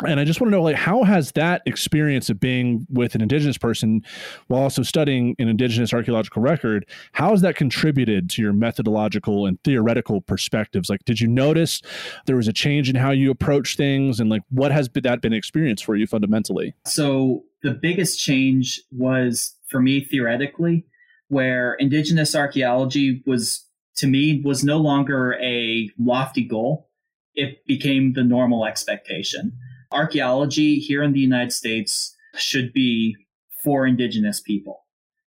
And 0.07 0.19
i 0.19 0.23
just 0.23 0.41
want 0.41 0.51
to 0.51 0.57
know 0.57 0.63
like 0.63 0.75
how 0.75 1.03
has 1.03 1.33
that 1.33 1.61
experience 1.67 2.27
of 2.27 2.39
being 2.39 2.87
with 2.89 3.13
an 3.13 3.21
indigenous 3.21 3.59
person 3.59 4.01
while 4.47 4.63
also 4.63 4.81
studying 4.81 5.35
an 5.37 5.47
indigenous 5.47 5.93
archaeological 5.93 6.41
record 6.41 6.87
how 7.11 7.29
has 7.29 7.41
that 7.41 7.55
contributed 7.55 8.27
to 8.31 8.41
your 8.41 8.53
methodological 8.53 9.45
and 9.45 9.63
theoretical 9.63 10.19
perspectives? 10.19 10.89
Like 10.89 11.05
did 11.05 11.19
you 11.19 11.27
notice 11.27 11.81
there 12.25 12.35
was 12.35 12.47
a 12.47 12.53
change 12.53 12.89
in 12.89 12.95
how 12.95 13.11
you 13.11 13.29
approach 13.29 13.77
things? 13.77 14.19
And 14.19 14.31
like 14.31 14.41
what 14.49 14.71
has 14.71 14.89
that 14.95 15.21
been 15.21 15.33
experience 15.33 15.81
for 15.81 15.95
you 15.95 16.07
fundamentally? 16.07 16.73
So 16.85 17.43
the 17.63 17.73
biggest 17.73 18.19
change 18.19 18.81
was 18.91 19.55
for 19.69 19.81
me 19.81 20.03
theoretically, 20.03 20.85
where 21.29 21.73
indigenous 21.75 22.35
archaeology 22.35 23.23
was 23.25 23.65
to 23.95 24.07
me 24.07 24.41
was 24.43 24.63
no 24.63 24.77
longer 24.77 25.33
a 25.41 25.89
lofty 25.97 26.43
goal. 26.43 26.89
It 27.33 27.65
became 27.65 28.13
the 28.13 28.23
normal 28.23 28.65
expectation. 28.65 29.53
Archaeology 29.91 30.75
here 30.75 31.01
in 31.01 31.13
the 31.13 31.19
United 31.19 31.53
States 31.53 32.15
should 32.35 32.73
be 32.73 33.15
for 33.63 33.87
indigenous 33.87 34.41
people. 34.41 34.83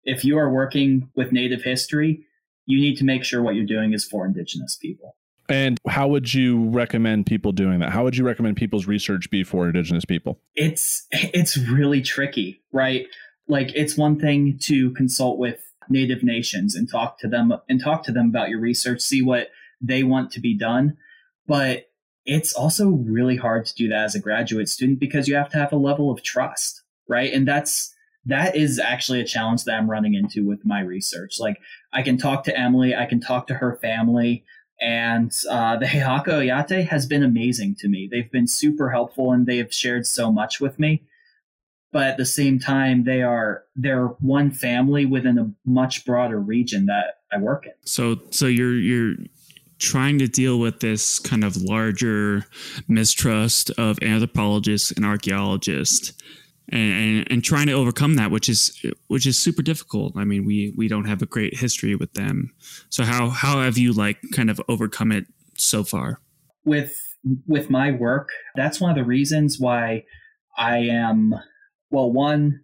If 0.05 0.25
you 0.25 0.39
are 0.39 0.53
working 0.53 1.11
with 1.17 1.33
native 1.33 1.63
history, 1.63 2.25
you 2.65 2.81
need 2.81 2.97
to 2.99 3.05
make 3.05 3.25
sure 3.25 3.43
what 3.43 3.57
you're 3.57 3.67
doing 3.67 3.93
is 3.93 4.05
for 4.05 4.25
indigenous 4.25 4.77
people. 4.77 5.17
And 5.51 5.79
how 5.89 6.09
would 6.09 6.33
you 6.33 6.69
recommend 6.71 7.27
people 7.27 7.53
doing 7.53 7.81
that? 7.81 7.91
How 7.91 8.05
would 8.05 8.17
you 8.17 8.25
recommend 8.25 8.57
people's 8.57 8.87
research 8.87 9.31
be 9.31 9.45
for 9.45 9.67
Indigenous 9.67 10.05
people? 10.05 10.41
it's 10.61 11.07
it's 11.13 11.57
really 11.57 12.03
tricky 12.03 12.63
right 12.73 13.07
like 13.49 13.73
it's 13.75 13.97
one 13.97 14.19
thing 14.19 14.59
to 14.61 14.91
consult 14.93 15.39
with 15.39 15.61
native 15.89 16.23
nations 16.23 16.75
and 16.75 16.91
talk 16.91 17.19
to 17.19 17.27
them 17.27 17.53
and 17.69 17.81
talk 17.83 18.03
to 18.03 18.13
them 18.13 18.29
about 18.29 18.51
your 18.51 18.61
research 18.61 19.01
see 19.01 19.23
what 19.23 19.49
they 19.81 20.03
want 20.03 20.31
to 20.31 20.41
be 20.41 20.57
done 20.57 20.97
but 21.47 21.87
it's 22.27 22.53
also 22.53 22.91
really 22.91 23.37
hard 23.37 23.65
to 23.65 23.75
do 23.75 23.89
that 23.89 24.05
as 24.05 24.15
a 24.15 24.21
graduate 24.21 24.69
student 24.69 25.01
because 25.01 25.27
you 25.27 25.35
have 25.35 25.49
to 25.49 25.57
have 25.57 25.73
a 25.73 25.77
level 25.77 26.11
of 26.11 26.23
trust 26.23 26.83
right 27.09 27.33
and 27.33 27.49
that's 27.49 27.95
that 28.27 28.55
is 28.55 28.79
actually 28.79 29.21
a 29.21 29.25
challenge 29.25 29.65
that 29.65 29.79
i'm 29.79 29.91
running 29.91 30.15
into 30.15 30.47
with 30.47 30.65
my 30.65 30.81
research 30.81 31.41
like 31.41 31.59
i 31.93 32.03
can 32.03 32.19
talk 32.19 32.45
to 32.45 32.57
emily 32.57 32.95
i 32.95 33.07
can 33.07 33.21
talk 33.21 33.47
to 33.47 33.55
her 33.55 33.79
family 33.81 34.45
And 34.81 35.33
uh, 35.51 35.77
the 35.77 35.87
Heihaka 35.87 36.29
Oyate 36.29 36.87
has 36.89 37.07
been 37.07 37.23
amazing 37.23 37.77
to 37.81 37.89
me. 37.89 38.09
They've 38.11 38.31
been 38.31 38.47
super 38.47 38.91
helpful 38.91 39.33
and 39.33 39.47
they 39.47 39.59
have 39.59 39.75
shared 39.75 40.07
so 40.07 40.33
much 40.33 40.61
with 40.61 40.79
me. 40.79 41.03
But 41.93 42.05
at 42.05 42.17
the 42.17 42.27
same 42.27 42.59
time, 42.59 43.05
they 43.05 43.23
are 43.23 43.65
they're 43.75 44.07
one 44.07 44.53
family 44.53 45.07
within 45.07 45.39
a 45.39 45.53
much 45.67 46.05
broader 46.07 46.39
region 46.39 46.87
that 46.87 47.19
I 47.33 47.39
work 47.39 47.67
in. 47.67 47.73
So 47.85 48.21
so 48.31 48.47
you're 48.47 48.77
you're 48.77 49.17
trying 49.81 50.19
to 50.21 50.29
deal 50.29 50.61
with 50.61 50.81
this 50.81 51.19
kind 51.19 51.43
of 51.43 51.57
larger 51.57 52.45
mistrust 52.87 53.71
of 53.71 53.99
anthropologists 54.03 54.93
and 54.93 55.05
archaeologists 55.05 56.13
and, 56.71 56.93
and, 56.93 57.33
and 57.33 57.45
trying 57.45 57.67
to 57.67 57.73
overcome 57.73 58.15
that 58.15 58.31
which 58.31 58.49
is 58.49 58.85
which 59.09 59.27
is 59.27 59.37
super 59.37 59.63
difficult. 59.63 60.17
I 60.17 60.25
mean 60.25 60.45
we 60.45 60.73
we 60.77 60.89
don't 60.89 61.07
have 61.07 61.23
a 61.23 61.27
great 61.27 61.57
history 61.57 61.95
with 61.95 62.15
them. 62.15 62.53
So 62.89 63.05
how 63.05 63.31
how 63.31 63.61
have 63.61 63.79
you 63.79 63.93
like 63.93 64.19
kind 64.33 64.51
of 64.51 64.61
overcome 64.69 65.13
it 65.13 65.27
so 65.57 65.85
far? 65.85 66.21
With 66.65 66.97
with 67.47 67.69
my 67.69 67.91
work 67.91 68.31
that's 68.57 68.81
one 68.81 68.91
of 68.91 68.97
the 68.97 69.05
reasons 69.05 69.59
why 69.61 70.03
i 70.57 70.79
am 70.79 71.35
well 71.91 72.11
one 72.11 72.61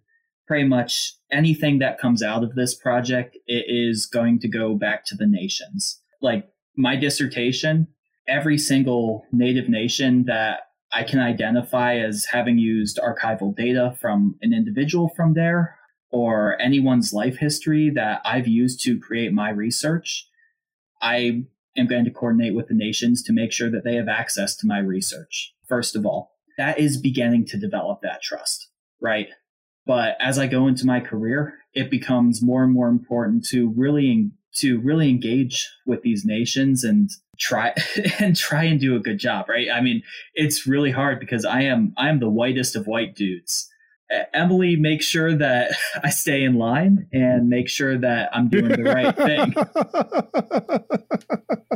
pretty 0.47 0.67
much 0.67 1.13
anything 1.31 1.79
that 1.79 1.99
comes 1.99 2.23
out 2.23 2.43
of 2.43 2.55
this 2.55 2.73
project 2.73 3.37
it 3.47 3.65
is 3.67 4.05
going 4.05 4.39
to 4.39 4.47
go 4.47 4.75
back 4.75 5.05
to 5.05 5.15
the 5.15 5.27
nations. 5.27 6.01
Like 6.21 6.47
my 6.75 6.95
dissertation 6.95 7.87
every 8.27 8.57
single 8.57 9.25
native 9.31 9.69
nation 9.69 10.25
that 10.25 10.61
I 10.91 11.03
can 11.03 11.19
identify 11.19 11.97
as 11.97 12.25
having 12.31 12.57
used 12.57 12.99
archival 12.99 13.55
data 13.55 13.95
from 13.99 14.35
an 14.41 14.53
individual 14.53 15.09
from 15.15 15.33
there 15.33 15.77
or 16.09 16.59
anyone's 16.61 17.13
life 17.13 17.37
history 17.37 17.91
that 17.95 18.21
I've 18.23 18.47
used 18.47 18.81
to 18.83 18.99
create 18.99 19.33
my 19.33 19.49
research. 19.49 20.27
I 21.01 21.43
am 21.77 21.87
going 21.87 22.05
to 22.05 22.11
coordinate 22.11 22.55
with 22.55 22.67
the 22.67 22.73
nations 22.73 23.21
to 23.23 23.33
make 23.33 23.51
sure 23.51 23.69
that 23.69 23.83
they 23.83 23.95
have 23.95 24.07
access 24.07 24.55
to 24.57 24.67
my 24.67 24.79
research. 24.79 25.53
First 25.67 25.95
of 25.95 26.05
all, 26.05 26.31
that 26.57 26.79
is 26.79 26.99
beginning 26.99 27.45
to 27.47 27.57
develop 27.57 28.01
that 28.01 28.21
trust, 28.21 28.69
right? 29.01 29.27
But 29.85 30.17
as 30.19 30.39
I 30.39 30.47
go 30.47 30.67
into 30.67 30.85
my 30.85 30.99
career, 30.99 31.55
it 31.73 31.91
becomes 31.91 32.41
more 32.41 32.63
and 32.63 32.73
more 32.73 32.89
important 32.89 33.45
to 33.49 33.69
really 33.75 34.31
to 34.55 34.79
really 34.79 35.09
engage 35.09 35.69
with 35.85 36.01
these 36.01 36.25
nations 36.25 36.83
and 36.83 37.09
try 37.37 37.73
and 38.19 38.35
try 38.35 38.63
and 38.63 38.79
do 38.79 38.95
a 38.95 38.99
good 38.99 39.17
job 39.17 39.47
right? 39.49 39.67
I 39.73 39.81
mean 39.81 40.03
it's 40.33 40.67
really 40.67 40.91
hard 40.91 41.19
because 41.19 41.45
i 41.45 41.61
am 41.61 41.93
i 41.97 42.09
am 42.09 42.19
the 42.19 42.29
whitest 42.29 42.75
of 42.75 42.87
white 42.87 43.15
dudes 43.15 43.69
emily 44.33 44.75
makes 44.75 45.05
sure 45.05 45.35
that 45.35 45.71
i 46.03 46.09
stay 46.09 46.43
in 46.43 46.55
line 46.55 47.07
and 47.11 47.49
make 47.49 47.69
sure 47.69 47.97
that 47.97 48.29
i'm 48.33 48.47
doing 48.47 48.69
the 48.69 48.83
right 48.83 49.15
thing. 49.15 49.53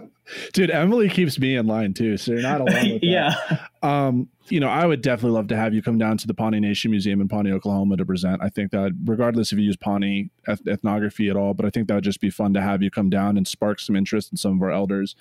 Dude 0.53 0.71
emily 0.71 1.09
keeps 1.09 1.37
me 1.39 1.57
in 1.57 1.67
line 1.67 1.93
too 1.93 2.15
so 2.15 2.31
you're 2.31 2.41
not 2.41 2.61
alone 2.61 2.99
yeah. 3.01 3.35
Um 3.83 4.29
you 4.47 4.61
know 4.61 4.69
i 4.69 4.85
would 4.85 5.01
definitely 5.01 5.35
love 5.35 5.47
to 5.49 5.57
have 5.57 5.73
you 5.73 5.81
come 5.81 5.97
down 5.97 6.17
to 6.17 6.27
the 6.27 6.33
pawnee 6.33 6.61
nation 6.61 6.89
museum 6.89 7.19
in 7.19 7.27
pawnee 7.27 7.51
oklahoma 7.51 7.97
to 7.97 8.05
present. 8.05 8.41
I 8.41 8.47
think 8.47 8.71
that 8.71 8.93
regardless 9.03 9.51
if 9.51 9.59
you 9.59 9.65
use 9.65 9.75
pawnee 9.75 10.29
eth- 10.47 10.65
ethnography 10.67 11.29
at 11.29 11.35
all 11.35 11.53
but 11.53 11.65
i 11.65 11.69
think 11.69 11.89
that 11.89 11.95
would 11.95 12.03
just 12.05 12.21
be 12.21 12.29
fun 12.29 12.53
to 12.53 12.61
have 12.61 12.81
you 12.81 12.89
come 12.89 13.09
down 13.09 13.35
and 13.35 13.45
spark 13.45 13.81
some 13.81 13.95
interest 13.95 14.31
in 14.31 14.37
some 14.37 14.55
of 14.55 14.61
our 14.61 14.71
elders. 14.71 15.17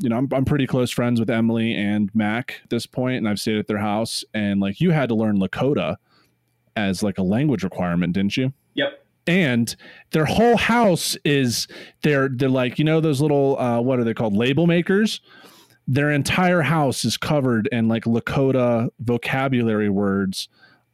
You 0.00 0.08
know 0.10 0.16
i'm, 0.16 0.28
I'm 0.32 0.44
pretty 0.44 0.68
close 0.68 0.92
friends 0.92 1.18
with 1.18 1.28
emily 1.28 1.74
and 1.74 2.14
mac 2.14 2.60
at 2.62 2.70
this 2.70 2.86
point 2.86 3.18
and 3.18 3.28
i've 3.28 3.40
stayed 3.40 3.58
at 3.58 3.66
their 3.66 3.78
house 3.78 4.24
and 4.32 4.60
like 4.60 4.80
you 4.80 4.90
had 4.92 5.08
to 5.08 5.16
learn 5.16 5.38
lakota 5.38 5.96
as 6.76 7.02
like 7.02 7.18
a 7.18 7.22
language 7.22 7.62
requirement 7.62 8.12
didn't 8.12 8.36
you? 8.36 8.52
Yep. 8.74 9.04
And 9.26 9.74
their 10.10 10.24
whole 10.24 10.56
house 10.56 11.16
is 11.24 11.68
they're 12.02 12.28
they're 12.28 12.48
like 12.48 12.78
you 12.78 12.84
know 12.84 13.00
those 13.00 13.20
little 13.20 13.58
uh, 13.58 13.80
what 13.80 13.98
are 13.98 14.04
they 14.04 14.14
called? 14.14 14.34
Label 14.34 14.66
makers? 14.66 15.20
Their 15.86 16.10
entire 16.10 16.62
house 16.62 17.04
is 17.04 17.16
covered 17.16 17.68
in 17.72 17.88
like 17.88 18.04
lakota 18.04 18.90
vocabulary 19.00 19.90
words 19.90 20.48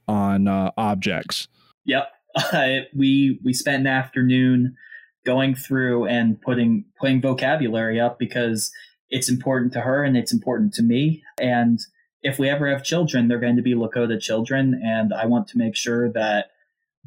on 0.06 0.48
uh, 0.48 0.70
objects. 0.76 1.48
Yep. 1.84 2.10
we 2.94 3.38
we 3.44 3.52
spent 3.52 3.80
an 3.80 3.86
afternoon 3.86 4.76
going 5.24 5.54
through 5.54 6.06
and 6.06 6.40
putting 6.40 6.84
putting 6.98 7.20
vocabulary 7.20 8.00
up 8.00 8.18
because 8.18 8.70
it's 9.10 9.28
important 9.28 9.72
to 9.72 9.80
her 9.80 10.04
and 10.04 10.16
it's 10.16 10.32
important 10.32 10.72
to 10.74 10.82
me. 10.82 11.22
And 11.40 11.78
if 12.22 12.38
we 12.38 12.48
ever 12.48 12.68
have 12.70 12.82
children, 12.84 13.28
they're 13.28 13.38
going 13.38 13.56
to 13.56 13.62
be 13.62 13.74
Lakota 13.74 14.20
children, 14.20 14.80
and 14.84 15.12
I 15.14 15.26
want 15.26 15.48
to 15.48 15.58
make 15.58 15.76
sure 15.76 16.10
that 16.12 16.46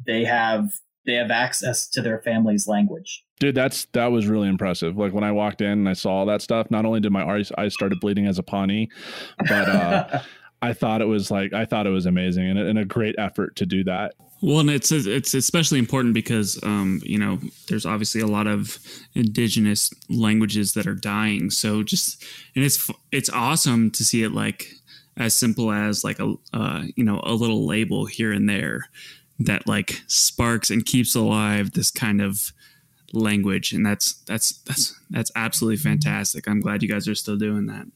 they 0.06 0.24
have 0.24 0.72
they 1.04 1.14
have 1.14 1.30
access 1.32 1.88
to 1.88 2.00
their 2.00 2.20
family's 2.20 2.66
language. 2.68 3.24
dude 3.40 3.54
that's 3.56 3.86
that 3.86 4.06
was 4.12 4.26
really 4.28 4.48
impressive 4.48 4.96
like 4.96 5.12
when 5.12 5.24
i 5.24 5.32
walked 5.32 5.60
in 5.60 5.66
and 5.72 5.88
i 5.88 5.92
saw 5.92 6.10
all 6.12 6.26
that 6.26 6.40
stuff 6.40 6.70
not 6.70 6.84
only 6.86 7.00
did 7.00 7.10
my 7.10 7.24
eyes 7.24 7.50
eyes 7.58 7.74
started 7.74 7.98
bleeding 8.00 8.26
as 8.26 8.38
a 8.38 8.42
pawnee 8.42 8.88
but 9.48 9.68
uh 9.68 10.20
i 10.62 10.72
thought 10.72 11.00
it 11.02 11.06
was 11.06 11.28
like 11.30 11.52
i 11.52 11.64
thought 11.64 11.86
it 11.88 11.90
was 11.90 12.06
amazing 12.06 12.48
and, 12.48 12.56
a- 12.58 12.66
and 12.68 12.78
a 12.78 12.84
great 12.84 13.16
effort 13.18 13.56
to 13.56 13.66
do 13.66 13.82
that 13.82 14.14
Well, 14.42 14.60
and 14.60 14.70
it's 14.70 14.90
it's 14.92 15.34
especially 15.34 15.78
important 15.80 16.14
because 16.14 16.58
um, 16.64 17.00
you 17.04 17.18
know 17.18 17.38
there's 17.68 17.84
obviously 17.86 18.20
a 18.20 18.26
lot 18.26 18.46
of 18.46 18.78
indigenous 19.14 19.92
languages 20.08 20.72
that 20.74 20.86
are 20.86 20.96
dying. 20.96 21.50
So 21.50 21.82
just 21.84 22.24
and 22.56 22.64
it's 22.64 22.90
it's 23.12 23.30
awesome 23.30 23.90
to 23.92 24.04
see 24.04 24.22
it 24.24 24.32
like 24.32 24.66
as 25.16 25.34
simple 25.34 25.70
as 25.70 26.04
like 26.04 26.18
a 26.18 26.34
uh, 26.52 26.84
you 26.96 27.04
know 27.04 27.20
a 27.24 27.34
little 27.34 27.66
label 27.66 28.06
here 28.06 28.32
and 28.32 28.48
there 28.48 28.88
that 29.38 29.66
like 29.66 30.02
sparks 30.06 30.70
and 30.70 30.86
keeps 30.86 31.14
alive 31.14 31.72
this 31.72 31.90
kind 31.90 32.20
of 32.20 32.52
language, 33.12 33.72
and 33.72 33.84
that's 33.84 34.14
that's 34.26 34.52
that's 34.62 34.98
that's 35.10 35.30
absolutely 35.36 35.76
fantastic. 35.76 36.48
I'm 36.48 36.60
glad 36.60 36.82
you 36.82 36.88
guys 36.88 37.08
are 37.08 37.14
still 37.14 37.36
doing 37.36 37.66
that. 37.66 37.86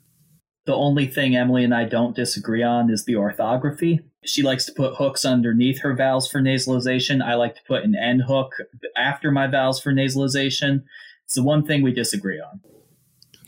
The 0.66 0.74
only 0.74 1.06
thing 1.06 1.36
Emily 1.36 1.62
and 1.62 1.74
I 1.74 1.84
don't 1.84 2.16
disagree 2.16 2.62
on 2.62 2.90
is 2.90 3.04
the 3.04 3.16
orthography. 3.16 4.00
She 4.24 4.42
likes 4.42 4.64
to 4.66 4.72
put 4.72 4.96
hooks 4.96 5.24
underneath 5.24 5.80
her 5.82 5.94
vowels 5.94 6.28
for 6.28 6.40
nasalization. 6.40 7.22
I 7.22 7.34
like 7.34 7.54
to 7.54 7.62
put 7.68 7.84
an 7.84 7.94
end 7.94 8.22
hook 8.26 8.52
after 8.96 9.30
my 9.30 9.46
vowels 9.46 9.80
for 9.80 9.92
nasalization. 9.92 10.82
It's 11.24 11.34
the 11.34 11.44
one 11.44 11.64
thing 11.64 11.82
we 11.82 11.92
disagree 11.92 12.40
on. 12.40 12.60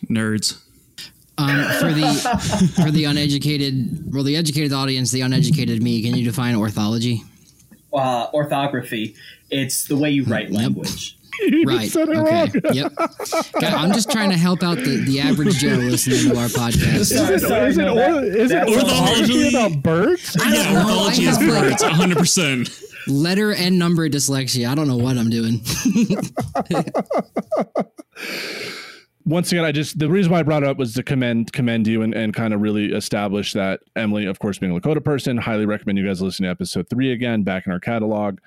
Nerds. 0.09 0.63
Um, 1.39 1.63
for 1.79 1.93
the 1.93 2.73
for 2.85 2.91
the 2.91 3.05
uneducated, 3.05 4.13
well, 4.13 4.25
the 4.25 4.35
educated 4.37 4.73
audience, 4.73 5.13
the 5.13 5.21
uneducated 5.21 5.81
me, 5.83 6.03
can 6.03 6.17
you 6.17 6.25
define 6.25 6.57
orthology? 6.57 7.23
Uh, 7.93 8.27
orthography, 8.35 9.15
it's 9.51 9.85
the 9.87 9.97
way 9.97 10.11
you 10.11 10.25
write 10.25 10.51
language. 10.51 11.15
You 11.41 11.63
Right. 11.69 11.89
said 11.89 12.09
it 12.09 12.17
Okay. 12.17 12.51
wrong. 12.65 12.75
Yep. 12.75 12.95
God, 12.97 13.63
I'm 13.73 13.93
just 13.93 14.11
trying 14.11 14.31
to 14.31 14.37
help 14.37 14.65
out 14.65 14.77
the, 14.79 14.97
the 15.07 15.21
average 15.21 15.59
Joe 15.59 15.69
listening 15.69 16.33
to 16.33 16.37
our 16.41 16.49
podcast. 16.49 16.97
Is 16.97 17.13
it, 17.13 17.41
sorry, 17.43 17.69
is 17.69 17.79
it, 17.79 17.83
no, 17.83 17.93
or, 17.93 17.95
that- 17.95 18.25
is 18.25 18.51
it 18.51 18.69
orthology. 18.69 19.49
about 19.51 19.81
birds? 19.81 20.37
I 20.41 20.51
don't 20.51 20.55
Yeah, 20.55 20.73
know. 20.73 20.79
orthology 20.81 21.29
I 21.29 21.31
is 21.31 21.37
have, 21.37 21.49
like, 21.49 21.63
birds, 21.71 21.83
100. 21.85 22.19
percent 22.19 22.83
letter 23.07 23.53
and 23.55 23.79
number 23.79 24.09
dyslexia. 24.09 24.69
I 24.69 24.75
don't 24.75 24.89
know 24.89 24.97
what 24.97 25.17
I'm 25.17 25.31
doing. 25.31 25.61
once 29.29 29.53
again, 29.53 29.65
I 29.65 29.73
just 29.73 29.99
the 29.99 30.09
reason 30.09 30.33
why 30.33 30.41
I 30.41 30.43
brought 30.43 30.63
it 30.63 30.69
up 30.69 30.79
was 30.79 30.95
to 30.95 31.03
commend 31.03 31.53
commend 31.53 31.87
you 31.87 32.01
and, 32.01 32.15
and 32.15 32.33
kind 32.33 32.55
of 32.55 32.63
really 32.63 32.93
establish 32.93 33.53
that 33.53 33.81
Emily, 33.95 34.25
of 34.25 34.39
course, 34.39 34.59
being 34.59 34.75
a 34.75 34.81
Lakota 34.81 35.05
person, 35.05 35.37
highly 35.37 35.67
recommend 35.67 35.99
you 35.99 36.07
guys 36.07 36.23
listen 36.23 36.45
to 36.45 36.51
episode 36.51 36.89
three 36.89 37.13
again, 37.13 37.43
back 37.43 37.67
in 37.67 37.73
our 37.73 37.79
catalog. 37.79 38.39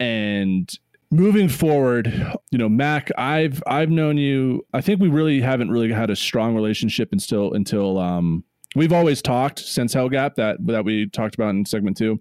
And 0.00 0.72
moving 1.10 1.50
forward, 1.50 2.06
you 2.50 2.56
know, 2.56 2.68
Mac, 2.68 3.10
I've 3.18 3.62
I've 3.66 3.90
known 3.90 4.16
you. 4.16 4.66
I 4.72 4.80
think 4.80 5.00
we 5.00 5.08
really 5.08 5.42
haven't 5.42 5.70
really 5.70 5.92
had 5.92 6.08
a 6.08 6.16
strong 6.16 6.54
relationship 6.54 7.12
until 7.12 7.52
until 7.52 7.98
um 7.98 8.42
we've 8.74 8.92
always 8.92 9.22
talked 9.22 9.58
since 9.58 9.92
Hell 9.92 10.08
Gap 10.08 10.36
that 10.36 10.56
that 10.66 10.84
we 10.84 11.06
talked 11.08 11.34
about 11.34 11.50
in 11.50 11.64
segment 11.64 11.96
two. 11.96 12.20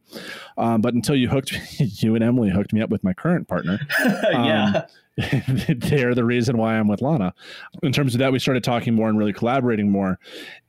Um, 0.57 0.81
but 0.81 0.93
until 0.93 1.15
you 1.15 1.29
hooked 1.29 1.53
you 1.79 2.15
and 2.15 2.23
Emily 2.23 2.49
hooked 2.49 2.73
me 2.73 2.81
up 2.81 2.89
with 2.89 3.03
my 3.03 3.13
current 3.13 3.47
partner. 3.47 3.79
yeah. 4.31 4.85
they're 5.67 6.15
the 6.15 6.23
reason 6.23 6.57
why 6.57 6.75
I'm 6.75 6.87
with 6.87 7.01
Lana. 7.01 7.33
In 7.83 7.91
terms 7.91 8.15
of 8.15 8.19
that, 8.19 8.31
we 8.31 8.39
started 8.39 8.63
talking 8.63 8.95
more 8.95 9.09
and 9.09 9.17
really 9.17 9.33
collaborating 9.33 9.91
more. 9.91 10.19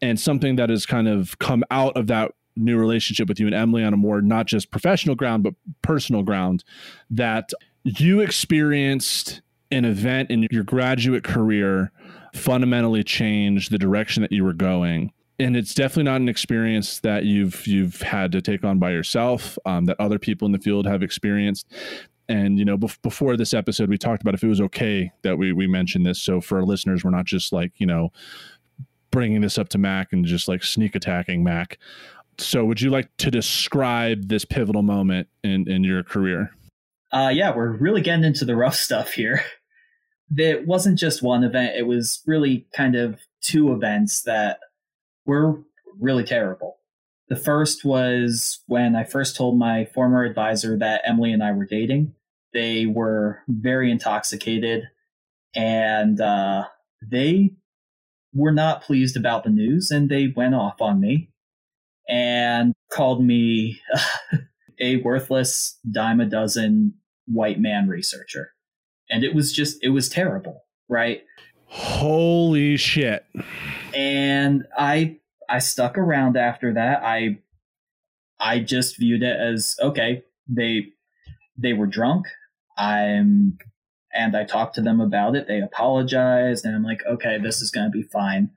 And 0.01 0.19
something 0.19 0.57
that 0.57 0.69
has 0.69 0.85
kind 0.85 1.09
of 1.09 1.39
come 1.39 1.65
out 1.71 1.97
of 1.97 2.09
that 2.09 2.33
new 2.57 2.77
relationship 2.77 3.29
with 3.29 3.41
you 3.41 3.47
and 3.47 3.55
Emily 3.55 3.83
on 3.83 3.95
a 3.95 3.97
more 3.97 4.21
not 4.21 4.47
just 4.47 4.71
professional 4.71 5.15
ground, 5.15 5.43
but 5.43 5.55
personal 5.81 6.23
ground 6.23 6.65
that 7.09 7.51
you 7.85 8.21
experienced 8.21 9.41
an 9.71 9.85
event 9.85 10.31
in 10.31 10.47
your 10.51 10.65
graduate 10.65 11.25
career 11.25 11.93
fundamentally 12.35 13.03
changed 13.03 13.71
the 13.71 13.79
direction 13.79 14.23
that 14.23 14.33
you 14.33 14.45
were 14.45 14.53
going 14.53 15.13
and 15.43 15.57
it's 15.57 15.75
definitely 15.75 16.05
not 16.05 16.21
an 16.21 16.29
experience 16.29 17.01
that 17.01 17.25
you've 17.25 17.67
you've 17.67 18.01
had 18.01 18.31
to 18.33 18.41
take 18.41 18.65
on 18.65 18.79
by 18.79 18.93
yourself 18.93 19.59
um, 19.67 19.87
that 19.87 19.97
other 19.99 20.19
people 20.19 20.47
in 20.47 20.53
the 20.53 20.59
field 20.59 20.87
have 20.87 21.03
experienced. 21.03 21.67
And 22.29 22.59
you 22.59 22.65
know 22.65 22.79
bef- 22.79 23.03
before 23.03 23.37
this 23.37 23.53
episode 23.53 23.89
we 23.89 23.99
talked 23.99 24.23
about 24.23 24.35
if 24.35 24.45
it 24.45 24.49
was 24.49 24.61
okay 24.61 25.11
that 25.23 25.37
we 25.37 25.53
we 25.53 25.67
mentioned 25.67 26.07
this. 26.07 26.21
So 26.21 26.41
for 26.41 26.59
our 26.59 26.65
listeners 26.65 27.05
we're 27.05 27.11
not 27.11 27.25
just 27.25 27.53
like 27.53 27.73
you 27.79 27.87
know 27.87 28.11
bringing 29.11 29.41
this 29.41 29.59
up 29.59 29.69
to 29.71 29.79
mac 29.79 30.13
and 30.13 30.25
just 30.25 30.49
like 30.49 30.63
sneak 30.63 30.95
attacking 30.95 31.43
mac. 31.43 31.79
So 32.39 32.65
would 32.65 32.81
you 32.81 32.91
like 32.91 33.15
to 33.19 33.31
describe 33.31 34.29
this 34.29 34.45
pivotal 34.45 34.83
moment 34.83 35.29
in 35.43 35.69
in 35.69 35.83
your 35.83 36.05
career? 36.05 36.53
Uh, 37.11 37.31
yeah, 37.35 37.55
we're 37.55 37.73
really 37.73 38.01
getting 38.01 38.25
into 38.25 38.45
the 38.45 38.57
rough 38.57 38.75
stuff 38.87 39.13
here. 39.15 39.43
It 40.35 40.67
wasn't 40.67 40.99
just 40.99 41.23
one 41.23 41.43
event, 41.43 41.77
it 41.77 41.87
was 41.87 42.23
really 42.27 42.67
kind 42.73 42.95
of 42.95 43.19
two 43.43 43.73
events 43.73 44.23
that 44.23 44.61
were 45.27 45.63
really 45.99 46.25
terrible. 46.25 46.79
The 47.29 47.37
first 47.37 47.85
was 47.85 48.63
when 48.67 48.95
I 48.95 49.05
first 49.05 49.37
told 49.37 49.59
my 49.59 49.87
former 49.87 50.25
advisor 50.25 50.79
that 50.79 51.03
Emily 51.05 51.33
and 51.33 51.43
I 51.43 51.53
were 51.53 51.67
dating. 51.67 52.15
They 52.53 52.87
were 52.87 53.41
very 53.49 53.91
intoxicated 53.91 54.89
and 55.55 56.21
uh, 56.21 56.65
they 57.11 57.53
were 58.35 58.53
not 58.53 58.83
pleased 58.83 59.17
about 59.17 59.45
the 59.45 59.51
news 59.51 59.91
and 59.91 60.11
they 60.11 60.33
went 60.35 60.55
off 60.55 60.81
on 60.81 61.01
me 61.01 61.31
and 62.09 62.75
called 62.93 63.25
me 63.25 63.81
a 64.81 64.97
worthless 64.97 65.79
dime 65.91 66.21
a 66.21 66.27
dozen 66.27 66.95
white 67.27 67.61
man 67.61 67.89
researcher. 67.89 68.53
And 69.09 69.25
it 69.25 69.35
was 69.35 69.53
just, 69.53 69.79
it 69.83 69.91
was 69.91 70.09
terrible, 70.09 70.65
right? 70.89 71.23
Holy 71.67 72.77
shit. 72.77 73.25
And 73.95 74.65
I, 74.77 75.19
I 75.49 75.59
stuck 75.59 75.99
around 75.99 76.37
after 76.37 76.75
that. 76.75 77.03
I, 77.03 77.39
I 78.41 78.61
just 78.61 78.99
viewed 78.99 79.23
it 79.23 79.39
as 79.39 79.77
okay. 79.81 80.23
They, 80.49 80.87
they 81.57 81.73
were 81.73 81.87
drunk. 81.87 82.27
I'm, 82.77 83.59
and 84.15 84.37
I 84.37 84.45
talked 84.45 84.75
to 84.75 84.83
them 84.83 85.01
about 85.01 85.37
it. 85.37 85.49
They 85.49 85.61
apologized, 85.61 86.65
and 86.65 86.75
I'm 86.75 86.83
like, 86.83 87.01
okay, 87.07 87.39
this 87.39 87.63
is 87.63 87.71
going 87.71 87.91
to 87.91 87.91
be 87.91 88.03
fine. 88.03 88.51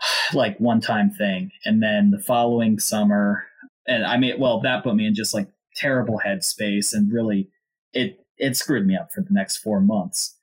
like 0.32 0.58
one 0.58 0.80
time 0.80 1.10
thing. 1.10 1.50
And 1.64 1.82
then 1.82 2.10
the 2.10 2.20
following 2.20 2.78
summer, 2.78 3.44
and 3.86 4.04
I 4.04 4.16
mean, 4.16 4.38
well, 4.38 4.60
that 4.60 4.84
put 4.84 4.94
me 4.94 5.06
in 5.06 5.14
just 5.14 5.34
like 5.34 5.48
terrible 5.76 6.20
headspace 6.24 6.92
and 6.92 7.12
really 7.12 7.48
it 7.92 8.24
it 8.36 8.56
screwed 8.56 8.86
me 8.86 8.96
up 8.96 9.10
for 9.12 9.20
the 9.20 9.32
next 9.32 9.58
four 9.58 9.80
months. 9.80 10.36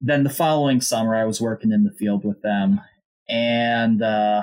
Then 0.00 0.24
the 0.24 0.30
following 0.30 0.80
summer, 0.80 1.14
I 1.14 1.24
was 1.24 1.40
working 1.40 1.72
in 1.72 1.84
the 1.84 1.92
field 1.92 2.24
with 2.24 2.42
them, 2.42 2.80
and 3.28 4.02
uh, 4.02 4.42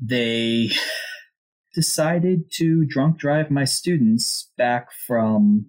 they 0.00 0.70
decided 1.74 2.50
to 2.52 2.84
drunk 2.84 3.18
drive 3.18 3.50
my 3.50 3.64
students 3.64 4.50
back 4.56 4.92
from 5.06 5.66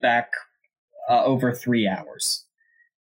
back 0.00 0.30
uh, 1.08 1.24
over 1.24 1.52
three 1.52 1.88
hours. 1.88 2.44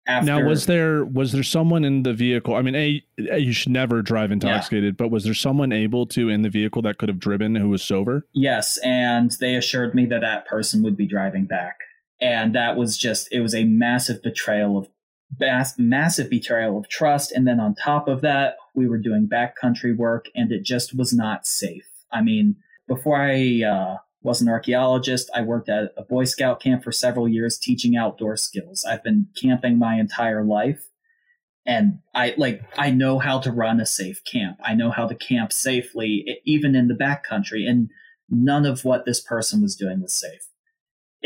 After, 0.07 0.25
now, 0.27 0.47
was 0.47 0.67
there 0.67 1.03
was 1.03 1.31
there 1.31 1.41
someone 1.41 1.83
in 1.83 2.03
the 2.03 2.13
vehicle? 2.13 2.53
I 2.53 2.61
mean, 2.61 2.75
a, 2.75 3.03
a 3.31 3.39
you 3.39 3.51
should 3.51 3.71
never 3.71 4.03
drive 4.03 4.31
intoxicated, 4.31 4.93
yeah. 4.93 4.97
but 5.03 5.09
was 5.09 5.23
there 5.23 5.33
someone 5.33 5.71
able 5.71 6.05
to 6.07 6.29
in 6.29 6.43
the 6.43 6.49
vehicle 6.49 6.83
that 6.83 6.99
could 6.99 7.09
have 7.09 7.17
driven 7.17 7.55
who 7.55 7.69
was 7.69 7.81
sober? 7.81 8.27
Yes, 8.31 8.77
and 8.83 9.31
they 9.39 9.55
assured 9.55 9.95
me 9.95 10.05
that 10.05 10.21
that 10.21 10.45
person 10.45 10.83
would 10.83 10.95
be 10.95 11.07
driving 11.07 11.45
back, 11.45 11.77
and 12.21 12.55
that 12.55 12.77
was 12.77 12.97
just 12.97 13.27
it 13.31 13.41
was 13.41 13.55
a 13.55 13.63
massive 13.65 14.21
betrayal 14.21 14.77
of 14.77 14.87
mass, 15.39 15.77
massive 15.77 16.29
betrayal 16.29 16.77
of 16.77 16.87
trust. 16.87 17.31
And 17.31 17.47
then 17.47 17.59
on 17.59 17.75
top 17.75 18.07
of 18.07 18.21
that, 18.21 18.55
we 18.73 18.87
were 18.87 18.97
doing 18.97 19.27
backcountry 19.31 19.95
work, 19.95 20.27
and 20.35 20.51
it 20.51 20.63
just 20.63 20.95
was 20.95 21.13
not 21.13 21.45
safe. 21.45 21.87
I 22.11 22.21
mean, 22.21 22.55
before 22.87 23.21
I 23.21 23.63
uh, 23.63 23.97
was 24.25 24.41
an 24.41 24.49
archaeologist. 24.49 25.29
I 25.35 25.41
worked 25.41 25.69
at 25.69 25.93
a 25.95 26.03
Boy 26.03 26.25
Scout 26.25 26.59
camp 26.59 26.83
for 26.83 26.91
several 26.91 27.27
years 27.27 27.59
teaching 27.59 27.95
outdoor 27.95 28.35
skills. 28.35 28.83
I've 28.83 29.03
been 29.03 29.27
camping 29.39 29.77
my 29.77 29.99
entire 29.99 30.43
life 30.43 30.89
and 31.65 31.99
I 32.13 32.33
like 32.35 32.63
I 32.75 32.89
know 32.89 33.19
how 33.19 33.39
to 33.39 33.51
run 33.51 33.79
a 33.79 33.85
safe 33.85 34.23
camp. 34.25 34.57
I 34.65 34.73
know 34.73 34.89
how 34.89 35.07
to 35.07 35.15
camp 35.15 35.53
safely 35.53 36.41
even 36.43 36.75
in 36.75 36.87
the 36.87 36.95
backcountry 36.95 37.69
and 37.69 37.89
none 38.27 38.65
of 38.65 38.83
what 38.83 39.05
this 39.05 39.21
person 39.21 39.61
was 39.61 39.75
doing 39.75 40.01
was 40.01 40.13
safe. 40.13 40.47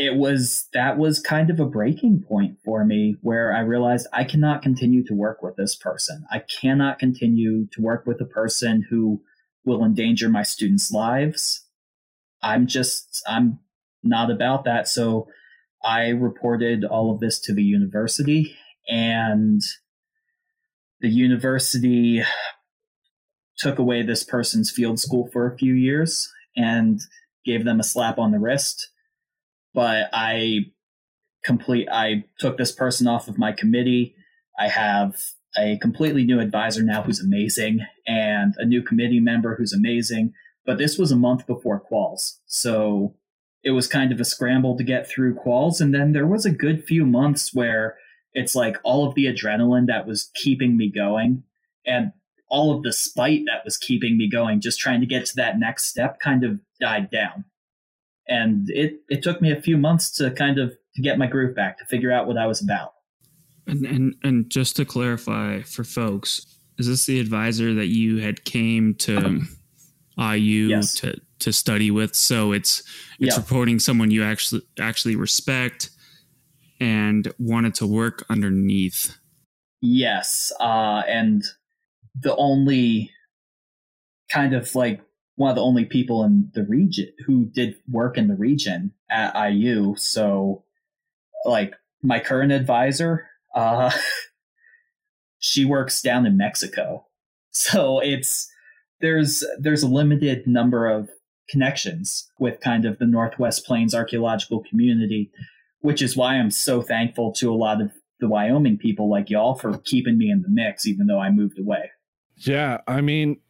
It 0.00 0.16
was 0.16 0.68
that 0.72 0.96
was 0.96 1.20
kind 1.20 1.50
of 1.50 1.60
a 1.60 1.66
breaking 1.66 2.24
point 2.26 2.58
for 2.64 2.84
me 2.84 3.16
where 3.20 3.54
I 3.54 3.60
realized 3.60 4.06
I 4.12 4.24
cannot 4.24 4.62
continue 4.62 5.04
to 5.04 5.14
work 5.14 5.42
with 5.42 5.56
this 5.56 5.74
person. 5.74 6.24
I 6.30 6.38
cannot 6.40 6.98
continue 6.98 7.66
to 7.72 7.82
work 7.82 8.06
with 8.06 8.20
a 8.20 8.26
person 8.26 8.86
who 8.88 9.22
will 9.64 9.84
endanger 9.84 10.28
my 10.28 10.42
students' 10.42 10.90
lives 10.90 11.66
I'm 12.42 12.66
just, 12.66 13.22
I'm 13.26 13.58
not 14.02 14.30
about 14.30 14.64
that. 14.64 14.88
So 14.88 15.28
I 15.82 16.08
reported 16.08 16.84
all 16.84 17.12
of 17.12 17.20
this 17.20 17.38
to 17.40 17.54
the 17.54 17.62
university, 17.62 18.56
and 18.88 19.60
the 21.00 21.08
university 21.08 22.22
took 23.58 23.78
away 23.78 24.02
this 24.02 24.24
person's 24.24 24.70
field 24.70 24.98
school 24.98 25.28
for 25.32 25.46
a 25.46 25.56
few 25.56 25.74
years 25.74 26.30
and 26.56 27.00
gave 27.44 27.64
them 27.64 27.80
a 27.80 27.84
slap 27.84 28.18
on 28.18 28.32
the 28.32 28.38
wrist. 28.38 28.90
But 29.74 30.08
I 30.12 30.66
complete 31.44 31.88
I 31.90 32.24
took 32.38 32.58
this 32.58 32.72
person 32.72 33.06
off 33.06 33.28
of 33.28 33.38
my 33.38 33.52
committee. 33.52 34.14
I 34.58 34.68
have 34.68 35.16
a 35.56 35.78
completely 35.78 36.24
new 36.24 36.40
advisor 36.40 36.82
now 36.82 37.02
who's 37.02 37.20
amazing 37.20 37.80
and 38.06 38.54
a 38.58 38.64
new 38.64 38.82
committee 38.82 39.20
member 39.20 39.56
who's 39.56 39.72
amazing. 39.72 40.32
But 40.66 40.78
this 40.78 40.98
was 40.98 41.10
a 41.10 41.16
month 41.16 41.46
before 41.46 41.82
quals. 41.90 42.36
So 42.46 43.14
it 43.62 43.70
was 43.70 43.86
kind 43.86 44.12
of 44.12 44.20
a 44.20 44.24
scramble 44.24 44.76
to 44.76 44.84
get 44.84 45.08
through 45.08 45.34
quals. 45.34 45.80
And 45.80 45.94
then 45.94 46.12
there 46.12 46.26
was 46.26 46.46
a 46.46 46.50
good 46.50 46.84
few 46.84 47.04
months 47.04 47.54
where 47.54 47.96
it's 48.32 48.54
like 48.54 48.76
all 48.84 49.06
of 49.06 49.14
the 49.14 49.26
adrenaline 49.26 49.86
that 49.86 50.06
was 50.06 50.30
keeping 50.34 50.76
me 50.76 50.90
going 50.90 51.42
and 51.84 52.12
all 52.48 52.74
of 52.74 52.82
the 52.82 52.92
spite 52.92 53.42
that 53.46 53.64
was 53.64 53.76
keeping 53.76 54.16
me 54.16 54.28
going, 54.28 54.60
just 54.60 54.78
trying 54.78 55.00
to 55.00 55.06
get 55.06 55.24
to 55.26 55.36
that 55.36 55.58
next 55.58 55.86
step 55.86 56.18
kind 56.20 56.44
of 56.44 56.60
died 56.80 57.10
down. 57.10 57.44
And 58.30 58.70
it, 58.70 59.00
it 59.10 59.22
took 59.22 59.42
me 59.42 59.52
a 59.52 59.60
few 59.60 59.76
months 59.76 60.10
to 60.12 60.30
kind 60.30 60.58
of 60.58 60.72
to 60.94 61.02
get 61.02 61.18
my 61.18 61.26
groove 61.26 61.54
back, 61.54 61.78
to 61.78 61.84
figure 61.84 62.10
out 62.10 62.26
what 62.26 62.38
I 62.38 62.46
was 62.46 62.62
about. 62.62 62.94
And 63.66 63.84
and 63.84 64.14
and 64.22 64.50
just 64.50 64.76
to 64.76 64.84
clarify 64.84 65.62
for 65.62 65.84
folks, 65.84 66.46
is 66.78 66.86
this 66.86 67.06
the 67.06 67.20
advisor 67.20 67.74
that 67.74 67.88
you 67.88 68.18
had 68.18 68.44
came 68.44 68.94
to 69.00 69.42
IU 70.18 70.68
yes. 70.68 70.94
to 70.94 71.20
to 71.40 71.52
study 71.52 71.90
with. 71.90 72.14
So 72.14 72.52
it's 72.52 72.80
it's 73.18 73.36
yeah. 73.36 73.36
reporting 73.36 73.78
someone 73.78 74.10
you 74.10 74.22
actually 74.22 74.62
actually 74.78 75.16
respect 75.16 75.90
and 76.80 77.32
wanted 77.38 77.74
to 77.76 77.86
work 77.86 78.24
underneath. 78.30 79.16
Yes, 79.82 80.52
uh, 80.60 81.02
and 81.08 81.42
the 82.18 82.34
only 82.36 83.10
kind 84.30 84.54
of 84.54 84.74
like 84.74 85.00
one 85.40 85.48
of 85.48 85.56
the 85.56 85.62
only 85.62 85.86
people 85.86 86.22
in 86.22 86.50
the 86.52 86.64
region 86.64 87.10
who 87.24 87.46
did 87.46 87.74
work 87.90 88.18
in 88.18 88.28
the 88.28 88.34
region 88.34 88.92
at 89.10 89.32
IU. 89.34 89.94
So, 89.96 90.64
like 91.46 91.72
my 92.02 92.20
current 92.20 92.52
advisor, 92.52 93.26
uh, 93.54 93.90
she 95.38 95.64
works 95.64 96.02
down 96.02 96.26
in 96.26 96.36
Mexico. 96.36 97.06
So 97.52 98.00
it's 98.00 98.52
there's 99.00 99.42
there's 99.58 99.82
a 99.82 99.88
limited 99.88 100.46
number 100.46 100.86
of 100.86 101.08
connections 101.48 102.30
with 102.38 102.60
kind 102.60 102.84
of 102.84 102.98
the 102.98 103.06
Northwest 103.06 103.64
Plains 103.64 103.94
archaeological 103.94 104.62
community, 104.68 105.30
which 105.80 106.02
is 106.02 106.18
why 106.18 106.34
I'm 106.34 106.50
so 106.50 106.82
thankful 106.82 107.32
to 107.36 107.50
a 107.50 107.56
lot 107.56 107.80
of 107.80 107.90
the 108.20 108.28
Wyoming 108.28 108.76
people 108.76 109.08
like 109.08 109.30
y'all 109.30 109.54
for 109.54 109.78
keeping 109.78 110.18
me 110.18 110.30
in 110.30 110.42
the 110.42 110.50
mix, 110.50 110.86
even 110.86 111.06
though 111.06 111.18
I 111.18 111.30
moved 111.30 111.58
away. 111.58 111.92
Yeah, 112.36 112.82
I 112.86 113.00
mean, 113.00 113.40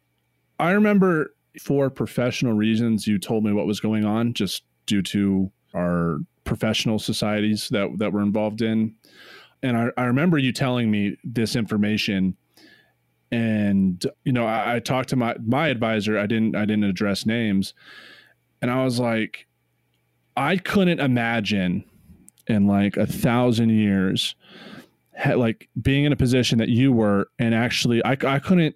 I 0.57 0.71
remember 0.71 1.35
for 1.59 1.89
professional 1.89 2.53
reasons 2.53 3.07
you 3.07 3.19
told 3.19 3.43
me 3.43 3.51
what 3.51 3.65
was 3.65 3.79
going 3.79 4.05
on, 4.05 4.33
just 4.33 4.63
due 4.85 5.01
to 5.01 5.51
our 5.75 6.19
professional 6.43 6.99
societies 6.99 7.69
that 7.69 7.89
that 7.97 8.13
we're 8.13 8.21
involved 8.21 8.61
in. 8.61 8.95
And 9.63 9.77
I, 9.77 9.89
I 9.97 10.05
remember 10.05 10.37
you 10.37 10.51
telling 10.51 10.89
me 10.89 11.17
this 11.23 11.55
information. 11.55 12.35
And 13.31 14.05
you 14.25 14.33
know 14.33 14.45
I, 14.45 14.75
I, 14.75 14.79
talked 14.79 15.09
to 15.09 15.15
my 15.15 15.35
my 15.45 15.69
advisor. 15.69 16.17
I 16.17 16.25
didn't 16.25 16.55
i 16.55 16.65
didn't 16.65 16.83
address 16.83 17.25
names. 17.25 17.73
And 18.61 18.69
i 18.69 18.83
was 18.83 18.99
like 18.99 19.47
i 20.35 20.57
couldn't 20.57 20.99
imagine 20.99 21.83
in 22.47 22.67
like 22.67 22.97
a 22.97 23.05
thousand 23.05 23.69
years 23.69 24.35
like 25.35 25.69
being 25.81 26.05
in 26.05 26.11
a 26.11 26.15
position 26.15 26.57
that 26.57 26.69
you 26.69 26.91
were 26.91 27.29
and 27.39 27.53
actually 27.53 28.03
I, 28.03 28.17
I 28.23 28.39
couldn't 28.39 28.75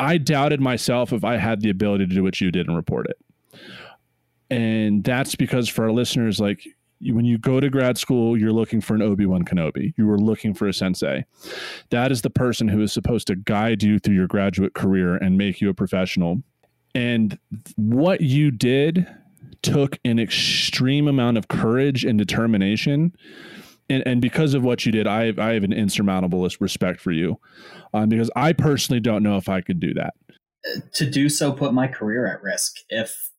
i 0.00 0.18
doubted 0.18 0.60
myself 0.60 1.12
if 1.12 1.22
i 1.24 1.36
had 1.36 1.60
the 1.60 1.70
ability 1.70 2.06
to 2.06 2.14
do 2.14 2.22
what 2.22 2.40
you 2.40 2.50
did 2.50 2.66
and 2.66 2.76
report 2.76 3.06
it 3.06 3.60
and 4.50 5.04
that's 5.04 5.36
because 5.36 5.68
for 5.68 5.84
our 5.84 5.92
listeners 5.92 6.40
like 6.40 6.66
when 7.02 7.24
you 7.24 7.38
go 7.38 7.60
to 7.60 7.70
grad 7.70 7.96
school, 7.96 8.36
you're 8.36 8.52
looking 8.52 8.80
for 8.80 8.94
an 8.94 9.02
Obi 9.02 9.24
Wan 9.24 9.44
Kenobi. 9.44 9.94
You 9.96 10.06
were 10.06 10.18
looking 10.18 10.52
for 10.52 10.68
a 10.68 10.72
sensei. 10.72 11.24
That 11.90 12.12
is 12.12 12.22
the 12.22 12.30
person 12.30 12.68
who 12.68 12.82
is 12.82 12.92
supposed 12.92 13.26
to 13.28 13.36
guide 13.36 13.82
you 13.82 13.98
through 13.98 14.14
your 14.14 14.26
graduate 14.26 14.74
career 14.74 15.16
and 15.16 15.38
make 15.38 15.60
you 15.60 15.70
a 15.70 15.74
professional. 15.74 16.42
And 16.94 17.38
what 17.76 18.20
you 18.20 18.50
did 18.50 19.06
took 19.62 19.98
an 20.04 20.18
extreme 20.18 21.08
amount 21.08 21.38
of 21.38 21.48
courage 21.48 22.04
and 22.04 22.18
determination. 22.18 23.14
And, 23.90 24.02
and 24.06 24.20
because 24.20 24.54
of 24.54 24.62
what 24.62 24.86
you 24.86 24.92
did, 24.92 25.06
I 25.06 25.26
have, 25.26 25.38
I 25.38 25.54
have 25.54 25.64
an 25.64 25.72
insurmountable 25.72 26.48
respect 26.60 27.00
for 27.00 27.12
you 27.12 27.38
um, 27.92 28.08
because 28.08 28.30
I 28.36 28.52
personally 28.52 29.00
don't 29.00 29.22
know 29.22 29.36
if 29.36 29.48
I 29.48 29.60
could 29.60 29.80
do 29.80 29.92
that. 29.94 30.14
To 30.94 31.10
do 31.10 31.28
so 31.28 31.52
put 31.52 31.74
my 31.74 31.88
career 31.88 32.26
at 32.26 32.42
risk. 32.42 32.76
If 32.88 33.30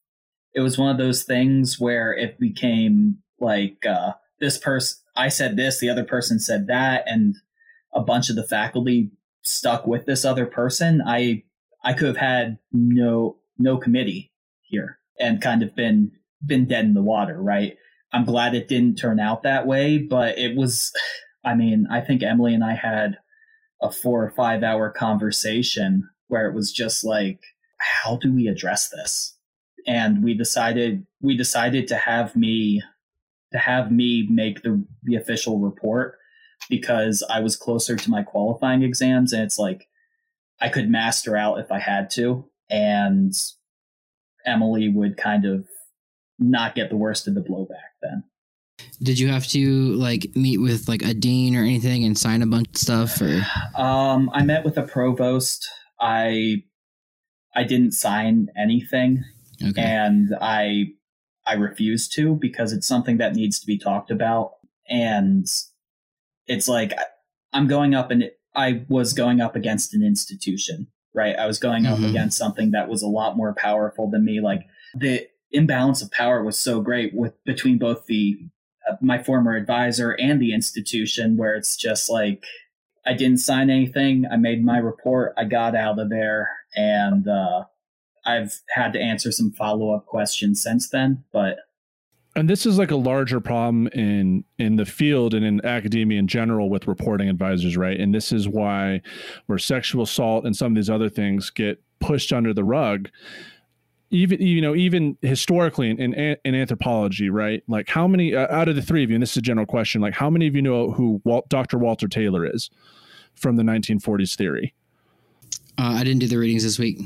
it 0.54 0.62
was 0.62 0.78
one 0.78 0.90
of 0.90 0.98
those 0.98 1.24
things 1.24 1.80
where 1.80 2.14
it 2.14 2.40
became 2.40 3.20
like 3.40 3.86
uh, 3.86 4.14
this 4.40 4.58
person 4.58 4.98
I 5.16 5.28
said 5.28 5.56
this, 5.56 5.80
the 5.80 5.90
other 5.90 6.04
person 6.04 6.40
said 6.40 6.68
that, 6.68 7.04
and 7.06 7.36
a 7.94 8.02
bunch 8.02 8.30
of 8.30 8.36
the 8.36 8.48
faculty 8.48 9.12
stuck 9.44 9.86
with 9.86 10.06
this 10.06 10.26
other 10.26 10.46
person, 10.46 11.02
I 11.06 11.44
I 11.84 11.94
could 11.94 12.08
have 12.08 12.18
had 12.18 12.58
no 12.72 13.38
no 13.58 13.78
committee 13.78 14.32
here 14.62 15.00
and 15.20 15.42
kind 15.42 15.64
of 15.64 15.76
been 15.76 16.12
been 16.46 16.66
dead 16.66 16.86
in 16.86 16.94
the 16.94 17.02
water, 17.02 17.42
right? 17.42 17.78
I'm 18.14 18.26
glad 18.26 18.56
it 18.56 18.68
didn't 18.68 18.98
turn 18.98 19.20
out 19.20 19.44
that 19.44 19.66
way, 19.66 19.98
but 19.98 20.38
it 20.38 20.56
was 20.56 20.92
I 21.44 21.56
mean, 21.56 21.88
I 21.90 22.02
think 22.02 22.22
Emily 22.22 22.54
and 22.54 22.64
I 22.64 22.76
had 22.76 23.18
a 23.82 23.92
4 23.92 24.26
or 24.26 24.30
5 24.30 24.64
hour 24.64 24.92
conversation 24.92 26.08
where 26.28 26.48
it 26.48 26.54
was 26.54 26.72
just 26.72 27.04
like 27.04 27.40
how 27.78 28.18
do 28.18 28.34
we 28.34 28.48
address 28.48 28.90
this? 28.90 29.36
And 29.88 30.24
we 30.24 30.36
decided 30.36 31.06
we 31.22 31.36
decided 31.36 31.88
to 31.88 31.96
have 31.96 32.36
me 32.36 32.82
to 33.52 33.58
have 33.58 33.92
me 33.92 34.28
make 34.30 34.62
the 34.62 34.86
the 35.04 35.16
official 35.16 35.60
report 35.60 36.18
because 36.70 37.24
I 37.30 37.40
was 37.40 37.56
closer 37.56 37.96
to 37.96 38.10
my 38.10 38.24
qualifying 38.24 38.84
exams 38.84 39.34
and 39.34 39.42
it's 39.42 39.58
like 39.58 39.88
I 40.60 40.70
could 40.70 40.90
master 40.90 41.36
out 41.36 41.60
if 41.60 41.72
I 41.72 41.80
had 41.80 42.12
to 42.12 42.46
and 42.70 43.34
Emily 44.46 44.90
would 44.90 45.18
kind 45.18 45.46
of 45.46 45.68
not 46.42 46.76
get 46.76 46.90
the 46.90 46.98
worst 46.98 47.28
of 47.28 47.36
the 47.36 47.42
blowback 47.42 47.94
then. 48.02 48.24
Did 49.02 49.20
you 49.20 49.28
have 49.30 49.48
to 49.48 49.94
like 49.94 50.28
meet 50.36 50.58
with 50.58 50.88
like 50.88 51.04
a 51.04 51.14
dean 51.14 51.56
or 51.56 51.62
anything 51.64 52.04
and 52.04 52.18
sign 52.18 52.42
a 52.42 52.48
bunch 52.48 52.68
of 52.70 52.78
stuff 52.78 53.22
or 53.22 53.46
Um 53.76 54.30
I 54.34 54.44
met 54.44 54.66
with 54.66 54.78
a 54.78 54.84
provost. 54.84 55.68
I 56.00 56.64
I 57.56 57.64
didn't 57.64 57.92
sign 57.92 58.48
anything 58.58 59.24
okay. 59.64 59.82
and 59.82 60.30
I 60.42 60.88
I 61.46 61.54
refused 61.54 62.14
to 62.16 62.36
because 62.36 62.72
it's 62.74 62.88
something 62.88 63.18
that 63.18 63.36
needs 63.36 63.60
to 63.60 63.66
be 63.68 63.78
talked 63.78 64.10
about 64.12 64.54
and 64.90 65.46
it's 66.48 66.68
like 66.68 66.94
I'm 67.54 67.68
going 67.68 67.94
up 67.94 68.10
and 68.12 68.32
I 68.56 68.86
was 68.90 69.14
going 69.14 69.42
up 69.42 69.56
against 69.56 69.94
an 69.94 70.04
institution, 70.04 70.88
right? 71.14 71.36
I 71.38 71.46
was 71.46 71.60
going 71.60 71.86
up 71.86 72.00
Mhm. 72.00 72.10
against 72.10 72.38
something 72.38 72.72
that 72.72 72.90
was 72.90 73.02
a 73.02 73.08
lot 73.08 73.38
more 73.38 73.54
powerful 73.54 74.10
than 74.10 74.26
me 74.26 74.42
like 74.42 74.66
the 74.96 75.28
imbalance 75.52 76.02
of 76.02 76.12
power 76.12 76.44
was 76.44 76.58
so 76.58 76.82
great 76.82 77.14
with 77.14 77.34
between 77.44 77.78
both 77.78 78.06
the 78.06 78.40
uh, 78.90 78.96
my 79.02 79.22
former 79.22 79.56
advisor 79.56 80.12
and 80.12 80.42
the 80.42 80.54
institution 80.54 81.38
where 81.38 81.56
it's 81.56 81.76
just 81.76 82.10
like 82.10 82.44
I 83.06 83.14
didn't 83.14 83.40
sign 83.40 83.70
anything. 83.70 84.26
I 84.32 84.38
made 84.38 84.64
my 84.64 84.78
report. 84.78 85.34
I 85.38 85.46
got 85.46 85.76
out 85.76 86.00
of 86.00 86.10
there 86.10 86.50
and 86.76 87.28
uh 87.28 87.66
I've 88.26 88.60
had 88.70 88.94
to 88.94 89.00
answer 89.00 89.32
some 89.32 89.52
follow 89.52 89.96
up 89.96 90.06
questions 90.06 90.62
since 90.62 90.90
then, 90.90 91.24
but 91.34 91.58
and 92.36 92.50
this 92.50 92.66
is 92.66 92.78
like 92.78 92.92
a 92.92 92.96
larger 92.96 93.40
problem 93.40 93.88
in 93.88 94.44
in 94.58 94.76
the 94.78 94.86
field 94.86 95.34
and 95.34 95.46
in 95.46 95.64
academia 95.66 96.20
in 96.20 96.28
general 96.28 96.70
with 96.70 96.88
reporting 96.88 97.30
advisors 97.30 97.76
right 97.76 98.00
and 98.00 98.16
this 98.16 98.32
is 98.32 98.48
why 98.48 99.02
where 99.48 99.58
sexual 99.58 100.04
assault 100.04 100.46
and 100.46 100.56
some 100.56 100.72
of 100.72 100.76
these 100.76 100.90
other 100.90 101.10
things 101.10 101.50
get 101.50 101.82
pushed 102.00 102.32
under 102.32 102.54
the 102.54 102.64
rug 102.64 103.10
even 104.12 104.42
you 104.42 104.62
know 104.62 104.76
even 104.76 105.18
historically 105.22 105.90
in, 105.90 106.00
in, 106.00 106.38
in 106.44 106.56
anthropology 106.56 107.30
right? 107.30 107.64
Like 107.68 107.90
how 107.90 108.08
many 108.08 108.36
uh, 108.36 108.54
out 108.54 108.68
of 108.68 108.76
the 108.76 108.82
three 108.82 109.04
of 109.04 109.10
you 109.10 109.16
and 109.16 109.22
this 109.22 109.32
is 109.32 109.38
a 109.38 109.42
general 109.42 109.66
question 109.66 110.02
like 110.02 110.14
how 110.14 110.30
many 110.30 110.48
of 110.48 110.56
you 110.56 110.62
know 110.62 110.92
who 110.92 111.22
Walt, 111.24 111.50
dr 111.50 111.78
walter 111.78 112.08
taylor 112.08 112.46
is 112.46 112.70
from 113.36 113.56
the 113.56 113.64
1940s 113.64 114.36
theory? 114.36 114.74
Uh, 115.78 115.96
I 115.98 116.04
didn't 116.04 116.20
do 116.20 116.28
the 116.28 116.38
readings 116.38 116.64
this 116.64 116.78
week. 116.78 117.00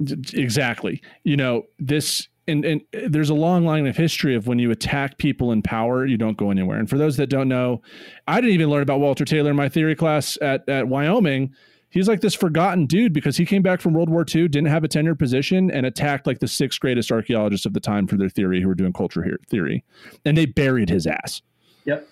Exactly. 0.00 1.02
You 1.24 1.36
know 1.36 1.64
this 1.78 2.28
and, 2.48 2.64
and 2.64 2.82
there's 2.92 3.30
a 3.30 3.34
long 3.34 3.64
line 3.64 3.88
of 3.88 3.96
history 3.96 4.36
of 4.36 4.46
when 4.46 4.60
you 4.60 4.70
attack 4.70 5.18
people 5.18 5.50
in 5.50 5.62
power 5.62 6.06
you 6.06 6.16
don't 6.16 6.36
go 6.36 6.50
anywhere. 6.52 6.78
And 6.78 6.88
for 6.88 6.96
those 6.96 7.16
that 7.16 7.28
don't 7.28 7.48
know 7.48 7.82
i 8.28 8.40
didn't 8.40 8.54
even 8.54 8.70
learn 8.70 8.82
about 8.82 9.00
walter 9.00 9.24
taylor 9.24 9.50
in 9.50 9.56
my 9.56 9.68
theory 9.68 9.96
class 9.96 10.38
at, 10.40 10.68
at 10.68 10.88
wyoming 10.88 11.52
he's 11.96 12.08
like 12.08 12.20
this 12.20 12.34
forgotten 12.34 12.84
dude 12.84 13.12
because 13.12 13.36
he 13.36 13.46
came 13.46 13.62
back 13.62 13.80
from 13.80 13.94
world 13.94 14.10
war 14.10 14.24
ii 14.34 14.48
didn't 14.48 14.68
have 14.68 14.84
a 14.84 14.88
tenured 14.88 15.18
position 15.18 15.70
and 15.70 15.86
attacked 15.86 16.26
like 16.26 16.40
the 16.40 16.48
sixth 16.48 16.78
greatest 16.78 17.10
archaeologists 17.10 17.64
of 17.64 17.72
the 17.72 17.80
time 17.80 18.06
for 18.06 18.16
their 18.16 18.28
theory 18.28 18.60
who 18.60 18.68
were 18.68 18.74
doing 18.74 18.92
culture 18.92 19.22
here 19.22 19.38
theory. 19.48 19.82
And 20.24 20.36
they 20.36 20.46
buried 20.46 20.90
his 20.90 21.06
ass. 21.06 21.42
Yep. 21.84 22.06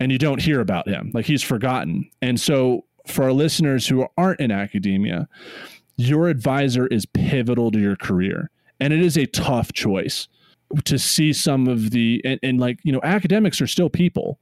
and 0.00 0.10
you 0.10 0.18
don't 0.18 0.42
hear 0.42 0.60
about 0.60 0.88
him. 0.88 1.12
Like 1.14 1.26
he's 1.26 1.42
forgotten. 1.44 2.10
And 2.20 2.40
so 2.40 2.84
for 3.06 3.22
our 3.22 3.32
listeners 3.32 3.86
who 3.86 4.06
aren't 4.18 4.40
in 4.40 4.50
academia 4.50 5.28
your 5.96 6.28
advisor 6.28 6.86
is 6.88 7.06
pivotal 7.06 7.70
to 7.70 7.78
your 7.78 7.96
career. 7.96 8.50
And 8.80 8.92
it 8.92 9.00
is 9.00 9.16
a 9.16 9.26
tough 9.26 9.72
choice 9.72 10.26
to 10.84 10.98
see 10.98 11.32
some 11.32 11.68
of 11.68 11.90
the 11.90 12.20
and, 12.24 12.40
and 12.42 12.60
like 12.60 12.80
you 12.82 12.92
know 12.92 13.00
academics 13.02 13.60
are 13.60 13.66
still 13.66 13.88
people. 13.88 14.38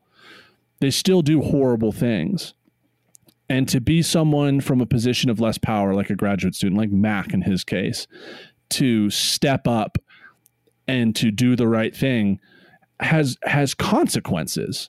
They 0.80 0.90
still 0.90 1.22
do 1.22 1.42
horrible 1.42 1.92
things 1.92 2.54
and 3.50 3.68
to 3.68 3.80
be 3.80 4.00
someone 4.00 4.60
from 4.60 4.80
a 4.80 4.86
position 4.86 5.28
of 5.28 5.40
less 5.40 5.58
power 5.58 5.92
like 5.92 6.08
a 6.08 6.14
graduate 6.14 6.54
student 6.54 6.78
like 6.78 6.90
mac 6.90 7.34
in 7.34 7.42
his 7.42 7.64
case 7.64 8.06
to 8.70 9.10
step 9.10 9.66
up 9.68 9.98
and 10.88 11.14
to 11.16 11.30
do 11.30 11.56
the 11.56 11.68
right 11.68 11.94
thing 11.94 12.38
has 13.00 13.36
has 13.42 13.74
consequences 13.74 14.88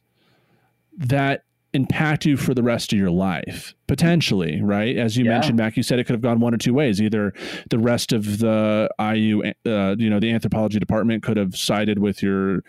that 0.97 1.43
impact 1.73 2.25
you 2.25 2.35
for 2.35 2.53
the 2.53 2.61
rest 2.61 2.91
of 2.91 2.99
your 2.99 3.09
life 3.09 3.73
potentially 3.87 4.61
right? 4.61 4.97
As 4.97 5.15
you 5.17 5.23
Yeah. 5.25 5.31
mentioned 5.31 5.57
mac 5.57 5.75
you 5.77 5.83
said 5.83 5.99
it 5.99 6.03
could 6.05 6.13
have 6.13 6.21
gone 6.21 6.39
one 6.39 6.53
or 6.53 6.57
two 6.57 6.73
ways. 6.73 7.01
Either 7.01 7.33
the 7.69 7.79
rest 7.79 8.11
of 8.13 8.39
the 8.39 8.89
iu 8.99 9.41
uh, 9.65 9.95
you 9.97 10.09
know 10.09 10.19
the 10.19 10.31
anthropology 10.31 10.79
department 10.79 11.23
could 11.23 11.37
have 11.37 11.55
sided 11.55 11.97
with 11.99 12.21
your 12.21 12.63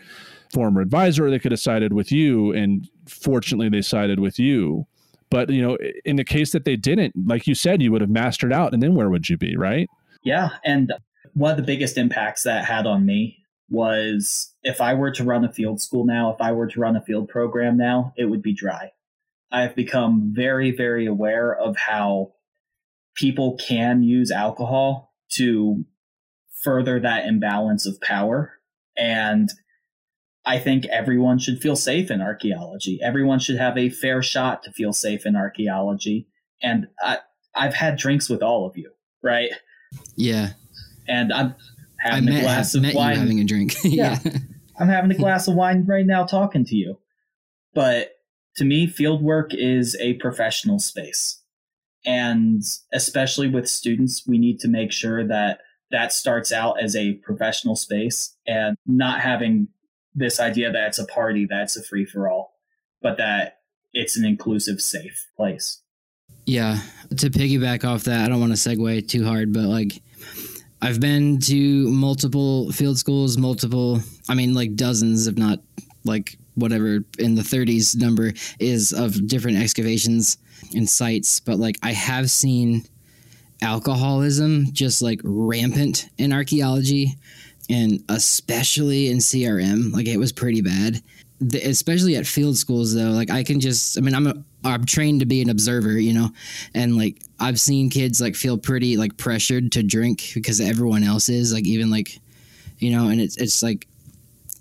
former 0.53 0.81
advisor 0.81 1.27
or 1.27 1.31
they 1.31 1.39
could 1.39 1.51
have 1.53 1.61
sided 1.61 1.93
with 1.93 2.13
you 2.13 2.53
and 2.53 2.89
fortunately 3.09 3.69
they 3.69 3.83
sided 3.83 4.21
with 4.21 4.39
you 4.39 4.87
but 5.33 5.51
you 5.51 5.61
know 5.61 5.77
in 6.05 6.17
the 6.17 6.25
case 6.25 6.53
that 6.53 6.65
they 6.65 6.77
didn't 6.77 7.13
like 7.27 7.47
you 7.47 7.55
said 7.55 7.83
you 7.83 7.91
would 7.91 8.01
have 8.01 8.11
mastered 8.11 8.53
out 8.53 8.73
and 8.73 8.83
then 8.83 8.95
where 8.95 9.11
would 9.11 9.29
you 9.29 9.37
be 9.37 9.57
right 9.57 9.89
Yeah, 10.23 10.51
and 10.65 10.93
one 11.35 11.53
of 11.53 11.57
the 11.57 11.63
biggest 11.63 11.99
impacts 11.99 12.43
that 12.45 12.65
had 12.65 12.87
on 12.87 13.05
me 13.05 13.39
was 13.69 14.55
if 14.63 14.81
I 14.81 14.95
were 14.95 15.11
to 15.13 15.25
run 15.25 15.45
a 15.45 15.53
field 15.53 15.81
school 15.81 16.05
now, 16.05 16.33
if 16.33 16.41
I 16.41 16.53
were 16.53 16.67
to 16.67 16.81
run 16.81 16.97
a 16.97 17.03
field 17.03 17.29
program 17.29 17.77
now, 17.77 18.13
it 18.17 18.27
would 18.27 18.43
be 18.43 18.53
dry. 18.53 18.93
I've 19.51 19.75
become 19.75 20.33
very, 20.35 20.71
very 20.71 21.07
aware 21.07 21.55
of 21.55 21.77
how 21.77 22.33
people 23.15 23.57
can 23.57 24.03
use 24.03 24.31
alcohol 24.31 25.15
to 25.33 25.85
further 26.63 27.01
that 27.01 27.27
imbalance 27.27 27.87
of 27.87 28.01
power. 28.01 28.59
And 28.97 29.51
I 30.45 30.59
think 30.59 30.87
everyone 30.87 31.39
should 31.39 31.61
feel 31.61 31.77
safe 31.77 32.11
in 32.11 32.21
archaeology. 32.21 32.99
Everyone 33.03 33.39
should 33.39 33.59
have 33.59 33.79
a 33.79 33.91
fair 33.91 34.23
shot 34.23 34.63
to 34.65 34.73
feel 34.73 34.93
safe 34.93 35.25
in 35.25 35.37
archaeology. 35.37 36.27
And 36.63 36.89
I, 37.01 37.19
I've 37.55 37.75
had 37.75 37.97
drinks 37.97 38.29
with 38.29 38.43
all 38.43 38.67
of 38.67 38.77
you, 38.77 38.91
right? 39.23 39.51
Yeah, 40.17 40.51
and 41.07 41.33
I'm 41.33 41.55
I 42.05 42.09
having 42.15 42.29
a 42.29 42.33
met, 42.33 42.43
glass 42.43 42.75
of 42.75 42.85
wine. 42.95 43.17
having 43.17 43.41
a 43.41 43.45
drink. 43.45 43.75
Yeah. 43.85 44.19
I'm 44.79 44.89
having 44.89 45.11
a 45.11 45.15
glass 45.15 45.47
of 45.49 45.55
wine 45.55 45.85
right 45.87 46.07
now 46.07 46.25
talking 46.25 46.65
to 46.65 46.75
you. 46.75 46.99
But 47.75 48.13
to 48.57 48.65
me, 48.65 48.87
fieldwork 48.87 49.51
is 49.53 49.97
a 50.01 50.15
professional 50.15 50.79
space. 50.79 51.41
And 52.05 52.63
especially 52.93 53.49
with 53.49 53.69
students, 53.69 54.25
we 54.27 54.39
need 54.39 54.59
to 54.61 54.69
make 54.69 54.91
sure 54.91 55.27
that 55.29 55.61
that 55.91 56.13
starts 56.13 56.53
out 56.53 56.83
as 56.83 56.97
a 56.97 57.15
professional 57.15 57.77
space 57.77 58.35
and 58.47 58.77
not 58.87 59.21
having 59.21 59.69
this 60.15 60.41
idea 60.41 60.71
that 60.71 60.89
it's 60.89 60.99
a 60.99 61.07
party, 61.07 61.47
that 61.47 61.63
it's 61.63 61.77
a 61.77 61.83
free 61.83 62.05
for 62.05 62.29
all, 62.29 62.59
but 63.01 63.17
that 63.19 63.59
it's 63.93 64.17
an 64.17 64.25
inclusive, 64.25 64.81
safe 64.81 65.29
place. 65.37 65.81
Yeah, 66.47 66.79
to 67.17 67.31
piggyback 67.31 67.85
off 67.85 68.05
that, 68.05 68.25
I 68.25 68.29
don't 68.29 68.41
want 68.41 68.57
to 68.57 68.59
segue 68.59 69.09
too 69.09 69.25
hard, 69.25 69.53
but 69.53 69.65
like 69.65 70.03
I've 70.81 71.01
been 71.01 71.39
to 71.41 71.89
multiple 71.89 72.73
field 72.73 72.99
schools, 72.99 73.39
multiple, 73.39 74.01
I 74.29 74.35
mean, 74.35 74.55
like 74.55 74.75
dozens, 74.75 75.29
if 75.29 75.37
not 75.37 75.61
like 76.05 76.37
whatever 76.55 77.05
in 77.19 77.35
the 77.35 77.43
30s 77.43 77.97
number 77.97 78.33
is 78.59 78.93
of 78.93 79.27
different 79.27 79.59
excavations 79.59 80.39
and 80.75 80.89
sites. 80.89 81.41
But 81.41 81.59
like 81.59 81.79
I 81.83 81.93
have 81.93 82.31
seen 82.31 82.85
alcoholism 83.63 84.73
just 84.73 85.03
like 85.03 85.21
rampant 85.23 86.09
in 86.19 86.33
archaeology 86.33 87.17
and 87.73 88.05
especially 88.09 89.09
in 89.09 89.19
CRM. 89.19 89.93
Like 89.93 90.07
it 90.07 90.19
was 90.19 90.33
pretty 90.33 90.61
bad. 90.61 91.03
The, 91.41 91.61
especially 91.63 92.15
at 92.15 92.25
field 92.25 92.57
schools 92.57 92.95
though 92.95 93.11
like 93.11 93.29
i 93.29 93.43
can 93.43 93.59
just 93.59 93.99
i 93.99 94.01
mean 94.01 94.15
i'm 94.15 94.29
a, 94.29 94.35
i'm 94.63 94.85
trained 94.85 95.19
to 95.19 95.27
be 95.27 95.43
an 95.43 95.51
observer 95.51 95.99
you 95.99 96.13
know 96.13 96.31
and 96.73 96.97
like 96.97 97.21
i've 97.41 97.59
seen 97.59 97.91
kids 97.91 98.21
like 98.21 98.37
feel 98.37 98.57
pretty 98.57 98.97
like 98.97 99.17
pressured 99.17 99.73
to 99.73 99.83
drink 99.83 100.23
because 100.35 100.61
everyone 100.61 101.03
else 101.03 101.29
is 101.29 101.53
like 101.53 101.67
even 101.67 101.91
like 101.91 102.21
you 102.79 102.93
know 102.93 103.09
and 103.09 103.21
it's 103.21 103.37
it's 103.39 103.61
like 103.61 103.89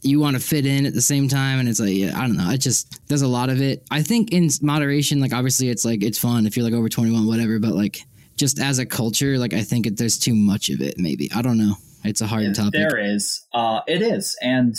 you 0.01 0.19
want 0.19 0.35
to 0.35 0.41
fit 0.41 0.65
in 0.65 0.87
at 0.87 0.95
the 0.95 1.03
same 1.03 1.27
time 1.27 1.59
and 1.59 1.69
it's 1.69 1.79
like 1.79 1.93
yeah, 1.93 2.17
i 2.17 2.21
don't 2.21 2.35
know 2.35 2.49
it 2.49 2.57
just 2.57 3.07
there's 3.09 3.21
a 3.21 3.27
lot 3.27 3.51
of 3.51 3.61
it 3.61 3.85
i 3.91 4.01
think 4.01 4.31
in 4.31 4.49
moderation 4.63 5.19
like 5.19 5.33
obviously 5.33 5.69
it's 5.69 5.85
like 5.85 6.03
it's 6.03 6.17
fun 6.17 6.47
if 6.47 6.57
you're 6.57 6.65
like 6.65 6.73
over 6.73 6.89
21 6.89 7.27
whatever 7.27 7.59
but 7.59 7.75
like 7.75 8.01
just 8.37 8.59
as 8.59 8.79
a 8.79 8.87
culture 8.87 9.37
like 9.37 9.53
i 9.53 9.61
think 9.61 9.85
it, 9.85 9.97
there's 9.97 10.17
too 10.17 10.33
much 10.33 10.69
of 10.69 10.81
it 10.81 10.97
maybe 10.97 11.29
i 11.35 11.43
don't 11.43 11.59
know 11.59 11.75
it's 12.03 12.21
a 12.21 12.27
hard 12.27 12.43
Yeah, 12.43 12.53
topic 12.53 12.73
There 12.73 12.97
is. 12.97 13.45
Uh, 13.53 13.81
it 13.87 14.01
is. 14.01 14.35
And 14.41 14.75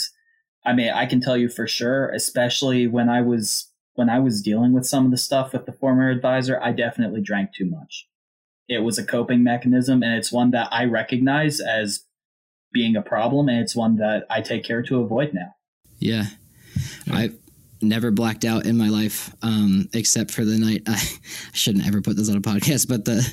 I 0.65 0.73
mean, 0.73 0.89
I 0.89 1.05
can 1.05 1.21
tell 1.21 1.37
you 1.37 1.49
for 1.49 1.67
sure, 1.67 2.09
especially 2.09 2.87
when 2.87 3.09
I 3.09 3.21
was 3.21 3.69
when 3.95 4.09
I 4.09 4.19
was 4.19 4.41
dealing 4.41 4.73
with 4.73 4.87
some 4.87 5.05
of 5.05 5.11
the 5.11 5.17
stuff 5.17 5.53
with 5.53 5.65
the 5.65 5.71
former 5.71 6.09
advisor, 6.09 6.59
I 6.61 6.71
definitely 6.71 7.21
drank 7.21 7.53
too 7.53 7.65
much. 7.65 8.07
It 8.67 8.79
was 8.79 8.97
a 8.97 9.05
coping 9.05 9.43
mechanism, 9.43 10.01
and 10.01 10.15
it's 10.15 10.31
one 10.31 10.51
that 10.51 10.69
I 10.71 10.85
recognize 10.85 11.59
as 11.59 12.05
being 12.71 12.95
a 12.95 13.01
problem, 13.01 13.49
and 13.49 13.59
it's 13.59 13.75
one 13.75 13.97
that 13.97 14.25
I 14.29 14.41
take 14.41 14.63
care 14.63 14.81
to 14.81 15.01
avoid 15.01 15.33
now. 15.33 15.55
Yeah. 15.99 16.25
I 17.11 17.31
never 17.83 18.11
blacked 18.11 18.45
out 18.45 18.65
in 18.65 18.77
my 18.77 18.89
life, 18.89 19.33
um, 19.41 19.89
except 19.93 20.31
for 20.31 20.45
the 20.45 20.57
night 20.57 20.83
I, 20.87 20.93
I 20.93 21.55
shouldn't 21.55 21.85
ever 21.85 22.01
put 22.01 22.15
this 22.15 22.29
on 22.29 22.37
a 22.37 22.41
podcast, 22.41 22.87
but 22.87 23.05
the 23.05 23.23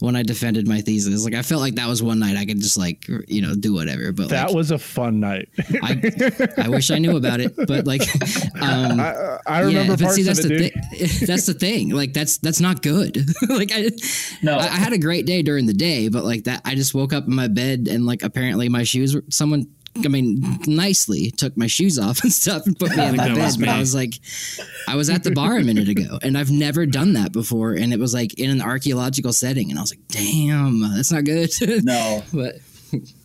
when 0.00 0.16
I 0.16 0.22
defended 0.22 0.66
my 0.66 0.80
thesis, 0.80 1.24
like 1.24 1.34
I 1.34 1.42
felt 1.42 1.60
like 1.60 1.74
that 1.76 1.88
was 1.88 2.02
one 2.02 2.18
night 2.18 2.36
I 2.36 2.44
could 2.44 2.60
just 2.60 2.76
like 2.76 3.06
you 3.28 3.42
know 3.42 3.54
do 3.54 3.72
whatever. 3.72 4.12
But 4.12 4.30
That 4.30 4.48
like, 4.48 4.56
was 4.56 4.70
a 4.70 4.78
fun 4.78 5.20
night. 5.20 5.48
I, 5.82 6.50
I 6.58 6.68
wish 6.68 6.90
I 6.90 6.98
knew 6.98 7.16
about 7.16 7.40
it, 7.40 7.54
but 7.56 7.86
like 7.86 8.02
um, 8.60 9.00
I, 9.00 9.38
I 9.46 9.60
remember 9.60 9.92
yeah, 9.92 10.08
but 10.08 10.12
see, 10.12 10.22
that's 10.22 10.42
the 10.42 10.48
thing. 10.48 10.70
that's 11.26 11.46
the 11.46 11.54
thing. 11.54 11.90
Like 11.90 12.12
that's 12.12 12.38
that's 12.38 12.60
not 12.60 12.82
good. 12.82 13.24
like 13.48 13.70
I, 13.72 13.90
No. 14.42 14.56
I, 14.56 14.64
I 14.64 14.78
had 14.78 14.92
a 14.92 14.98
great 14.98 15.26
day 15.26 15.42
during 15.42 15.66
the 15.66 15.74
day, 15.74 16.08
but 16.08 16.24
like 16.24 16.44
that, 16.44 16.62
I 16.64 16.74
just 16.74 16.94
woke 16.94 17.12
up 17.12 17.26
in 17.26 17.34
my 17.34 17.48
bed 17.48 17.88
and 17.90 18.06
like 18.06 18.22
apparently 18.22 18.68
my 18.68 18.84
shoes 18.84 19.14
were 19.14 19.24
someone. 19.28 19.66
I 19.96 20.08
mean, 20.08 20.58
nicely 20.66 21.30
took 21.30 21.56
my 21.56 21.66
shoes 21.66 21.98
off 21.98 22.22
and 22.22 22.32
stuff 22.32 22.66
and 22.66 22.78
put 22.78 22.96
me 22.96 23.04
in 23.04 23.16
my 23.16 23.28
that 23.28 23.34
bed. 23.34 23.56
But 23.60 23.68
I 23.68 23.78
was 23.78 23.94
like, 23.94 24.14
I 24.86 24.94
was 24.94 25.10
at 25.10 25.24
the 25.24 25.30
bar 25.32 25.56
a 25.56 25.64
minute 25.64 25.88
ago, 25.88 26.18
and 26.22 26.38
I've 26.38 26.50
never 26.50 26.86
done 26.86 27.14
that 27.14 27.32
before. 27.32 27.72
And 27.72 27.92
it 27.92 27.98
was 27.98 28.14
like 28.14 28.38
in 28.38 28.50
an 28.50 28.62
archaeological 28.62 29.32
setting, 29.32 29.70
and 29.70 29.78
I 29.78 29.82
was 29.82 29.92
like, 29.92 30.06
damn, 30.08 30.80
that's 30.94 31.12
not 31.12 31.24
good. 31.24 31.50
No, 31.84 32.22
but 32.32 32.56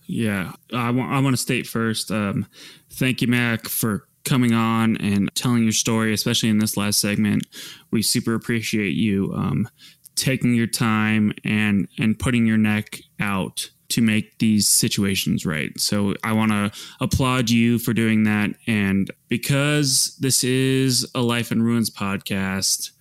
Yeah, 0.08 0.54
I 0.74 0.92
want 0.92 1.12
I 1.12 1.20
want 1.20 1.36
to 1.36 1.42
state 1.42 1.68
first. 1.68 2.12
Um, 2.12 2.48
thank 2.92 3.22
you, 3.22 3.28
Mac, 3.28 3.68
for 3.68 4.08
coming 4.26 4.54
on 4.54 4.96
and 4.98 5.34
telling 5.36 5.64
your 5.64 5.74
story, 5.74 6.14
especially 6.14 6.50
in 6.50 6.60
this 6.60 6.78
last 6.78 7.00
segment. 7.00 7.46
We 7.92 8.02
super 8.02 8.36
appreciate 8.36 8.92
you 8.94 9.34
um, 9.36 9.68
taking 10.16 10.54
your 10.56 10.68
time 10.68 11.34
and 11.44 11.88
and 11.98 12.18
putting 12.18 12.46
your 12.46 12.58
neck 12.58 13.02
out 13.20 13.72
to 13.90 14.02
make 14.02 14.40
these 14.40 14.68
situations 14.68 15.46
right. 15.46 15.78
So 15.80 16.16
I 16.24 16.34
want 16.34 16.52
to 16.52 16.72
applaud 17.00 17.50
you 17.50 17.80
for 17.80 17.94
doing 17.94 18.24
that. 18.24 18.52
And 18.66 19.12
because 19.28 20.18
this 20.20 20.44
is 20.44 21.10
a 21.14 21.22
Life 21.22 21.52
in 21.52 21.62
Ruins 21.62 21.90
podcast, 21.90 22.92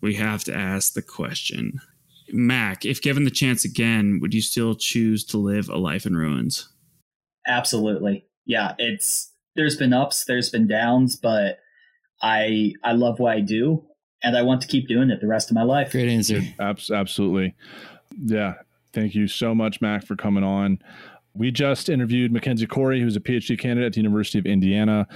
we 0.00 0.14
have 0.14 0.44
to 0.44 0.54
ask 0.54 0.94
the 0.94 1.02
question. 1.02 1.80
Mac, 2.32 2.84
if 2.84 3.00
given 3.00 3.24
the 3.24 3.30
chance 3.30 3.64
again, 3.64 4.18
would 4.20 4.34
you 4.34 4.42
still 4.42 4.74
choose 4.74 5.24
to 5.26 5.38
live 5.38 5.68
a 5.68 5.76
life 5.76 6.06
in 6.06 6.16
ruins? 6.16 6.68
absolutely. 7.46 8.26
Yeah, 8.44 8.74
it's 8.78 9.32
there's 9.54 9.76
been 9.76 9.92
ups, 9.92 10.24
there's 10.24 10.50
been 10.50 10.66
downs, 10.66 11.16
but 11.16 11.58
I 12.22 12.72
I 12.84 12.92
love 12.92 13.18
what 13.18 13.36
I 13.36 13.40
do, 13.40 13.84
and 14.22 14.36
I 14.36 14.42
want 14.42 14.60
to 14.62 14.68
keep 14.68 14.88
doing 14.88 15.10
it 15.10 15.20
the 15.20 15.26
rest 15.26 15.50
of 15.50 15.54
my 15.54 15.62
life. 15.62 15.92
great 15.92 16.08
answer. 16.08 16.42
Absolutely. 16.58 17.54
Yeah. 18.18 18.54
Thank 18.96 19.14
you 19.14 19.28
so 19.28 19.54
much, 19.54 19.82
Mac, 19.82 20.06
for 20.06 20.16
coming 20.16 20.42
on. 20.42 20.78
We 21.34 21.50
just 21.50 21.90
interviewed 21.90 22.32
Mackenzie 22.32 22.66
Cory, 22.66 22.98
who's 22.98 23.14
a 23.14 23.20
PhD 23.20 23.58
candidate 23.58 23.88
at 23.88 23.92
the 23.92 24.00
University 24.00 24.38
of 24.38 24.46
Indiana, 24.46 25.06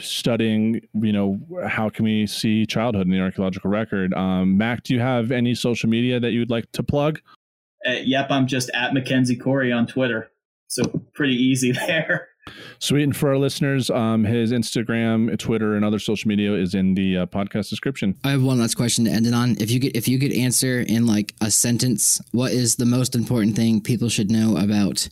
studying, 0.00 0.80
you 0.92 1.12
know, 1.12 1.38
how 1.68 1.88
can 1.88 2.04
we 2.04 2.26
see 2.26 2.66
childhood 2.66 3.06
in 3.06 3.12
the 3.12 3.20
archaeological 3.20 3.70
record. 3.70 4.12
Um, 4.14 4.58
Mac, 4.58 4.82
do 4.82 4.92
you 4.92 4.98
have 4.98 5.30
any 5.30 5.54
social 5.54 5.88
media 5.88 6.18
that 6.18 6.32
you 6.32 6.40
would 6.40 6.50
like 6.50 6.72
to 6.72 6.82
plug? 6.82 7.20
Uh, 7.86 7.92
yep, 8.02 8.26
I'm 8.28 8.48
just 8.48 8.70
at 8.74 8.92
Mackenzie 8.92 9.36
Cory 9.36 9.70
on 9.70 9.86
Twitter, 9.86 10.32
so 10.66 10.82
pretty 11.14 11.36
easy 11.36 11.70
there. 11.86 12.30
Sweet. 12.78 13.02
And 13.02 13.16
for 13.16 13.30
our 13.30 13.38
listeners, 13.38 13.90
um, 13.90 14.24
his 14.24 14.52
Instagram, 14.52 15.36
Twitter, 15.38 15.74
and 15.74 15.84
other 15.84 15.98
social 15.98 16.28
media 16.28 16.52
is 16.54 16.74
in 16.74 16.94
the 16.94 17.18
uh, 17.18 17.26
podcast 17.26 17.68
description. 17.70 18.16
I 18.24 18.30
have 18.30 18.42
one 18.42 18.58
last 18.58 18.74
question 18.74 19.04
to 19.04 19.10
end 19.10 19.26
it 19.26 19.34
on. 19.34 19.56
If 19.58 19.70
you 19.70 19.80
could, 19.80 19.96
if 19.96 20.08
you 20.08 20.18
could 20.18 20.32
answer 20.32 20.80
in 20.80 21.06
like 21.06 21.34
a 21.40 21.50
sentence, 21.50 22.20
what 22.32 22.52
is 22.52 22.76
the 22.76 22.86
most 22.86 23.14
important 23.14 23.56
thing 23.56 23.80
people 23.80 24.08
should 24.08 24.30
know 24.30 24.56
about 24.56 25.08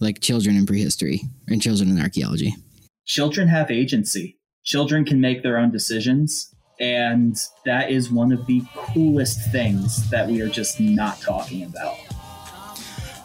like 0.00 0.20
children 0.20 0.56
in 0.56 0.66
prehistory 0.66 1.22
and 1.48 1.62
children 1.62 1.90
in 1.90 2.00
archaeology? 2.00 2.54
Children 3.06 3.48
have 3.48 3.70
agency. 3.70 4.38
Children 4.64 5.04
can 5.04 5.20
make 5.20 5.42
their 5.42 5.58
own 5.58 5.70
decisions, 5.72 6.54
and 6.78 7.36
that 7.64 7.90
is 7.90 8.12
one 8.12 8.32
of 8.32 8.46
the 8.46 8.62
coolest 8.74 9.50
things 9.50 10.08
that 10.10 10.28
we 10.28 10.40
are 10.40 10.48
just 10.48 10.78
not 10.78 11.20
talking 11.20 11.64
about. 11.64 11.96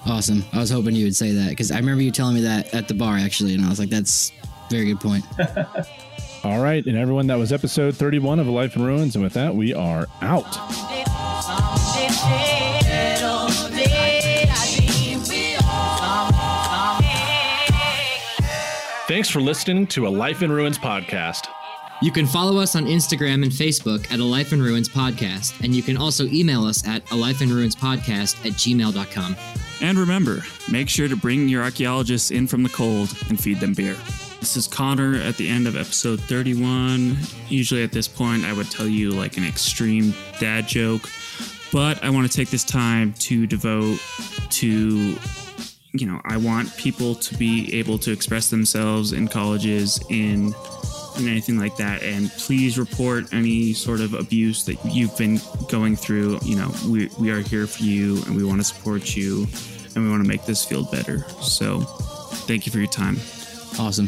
Awesome. 0.08 0.44
I 0.54 0.60
was 0.60 0.70
hoping 0.70 0.96
you 0.96 1.04
would 1.06 1.16
say 1.16 1.32
that 1.34 1.50
because 1.50 1.72
I 1.72 1.78
remember 1.78 2.02
you 2.02 2.12
telling 2.12 2.36
me 2.36 2.42
that 2.42 2.74
at 2.74 2.88
the 2.88 2.94
bar 2.94 3.18
actually, 3.18 3.54
and 3.54 3.66
I 3.66 3.70
was 3.70 3.78
like, 3.78 3.90
that's 3.90 4.32
a 4.44 4.70
very 4.70 4.86
good 4.86 5.00
point. 5.02 5.26
All 6.44 6.62
right. 6.62 6.86
And 6.86 6.98
everyone, 6.98 7.28
that 7.28 7.38
was 7.38 7.52
episode 7.52 7.96
31 7.96 8.40
of 8.40 8.48
A 8.48 8.52
Life 8.52 8.76
in 8.76 8.84
Ruins. 8.84 9.16
And 9.16 9.24
with 9.24 9.34
that, 9.34 9.54
we 9.54 9.74
are 9.74 10.08
out. 10.22 10.46
Thanks 19.08 19.30
for 19.30 19.42
listening 19.42 19.88
to 19.88 20.08
A 20.08 20.10
Life 20.10 20.42
in 20.42 20.52
Ruins 20.52 20.78
podcast. 20.78 21.48
You 22.02 22.12
can 22.12 22.28
follow 22.28 22.60
us 22.60 22.76
on 22.76 22.86
Instagram 22.86 23.42
and 23.42 23.52
Facebook 23.52 24.12
at 24.12 24.20
A 24.20 24.24
Life 24.24 24.54
in 24.54 24.62
Ruins 24.62 24.88
Podcast, 24.88 25.60
and 25.64 25.74
you 25.74 25.82
can 25.82 25.98
also 25.98 26.26
email 26.28 26.66
us 26.66 26.88
at 26.88 27.10
a 27.12 27.16
life 27.16 27.42
in 27.42 27.50
ruins 27.50 27.76
podcast 27.76 28.46
at 28.46 28.54
gmail.com. 28.54 29.36
And 29.82 29.98
remember, 29.98 30.42
make 30.72 30.90
sure 30.90 31.08
to 31.08 31.16
bring 31.16 31.48
your 31.48 31.64
archaeologists 31.64 32.32
in 32.32 32.48
from 32.48 32.64
the 32.64 32.70
cold 32.70 33.16
and 33.30 33.40
feed 33.40 33.60
them 33.60 33.74
beer. 33.74 33.96
This 34.40 34.58
is 34.58 34.68
Connor 34.68 35.16
at 35.16 35.38
the 35.38 35.48
end 35.48 35.68
of 35.68 35.76
episode 35.76 36.20
31. 36.22 37.18
Usually 37.48 37.84
at 37.84 37.92
this 37.92 38.08
point, 38.08 38.44
I 38.44 38.54
would 38.54 38.70
tell 38.72 38.88
you 38.88 39.12
like 39.12 39.38
an 39.38 39.46
extreme 39.46 40.14
dad 40.40 40.68
joke, 40.68 41.10
but 41.72 42.04
I 42.04 42.10
want 42.10 42.30
to 42.30 42.36
take 42.36 42.50
this 42.50 42.64
time 42.64 43.14
to 43.20 43.46
devote 43.46 44.00
to, 44.50 45.16
you 45.94 46.06
know, 46.08 46.22
I 46.26 46.38
want 46.38 46.76
people 46.78 47.16
to 47.16 47.36
be 47.38 47.74
able 47.76 47.98
to 48.00 48.12
express 48.12 48.50
themselves 48.50 49.14
in 49.14 49.28
colleges, 49.28 50.00
in 50.10 50.54
and 51.18 51.28
anything 51.28 51.58
like 51.58 51.76
that. 51.78 52.04
And 52.04 52.30
please 52.32 52.78
report 52.78 53.34
any 53.34 53.74
sort 53.74 54.02
of 54.02 54.14
abuse 54.14 54.66
that 54.66 54.78
you've 54.86 55.18
been 55.18 55.40
going 55.70 55.96
through. 55.96 56.40
You 56.44 56.58
know, 56.58 56.72
we, 56.88 57.10
we 57.20 57.32
are 57.32 57.40
here 57.40 57.68
for 57.68 57.84
you 57.84 58.18
and 58.26 58.36
we 58.36 58.44
want 58.44 58.60
to 58.60 58.64
support 58.64 59.16
you 59.16 59.48
and 59.96 60.04
we 60.04 60.10
want 60.10 60.24
to 60.24 60.28
make 60.28 60.46
this 60.46 60.64
field 60.66 60.92
better. 60.92 61.28
So 61.42 61.82
thank 62.48 62.66
you 62.66 62.72
for 62.72 62.80
your 62.80 62.88
time. 62.88 63.18
Awesome. 63.80 64.08